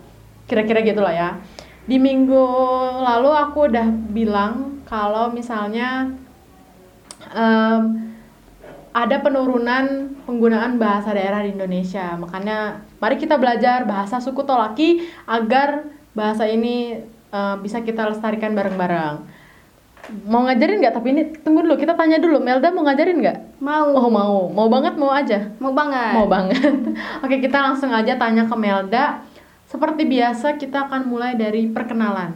Kira-kira 0.50 0.82
gitulah 0.82 1.14
ya. 1.14 1.38
Di 1.86 2.02
minggu 2.02 2.42
lalu 2.98 3.30
aku 3.30 3.70
udah 3.70 3.86
bilang 4.10 4.82
kalau 4.90 5.30
misalnya 5.30 6.10
em, 7.30 8.10
ada 8.90 9.22
penurunan 9.22 10.18
penggunaan 10.26 10.82
bahasa 10.82 11.14
daerah 11.14 11.46
di 11.46 11.54
Indonesia. 11.54 12.18
Makanya 12.18 12.82
mari 12.98 13.22
kita 13.22 13.38
belajar 13.38 13.86
bahasa 13.86 14.18
suku 14.18 14.42
Tolaki 14.42 15.06
agar 15.30 15.86
bahasa 16.18 16.50
ini 16.50 17.06
eh, 17.30 17.56
bisa 17.62 17.86
kita 17.86 18.10
lestarikan 18.10 18.58
bareng-bareng. 18.58 19.41
Mau 20.28 20.44
ngajarin 20.44 20.84
nggak? 20.84 20.96
Tapi 20.96 21.08
ini 21.16 21.24
tunggu 21.40 21.64
dulu, 21.64 21.80
kita 21.80 21.96
tanya 21.96 22.20
dulu. 22.20 22.44
Melda 22.44 22.68
mau 22.70 22.84
ngajarin 22.84 23.18
nggak? 23.24 23.38
Mau. 23.64 23.90
Oh 23.96 24.08
mau, 24.12 24.52
mau 24.52 24.68
banget 24.68 24.94
mau 25.00 25.12
aja. 25.12 25.52
Mau 25.58 25.72
banget. 25.72 26.14
Mau 26.16 26.28
banget. 26.28 26.60
Oke, 27.24 27.40
kita 27.40 27.58
langsung 27.64 27.90
aja 27.96 28.20
tanya 28.20 28.46
ke 28.46 28.56
Melda. 28.60 29.24
Seperti 29.72 30.04
biasa, 30.04 30.60
kita 30.60 30.92
akan 30.92 31.08
mulai 31.08 31.40
dari 31.40 31.72
perkenalan. 31.72 32.36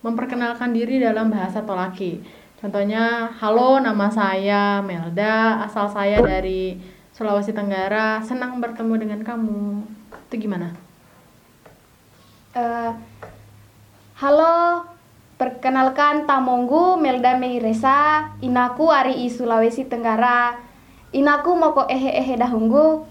Memperkenalkan 0.00 0.72
diri 0.72 0.98
dalam 0.98 1.28
bahasa 1.28 1.60
Tolaki. 1.60 2.24
Contohnya, 2.62 3.28
halo 3.42 3.82
nama 3.82 4.06
saya 4.08 4.80
Melda, 4.80 5.66
asal 5.66 5.90
saya 5.90 6.22
dari 6.22 6.78
Sulawesi 7.12 7.52
Tenggara. 7.52 8.22
Senang 8.24 8.62
bertemu 8.62 8.94
dengan 8.96 9.20
kamu. 9.20 9.84
Itu 10.30 10.48
gimana? 10.48 10.72
Eh, 12.56 12.92
halo, 14.22 14.86
perkenalkan 15.42 16.22
Tamonggu 16.30 16.94
Melda 17.02 17.34
Meiresa, 17.34 18.30
inaku 18.38 18.94
Ari 18.94 19.26
i 19.26 19.26
Sulawesi 19.26 19.90
Tenggara. 19.90 20.54
Inaku 21.10 21.58
moko 21.58 21.82
ehe 21.90 22.14
ehe 22.14 22.38
dahunggu, 22.38 23.02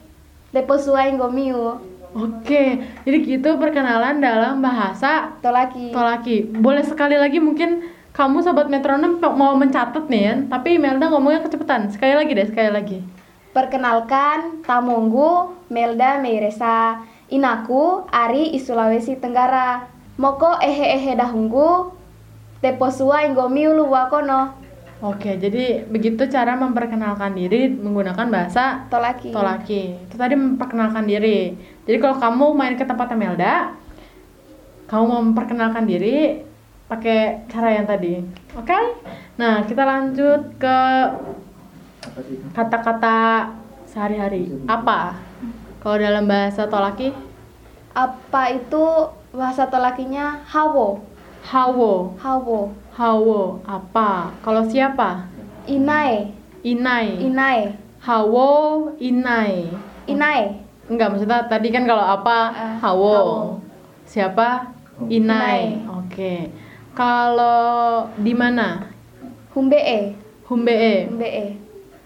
depo 0.56 0.80
suai 0.80 1.12
gomiu, 1.20 1.76
Oke, 2.12 2.84
jadi 3.08 3.18
gitu 3.24 3.56
perkenalan 3.56 4.20
dalam 4.20 4.60
bahasa 4.60 5.32
tolaki. 5.40 5.96
Tolaki. 5.96 6.44
Boleh 6.60 6.84
sekali 6.84 7.16
lagi 7.16 7.40
mungkin 7.40 7.88
kamu 8.12 8.44
sobat 8.44 8.68
metronom 8.68 9.20
mau 9.36 9.56
mencatat 9.56 10.12
nih 10.12 10.24
ya, 10.24 10.36
tapi 10.52 10.76
Melda 10.76 11.08
ngomongnya 11.08 11.48
kecepatan. 11.48 11.88
Sekali 11.88 12.16
lagi 12.16 12.32
deh, 12.36 12.48
sekali 12.48 12.68
lagi. 12.72 13.00
Perkenalkan 13.56 14.64
Tamonggu 14.64 15.56
Melda 15.72 16.20
Meiresa, 16.20 17.00
inaku 17.32 18.04
Ari 18.12 18.56
i 18.56 18.60
Sulawesi 18.60 19.16
Tenggara. 19.16 19.88
Moko 20.20 20.60
ehe 20.60 21.00
ehe 21.00 21.16
dahunggu, 21.16 22.01
depo 22.62 22.88
suai 22.94 23.34
gomiu 23.34 23.74
luwakono, 23.74 24.62
Oke, 25.02 25.34
jadi 25.42 25.82
begitu 25.90 26.30
cara 26.30 26.54
memperkenalkan 26.54 27.34
diri 27.34 27.74
menggunakan 27.74 28.30
bahasa 28.30 28.86
tolaki. 28.86 29.34
Tolaki. 29.34 29.98
Itu 30.06 30.14
tadi 30.14 30.38
memperkenalkan 30.38 31.10
diri. 31.10 31.58
Jadi 31.90 31.98
kalau 31.98 32.22
kamu 32.22 32.46
main 32.54 32.78
ke 32.78 32.86
tempat 32.86 33.10
Melda, 33.18 33.74
kamu 34.86 35.04
mau 35.10 35.26
memperkenalkan 35.26 35.90
diri 35.90 36.46
pakai 36.86 37.50
cara 37.50 37.82
yang 37.82 37.90
tadi. 37.90 38.22
Oke? 38.54 38.78
Nah, 39.42 39.66
kita 39.66 39.82
lanjut 39.82 40.54
ke 40.62 40.78
kata-kata 42.54 43.50
sehari-hari. 43.90 44.54
Apa? 44.70 45.18
Kalau 45.82 45.98
dalam 45.98 46.30
bahasa 46.30 46.70
Tolaki, 46.70 47.10
Apa 47.92 48.54
itu 48.54 48.84
bahasa 49.36 49.68
tolakinya? 49.68 50.46
Hawo. 50.48 51.04
Hawo. 51.46 52.16
Hawo. 52.22 52.74
Hawo 52.92 53.62
apa? 53.66 54.36
Kalau 54.44 54.68
siapa? 54.68 55.26
Inai. 55.66 56.34
Inai. 56.62 57.18
Inai. 57.24 57.60
Hawo, 58.02 58.50
inai. 58.98 59.70
Inai. 60.10 60.42
Enggak, 60.90 61.14
maksudnya 61.14 61.46
tadi 61.48 61.72
kan 61.72 61.86
kalau 61.88 62.04
apa? 62.04 62.38
Eh, 62.52 62.76
hawo. 62.84 63.14
hawo. 63.16 63.38
Siapa? 64.06 64.74
Inai. 65.08 65.82
Inai. 65.82 65.90
Oke. 66.02 66.36
Kalau 66.92 68.12
di 68.20 68.34
mana? 68.36 68.92
Humbee. 69.56 70.16
Humbee. 70.52 71.08
Humbee. 71.08 71.56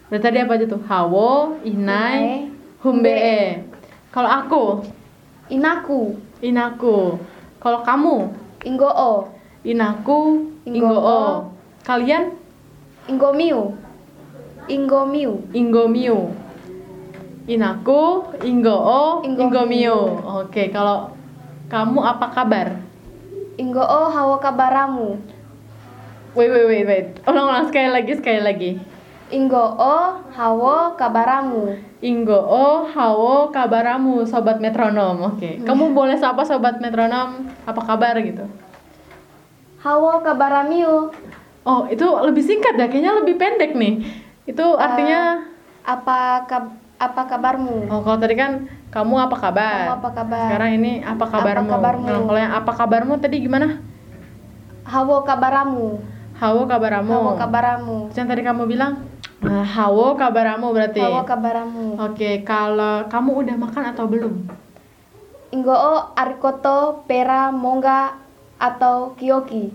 Berarti 0.06 0.22
tadi 0.22 0.38
apa 0.38 0.54
aja 0.54 0.66
tuh? 0.70 0.82
Hawo, 0.86 1.58
inai, 1.66 1.74
Inai, 1.74 2.26
humbee. 2.86 3.66
Kalau 4.14 4.30
aku, 4.30 4.64
Inaku. 5.50 6.14
inaku. 6.46 7.18
Kalau 7.58 7.82
kamu, 7.82 8.30
Ingoo. 8.66 9.30
inaku, 9.62 10.20
Ingoo. 10.66 10.74
ingoo. 10.74 11.30
Kalian, 11.86 12.34
Ingomiu. 13.06 13.78
Ingomiu. 14.66 15.46
Ingomiu. 15.54 16.34
Inaku, 17.46 18.26
Ingoo, 18.42 19.22
Ingomiu. 19.22 19.46
Ingomiu. 19.46 19.98
Oke, 20.42 20.74
kalau 20.74 21.14
kamu 21.70 22.02
apa 22.02 22.28
kabar? 22.34 22.68
Ingoo 23.62 24.10
hawo 24.10 24.42
kabaramu. 24.42 25.22
Wait, 26.34 26.50
wait, 26.50 26.66
wait, 26.68 26.86
wait. 26.90 27.08
Ulang-ulang 27.24 27.70
sekali 27.70 27.90
lagi, 27.94 28.12
sekali 28.18 28.42
lagi. 28.42 28.72
Ingoo 29.34 29.98
hawo 30.38 30.94
kabaramu. 30.94 31.74
Ingoo, 32.06 32.86
hawo, 32.94 33.50
kabaramu, 33.50 34.22
sobat 34.30 34.62
metronom. 34.62 35.34
Oke, 35.34 35.58
kamu 35.66 35.98
boleh 35.98 36.14
sapa 36.14 36.46
sobat 36.46 36.78
metronom, 36.78 37.50
apa 37.66 37.82
kabar 37.82 38.14
gitu? 38.22 38.46
Hawo 39.82 40.22
kabaramiu. 40.22 41.10
Oh, 41.66 41.90
itu 41.90 42.06
lebih 42.06 42.46
singkat 42.46 42.78
ya, 42.78 42.86
kayaknya 42.86 43.18
lebih 43.26 43.42
pendek 43.42 43.74
nih. 43.74 44.06
Itu 44.46 44.78
artinya, 44.78 45.42
Apa 45.82 46.46
kab 46.46 46.78
apa 46.96 47.22
kabarmu? 47.30 47.92
oh 47.92 48.02
kalau 48.02 48.18
tadi 48.18 48.34
kan 48.34 48.66
kamu 48.90 49.30
apa 49.30 49.38
kabar? 49.38 49.78
Kamu 49.86 49.98
apa 50.02 50.10
kabar? 50.14 50.46
Sekarang 50.50 50.72
ini 50.78 50.92
apa 51.02 51.26
kabarmu? 51.26 51.70
kabarmu? 51.70 52.06
Nah, 52.06 52.22
kalau 52.26 52.40
yang 52.42 52.54
apa 52.54 52.72
kabarmu 52.74 53.14
tadi 53.22 53.36
gimana? 53.42 53.82
Hawo 54.86 55.26
kabaramu. 55.26 56.02
Hawo 56.38 56.62
kabaramu. 56.70 57.12
Hawo 57.14 57.32
kabaramu. 57.38 57.98
Yang 58.14 58.28
tadi 58.30 58.42
kamu 58.46 58.64
bilang, 58.70 59.06
nah, 59.42 59.66
hawo 59.66 60.16
kabaramu 60.16 60.72
berarti. 60.72 61.02
Hawo 61.02 61.26
kabaramu. 61.26 62.00
Oke, 62.00 62.44
kalau 62.46 63.10
kamu 63.10 63.32
udah 63.48 63.56
makan 63.60 63.84
atau 63.92 64.06
belum? 64.08 64.34
Ingoo 65.56 66.14
arikoto 66.14 67.04
pera 67.08 67.50
mongga 67.50 68.20
atau 68.60 69.16
kioki. 69.16 69.72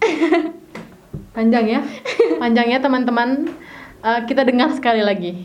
Panjang 1.36 1.68
ya, 1.68 1.80
panjang 2.40 2.72
ya 2.72 2.80
teman-teman. 2.80 3.52
Eh, 4.00 4.20
kita 4.24 4.40
dengar 4.40 4.72
sekali 4.72 5.04
lagi. 5.04 5.44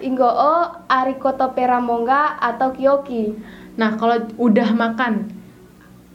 Ingoo 0.00 0.54
arikoto 0.88 1.52
pera 1.52 1.84
mongga 1.84 2.40
atau 2.40 2.72
kioki. 2.72 3.36
Nah, 3.76 3.94
kalau 4.00 4.24
udah 4.40 4.72
makan, 4.72 5.37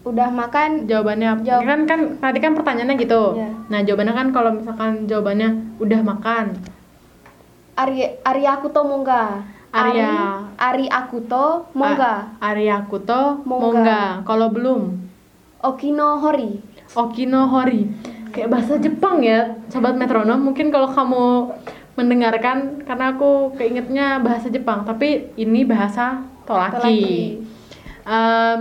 udah 0.04 0.28
makan 0.30 0.84
Jawabannya 0.84 1.28
apa? 1.30 1.42
Jawab- 1.42 1.64
kan 1.64 1.80
kan 1.88 2.00
tadi 2.20 2.38
kan 2.40 2.52
pertanyaannya 2.54 2.96
gitu. 2.98 3.24
Iya. 3.36 3.50
Nah, 3.72 3.80
jawabannya 3.82 4.14
kan 4.14 4.28
kalau 4.30 4.52
misalkan 4.52 4.92
jawabannya 5.08 5.50
udah 5.80 6.00
makan. 6.04 6.46
Ari 7.74 8.22
Ari 8.22 8.44
Akuto 8.46 8.84
Mongga. 8.84 9.42
Arya. 9.74 10.06
Ari, 10.54 10.86
Ari 10.86 10.88
Akuto 10.88 11.66
Mongga. 11.74 12.38
A- 12.38 12.54
Ariakuto 12.54 13.42
Mongga. 13.42 13.66
Mongga. 13.66 14.02
Kalau 14.22 14.54
belum 14.54 14.82
Okino 15.64 16.20
Hori. 16.20 16.60
Okino 16.94 17.50
Hori. 17.50 17.88
Kayak 18.30 18.50
bahasa 18.52 18.78
Jepang 18.78 19.24
ya, 19.24 19.58
sobat 19.70 19.96
metronom. 19.96 20.38
Mungkin 20.38 20.70
kalau 20.70 20.90
kamu 20.90 21.26
mendengarkan 21.94 22.82
karena 22.84 23.14
aku 23.14 23.54
keingetnya 23.54 24.18
bahasa 24.20 24.50
Jepang, 24.50 24.82
tapi 24.84 25.30
ini 25.38 25.62
bahasa 25.64 26.22
Tolaki. 26.44 26.74
Tolaki. 26.76 27.14
Em, 28.04 28.60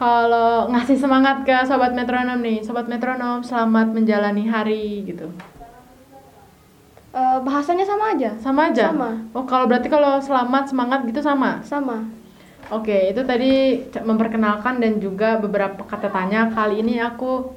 kalau 0.00 0.72
ngasih 0.72 0.96
semangat 0.96 1.44
ke 1.44 1.52
sobat 1.68 1.92
metronom 1.92 2.40
nih, 2.40 2.64
sobat 2.64 2.88
metronom 2.88 3.44
selamat 3.44 3.92
menjalani 3.92 4.48
hari 4.48 5.04
gitu. 5.04 5.28
Eh, 7.12 7.38
bahasanya 7.44 7.84
sama 7.84 8.16
aja. 8.16 8.32
Sama 8.40 8.72
aja. 8.72 8.96
Sama. 8.96 9.20
Oh, 9.36 9.44
kalau 9.44 9.68
berarti 9.68 9.92
kalau 9.92 10.16
selamat 10.16 10.72
semangat 10.72 11.04
gitu 11.04 11.20
sama. 11.20 11.60
Sama. 11.60 12.08
Oke, 12.72 13.12
itu 13.12 13.20
tadi 13.28 13.84
memperkenalkan 13.92 14.80
dan 14.80 14.96
juga 15.04 15.36
beberapa 15.36 15.84
kata 15.84 16.08
tanya. 16.08 16.48
Kali 16.48 16.80
ini 16.80 16.96
aku 16.96 17.52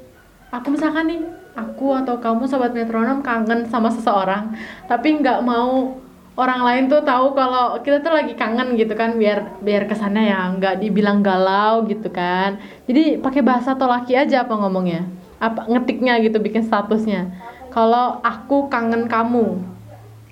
aku 0.52 0.68
misalkan 0.68 1.08
nih, 1.08 1.24
aku 1.56 1.96
atau 1.96 2.20
kamu 2.20 2.44
sobat 2.44 2.76
metronom 2.76 3.24
kangen 3.24 3.72
sama 3.72 3.88
seseorang, 3.88 4.52
tapi 4.92 5.16
nggak 5.22 5.40
mau 5.48 5.96
orang 6.34 6.62
lain 6.66 6.84
tuh 6.90 7.06
tahu 7.06 7.38
kalau 7.38 7.78
kita 7.86 8.02
tuh 8.02 8.14
lagi 8.14 8.34
kangen 8.34 8.74
gitu 8.74 8.98
kan 8.98 9.18
biar 9.22 9.62
biar 9.62 9.86
kesannya 9.86 10.34
ya 10.34 10.50
nggak 10.58 10.82
dibilang 10.82 11.22
galau 11.22 11.86
gitu 11.86 12.10
kan. 12.10 12.58
Jadi 12.90 13.22
pakai 13.22 13.42
bahasa 13.46 13.78
tolaki 13.78 14.18
aja 14.18 14.46
apa 14.46 14.54
ngomongnya? 14.58 15.06
Apa 15.38 15.70
ngetiknya 15.70 16.18
gitu 16.26 16.42
bikin 16.42 16.66
statusnya. 16.66 17.30
Kalau 17.70 18.22
aku 18.22 18.70
kangen 18.70 19.10
kamu, 19.10 19.62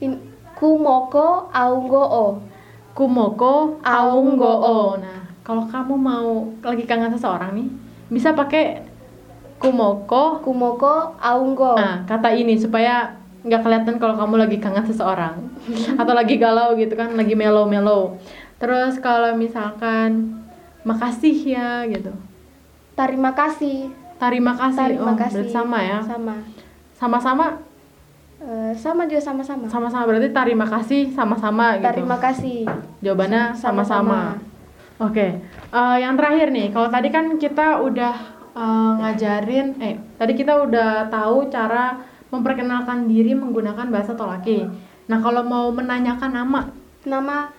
In, 0.01 0.17
kumoko 0.57 1.49
aunggo 1.53 2.03
o. 2.05 2.25
Kumoko 2.91 3.79
Aung 3.87 4.35
Aung 4.35 4.39
Goo. 4.39 4.59
Goo. 4.59 4.99
Nah, 4.99 5.23
kalau 5.47 5.63
kamu 5.63 5.95
mau 5.95 6.51
lagi 6.59 6.83
kangen 6.83 7.15
seseorang 7.15 7.55
nih, 7.55 7.67
bisa 8.11 8.35
pakai 8.35 8.83
Kumoko. 9.61 10.41
Kumoko 10.41 11.15
aunggo. 11.21 11.77
Nah, 11.77 12.03
kata 12.09 12.33
ini 12.33 12.57
supaya 12.57 13.20
nggak 13.41 13.61
kelihatan 13.65 13.95
kalau 13.97 14.15
kamu 14.17 14.45
lagi 14.45 14.57
kangen 14.61 14.85
seseorang 14.85 15.49
atau 16.01 16.13
lagi 16.13 16.37
galau 16.37 16.77
gitu 16.77 16.93
kan, 16.93 17.13
lagi 17.17 17.33
melo-melo. 17.33 18.17
Terus 18.61 19.01
kalau 19.01 19.33
misalkan 19.33 20.41
makasih 20.85 21.57
ya 21.57 21.85
gitu. 21.89 22.13
Terima 22.93 23.33
kasih. 23.33 23.89
Terima 24.21 24.53
kasih. 24.53 24.93
Terima 24.93 25.11
oh, 25.11 25.17
kasih. 25.17 25.33
berarti 25.41 25.53
sama 25.53 25.79
ya. 25.81 25.99
Sama. 26.05 26.35
Sama-sama 26.93 27.45
Eh, 28.41 28.73
sama 28.73 29.05
juga 29.05 29.21
sama-sama. 29.21 29.69
sama-sama 29.69 30.09
berarti 30.09 30.33
terima 30.33 30.65
kasih 30.65 31.13
sama-sama 31.13 31.77
gitu. 31.77 31.93
Terima 31.93 32.17
kasih. 32.17 32.65
Jawabannya 33.05 33.53
sama-sama. 33.53 34.33
Oke, 34.97 35.37
eh, 35.69 35.97
yang 36.01 36.17
terakhir 36.17 36.49
nih, 36.49 36.73
kalau 36.73 36.89
tadi 36.89 37.13
kan 37.13 37.37
kita 37.37 37.77
udah 37.85 38.15
eh, 38.57 38.91
ngajarin, 38.97 39.77
eh 39.77 39.93
tadi 40.17 40.33
kita 40.33 40.57
udah 40.57 41.05
tahu 41.13 41.53
cara 41.53 42.01
memperkenalkan 42.31 43.05
diri 43.05 43.35
menggunakan 43.35 43.91
bahasa 43.91 44.15
Tolaki. 44.15 44.63
Nah, 45.11 45.19
kalau 45.19 45.43
mau 45.43 45.67
menanyakan 45.69 46.31
nama, 46.31 46.71
Nama 47.01 47.49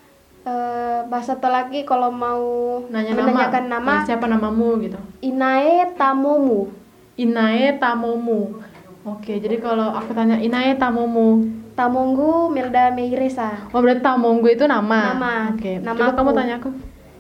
eh, 0.47 1.01
bahasa 1.07 1.37
Tolaki 1.37 1.83
kalau 1.85 2.09
mau 2.09 2.43
nanya 2.89 3.13
menanyakan 3.13 3.65
nama, 3.69 3.93
nama 4.01 4.07
siapa 4.07 4.27
namamu 4.27 4.79
gitu. 4.81 4.99
Inae 5.21 5.93
Tamomu. 5.99 6.71
Inae 7.19 7.77
Tamomu. 7.77 8.63
Oke, 9.03 9.43
jadi 9.43 9.59
kalau 9.59 9.91
aku 9.91 10.15
tanya 10.15 10.39
Inae 10.39 10.79
Tamomu, 10.79 11.43
Tamonggu 11.75 12.47
Milda 12.55 12.95
Meiresa. 12.95 13.67
oh 13.75 13.81
berarti 13.83 13.99
Tamonggu 13.99 14.47
itu 14.47 14.65
nama. 14.71 15.19
Nama. 15.19 15.35
Oke, 15.59 15.83
Nama 15.83 15.99
coba 15.99 16.15
kamu 16.15 16.31
tanya 16.39 16.55
aku. 16.63 16.71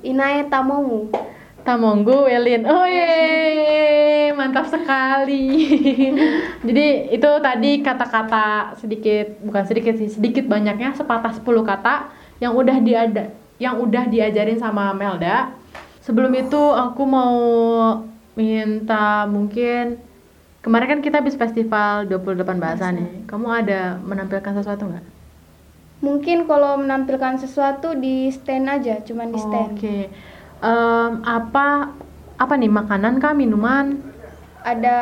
Inae 0.06 0.46
Tamomu. 0.46 1.10
Tamonggu 1.62 2.26
Welin. 2.26 2.66
Oh 2.66 2.86
ye, 2.86 4.34
mantap 4.34 4.66
sekali. 4.66 5.46
Jadi 6.66 6.86
itu 7.14 7.30
tadi 7.38 7.70
kata-kata 7.80 8.74
sedikit 8.78 9.38
bukan 9.46 9.64
sedikit 9.66 9.94
sih, 9.94 10.10
sedikit 10.10 10.50
banyaknya 10.50 10.94
sepatah 10.94 11.30
10 11.30 11.46
kata 11.62 12.10
yang 12.42 12.58
udah 12.58 12.82
diada 12.82 13.30
yang 13.62 13.78
udah 13.78 14.10
diajarin 14.10 14.58
sama 14.58 14.90
Melda. 14.90 15.54
Sebelum 16.02 16.34
itu 16.34 16.58
aku 16.58 17.06
mau 17.06 17.38
minta 18.34 19.22
mungkin 19.30 20.02
kemarin 20.66 20.98
kan 20.98 21.00
kita 21.04 21.22
habis 21.22 21.38
festival 21.38 22.10
28 22.10 22.58
bahasa 22.58 22.90
nih. 22.90 23.22
Kamu 23.30 23.46
ada 23.46 24.02
menampilkan 24.02 24.58
sesuatu 24.58 24.90
nggak? 24.90 25.06
Mungkin 26.02 26.50
kalau 26.50 26.82
menampilkan 26.82 27.38
sesuatu 27.38 27.94
di 27.94 28.26
stand 28.34 28.66
aja, 28.66 28.98
cuman 29.06 29.30
di 29.30 29.38
stand. 29.38 29.78
Oke. 29.78 30.10
Em, 30.62 31.12
apa 31.26 31.90
apa 32.38 32.54
nih 32.54 32.70
makanan 32.70 33.18
kah 33.18 33.34
minuman? 33.34 33.98
Ada 34.62 34.98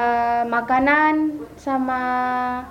makanan 0.49 1.37
sama 1.61 2.01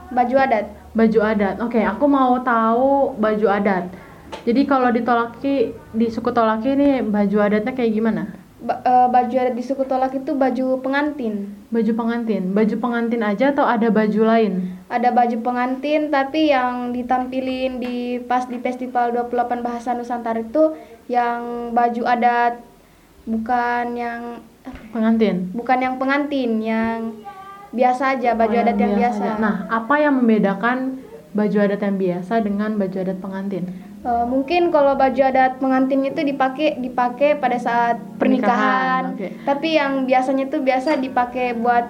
baju 0.10 0.36
adat. 0.42 0.66
Baju 0.98 1.20
adat. 1.22 1.62
Oke, 1.62 1.86
aku 1.86 2.10
mau 2.10 2.42
tahu 2.42 3.14
baju 3.22 3.46
adat. 3.46 3.94
Jadi 4.42 4.66
kalau 4.66 4.90
di 4.90 5.06
Tolaki 5.06 5.78
di 5.94 6.06
suku 6.10 6.34
Tolaki 6.34 6.74
ini 6.74 7.06
baju 7.06 7.38
adatnya 7.46 7.78
kayak 7.78 7.94
gimana? 7.94 8.24
Ba- 8.58 8.82
eh, 8.82 9.08
baju 9.14 9.36
adat 9.38 9.54
di 9.54 9.62
suku 9.62 9.86
Tolak 9.86 10.18
itu 10.18 10.34
baju 10.34 10.82
pengantin. 10.82 11.54
Baju 11.70 11.92
pengantin. 11.94 12.58
Baju 12.58 12.76
pengantin 12.82 13.22
aja 13.22 13.54
atau 13.54 13.70
ada 13.70 13.94
baju 13.94 14.22
lain? 14.26 14.82
Ada 14.90 15.14
baju 15.14 15.38
pengantin 15.46 16.10
tapi 16.10 16.50
yang 16.50 16.90
ditampilin 16.90 17.78
di 17.78 18.18
pas 18.26 18.50
di 18.50 18.58
festival 18.58 19.14
28 19.14 19.62
bahasa 19.62 19.94
Nusantara 19.94 20.42
itu 20.42 20.74
yang 21.06 21.70
baju 21.78 22.02
adat 22.10 22.69
bukan 23.30 23.86
yang 23.94 24.22
Pengantin. 24.90 25.50
bukan 25.52 25.78
yang 25.80 25.96
pengantin, 25.96 26.52
yang 26.60 27.00
biasa 27.72 28.18
aja 28.18 28.34
baju 28.34 28.52
Oh, 28.52 28.62
adat 28.62 28.78
yang 28.78 28.94
biasa. 28.94 29.24
aja. 29.24 29.38
Nah, 29.38 29.56
apa 29.68 29.96
yang 29.98 30.14
membedakan 30.16 30.78
baju 31.32 31.58
adat 31.60 31.82
yang 31.82 31.98
biasa 31.98 32.34
dengan 32.42 32.76
baju 32.76 32.98
adat 33.00 33.18
pengantin? 33.18 33.64
Eh, 34.00 34.26
mungkin 34.26 34.70
kalau 34.70 34.94
baju 34.94 35.22
adat 35.22 35.58
pengantin 35.58 36.02
itu 36.04 36.22
dipakai 36.24 36.78
dipakai 36.78 37.36
pada 37.36 37.58
saat 37.58 37.98
Pernikahan, 38.16 38.18
pernikahan. 38.18 39.04
oke. 39.14 39.28
Tapi 39.44 39.68
yang 39.72 39.92
biasanya 40.04 40.46
tuh 40.48 40.62
biasa 40.62 40.98
dipakai 40.98 41.54
buat 41.54 41.86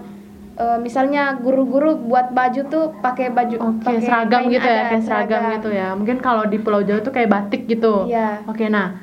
eh, 0.56 0.78
misalnya 0.78 1.36
guru-guru 1.36 1.96
buat 1.98 2.32
baju 2.32 2.62
tuh 2.66 2.86
pakai 3.00 3.30
baju 3.30 3.56
Oke, 3.58 3.84
pakai 3.86 4.02
seragam 4.02 4.42
gitu 4.48 4.68
ya, 4.68 4.82
kayak 4.90 5.04
seragam 5.04 5.42
gitu 5.54 5.70
ya. 5.72 5.88
Mungkin 5.94 6.18
kalau 6.20 6.44
di 6.44 6.58
Pulau 6.58 6.82
Jawa 6.82 7.00
tuh 7.00 7.12
kayak 7.12 7.30
batik 7.30 7.64
gitu. 7.66 8.08
Iya. 8.08 8.44
Oke, 8.46 8.68
nah 8.68 9.00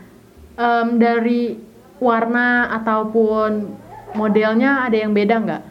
em, 0.55 0.97
dari 0.97 1.57
warna 1.99 2.71
ataupun 2.73 3.77
modelnya 4.15 4.85
ada 4.85 4.97
yang 4.97 5.13
beda 5.13 5.37
nggak? 5.41 5.63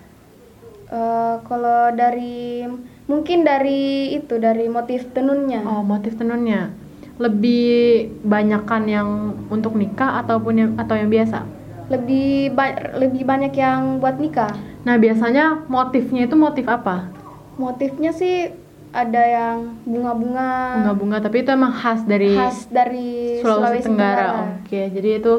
Eh, 0.86 1.36
kalau 1.50 1.92
dari 1.98 2.66
mungkin 3.10 3.42
dari 3.42 4.14
itu 4.14 4.38
dari 4.38 4.70
motif 4.70 5.10
tenunnya. 5.14 5.66
Oh, 5.66 5.82
motif 5.82 6.14
tenunnya 6.18 6.70
lebih 7.16 8.12
banyakan 8.28 8.84
yang 8.92 9.10
untuk 9.48 9.80
nikah 9.80 10.20
ataupun 10.20 10.54
yang 10.60 10.72
atau 10.76 11.00
yang 11.00 11.08
biasa. 11.08 11.48
Lebih 11.88 12.52
ba- 12.52 12.98
lebih 12.98 13.24
banyak 13.24 13.54
yang 13.56 14.04
buat 14.04 14.20
nikah. 14.20 14.52
Nah, 14.84 15.00
biasanya 15.00 15.64
motifnya 15.72 16.28
itu 16.28 16.36
motif 16.36 16.68
apa? 16.68 17.08
Motifnya 17.56 18.12
sih 18.12 18.52
ada 18.92 19.24
yang 19.24 19.80
bunga-bunga 19.84 20.80
Bunga-bunga, 20.80 21.18
tapi 21.24 21.44
itu 21.44 21.50
emang 21.52 21.72
khas 21.72 22.04
dari 22.04 22.36
khas 22.36 22.68
dari 22.68 23.40
Sulawesi, 23.40 23.84
Tenggara. 23.88 24.60
Oke, 24.60 24.92
jadi 24.92 25.20
itu 25.20 25.32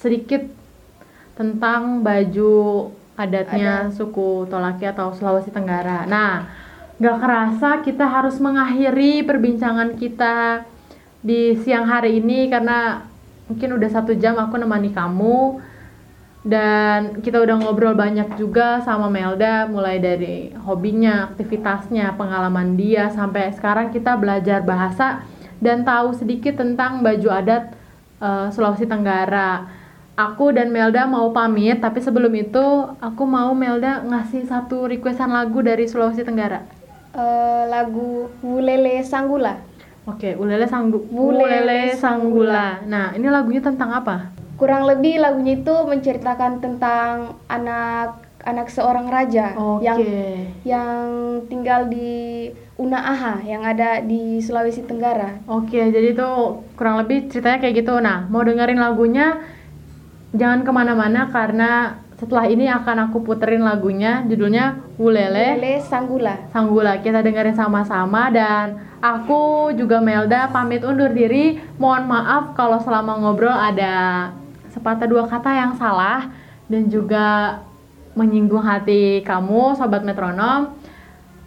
sedikit 0.00 0.48
tentang 1.36 2.00
baju 2.00 2.88
adatnya 3.20 3.92
suku 3.92 4.48
Tolaki 4.48 4.88
atau 4.88 5.12
Sulawesi 5.12 5.52
Tenggara. 5.52 6.08
Nah, 6.08 6.48
gak 6.96 7.20
kerasa 7.20 7.70
kita 7.84 8.08
harus 8.08 8.40
mengakhiri 8.40 9.24
perbincangan 9.28 10.00
kita 10.00 10.64
di 11.20 11.52
siang 11.60 11.84
hari 11.84 12.24
ini 12.24 12.48
karena 12.48 13.04
mungkin 13.44 13.76
udah 13.76 13.90
satu 13.92 14.16
jam 14.16 14.40
aku 14.40 14.56
nemani 14.56 14.88
kamu 14.88 15.60
dan 16.40 17.20
kita 17.20 17.36
udah 17.36 17.60
ngobrol 17.60 17.92
banyak 17.92 18.40
juga 18.40 18.80
sama 18.80 19.12
Melda 19.12 19.68
mulai 19.68 20.00
dari 20.00 20.48
hobinya, 20.64 21.28
aktivitasnya, 21.28 22.16
pengalaman 22.16 22.80
dia 22.80 23.12
sampai 23.12 23.52
sekarang 23.52 23.92
kita 23.92 24.16
belajar 24.16 24.64
bahasa 24.64 25.20
dan 25.60 25.84
tahu 25.84 26.16
sedikit 26.16 26.56
tentang 26.56 27.04
baju 27.04 27.28
adat 27.28 27.76
eh, 28.24 28.48
Sulawesi 28.56 28.88
Tenggara. 28.88 29.79
Aku 30.20 30.52
dan 30.52 30.68
Melda 30.68 31.08
mau 31.08 31.32
pamit, 31.32 31.80
tapi 31.80 32.04
sebelum 32.04 32.28
itu 32.36 32.64
aku 33.00 33.24
mau 33.24 33.56
Melda 33.56 34.04
ngasih 34.04 34.44
satu 34.44 34.84
requestan 34.84 35.32
lagu 35.32 35.64
dari 35.64 35.88
Sulawesi 35.88 36.20
Tenggara. 36.20 36.60
Eh, 37.16 37.64
lagu 37.72 38.28
Wulele 38.44 39.00
Sanggula. 39.00 39.56
Oke, 40.04 40.36
Ulele 40.36 40.68
Sanggu 40.68 41.08
Ulele 41.12 41.60
Ulele 41.64 41.80
Sanggula. 41.96 42.84
Nah, 42.84 43.16
ini 43.16 43.28
lagunya 43.32 43.64
tentang 43.64 43.92
apa? 43.96 44.40
kurang 44.60 44.84
lebih 44.84 45.16
lagunya 45.24 45.56
itu 45.56 45.72
menceritakan 45.72 46.60
tentang 46.60 47.40
anak 47.48 48.20
anak 48.44 48.68
seorang 48.68 49.08
raja 49.08 49.56
Oke. 49.56 49.88
yang 49.88 50.00
yang 50.68 51.04
tinggal 51.48 51.88
di 51.88 52.52
Unaaha 52.76 53.40
yang 53.44 53.64
ada 53.64 54.04
di 54.04 54.40
Sulawesi 54.40 54.84
Tenggara. 54.84 55.40
Oke, 55.48 55.80
jadi 55.92 56.12
itu 56.12 56.28
kurang 56.76 57.00
lebih 57.00 57.32
ceritanya 57.32 57.60
kayak 57.60 57.84
gitu. 57.84 58.00
Nah, 58.00 58.24
mau 58.32 58.40
dengerin 58.40 58.80
lagunya, 58.80 59.40
jangan 60.34 60.62
ke 60.62 60.70
mana-mana 60.70 61.30
karena 61.30 62.00
setelah 62.20 62.44
ini 62.52 62.68
akan 62.68 63.08
aku 63.08 63.24
puterin 63.24 63.64
lagunya, 63.64 64.20
judulnya 64.28 64.76
Ulele 65.00 65.56
Lele 65.56 65.80
Sanggula. 65.80 66.52
Sanggula. 66.52 67.00
Kita 67.00 67.24
dengerin 67.24 67.56
sama-sama 67.56 68.28
dan 68.28 68.76
aku 69.00 69.72
juga 69.72 70.04
Melda 70.04 70.52
pamit 70.52 70.84
undur 70.84 71.08
diri. 71.16 71.56
Mohon 71.80 72.04
maaf 72.12 72.44
kalau 72.52 72.76
selama 72.76 73.16
ngobrol 73.16 73.56
ada 73.56 74.28
sepatah 74.68 75.08
dua 75.08 75.24
kata 75.24 75.48
yang 75.48 75.72
salah 75.80 76.28
dan 76.68 76.92
juga 76.92 77.58
menyinggung 78.12 78.60
hati 78.60 79.24
kamu, 79.24 79.72
sobat 79.80 80.04
metronom. 80.04 80.76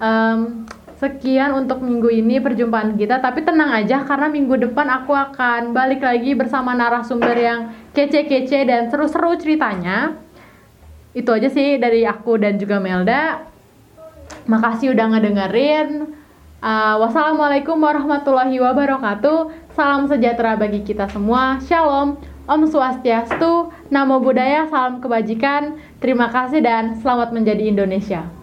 Em, 0.01 0.65
sekian 1.03 1.51
untuk 1.51 1.83
minggu 1.83 2.07
ini 2.07 2.39
perjumpaan 2.39 2.95
kita, 2.95 3.19
tapi 3.19 3.43
tenang 3.43 3.75
aja 3.75 4.07
karena 4.07 4.31
minggu 4.31 4.55
depan 4.55 4.87
aku 4.87 5.11
akan 5.11 5.75
balik 5.75 5.99
lagi 5.99 6.31
bersama 6.31 6.71
narasumber 6.71 7.35
yang 7.35 7.59
kece-kece 7.91 8.63
dan 8.63 8.87
seru-seru 8.87 9.35
ceritanya. 9.35 10.15
Itu 11.11 11.35
aja 11.35 11.51
sih 11.51 11.75
dari 11.75 12.07
aku 12.07 12.39
dan 12.39 12.55
juga 12.55 12.79
Melda. 12.79 13.43
Makasih 14.47 14.95
udah 14.95 15.11
ngedengerin. 15.11 16.15
Uh, 16.63 16.95
wassalamualaikum 17.03 17.75
warahmatullahi 17.75 18.55
wabarakatuh. 18.63 19.51
Salam 19.75 20.07
sejahtera 20.07 20.55
bagi 20.55 20.87
kita 20.87 21.11
semua. 21.11 21.59
Shalom. 21.67 22.15
Om 22.47 22.61
Swastiastu. 22.63 23.75
Namo 23.91 24.23
Buddhaya. 24.23 24.71
Salam 24.71 25.03
kebajikan. 25.03 25.75
Terima 25.99 26.31
kasih 26.31 26.63
dan 26.63 26.95
selamat 27.03 27.35
menjadi 27.35 27.67
Indonesia. 27.67 28.42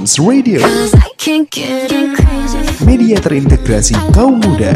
Metrums 0.00 0.18
Radio, 0.18 0.60
Cause 0.60 0.94
I 0.94 1.10
can't 1.18 1.50
get 1.50 1.90
crazy. 2.16 2.84
media 2.88 3.20
terintegrasi 3.20 3.92
kaum 4.16 4.40
muda. 4.40 4.72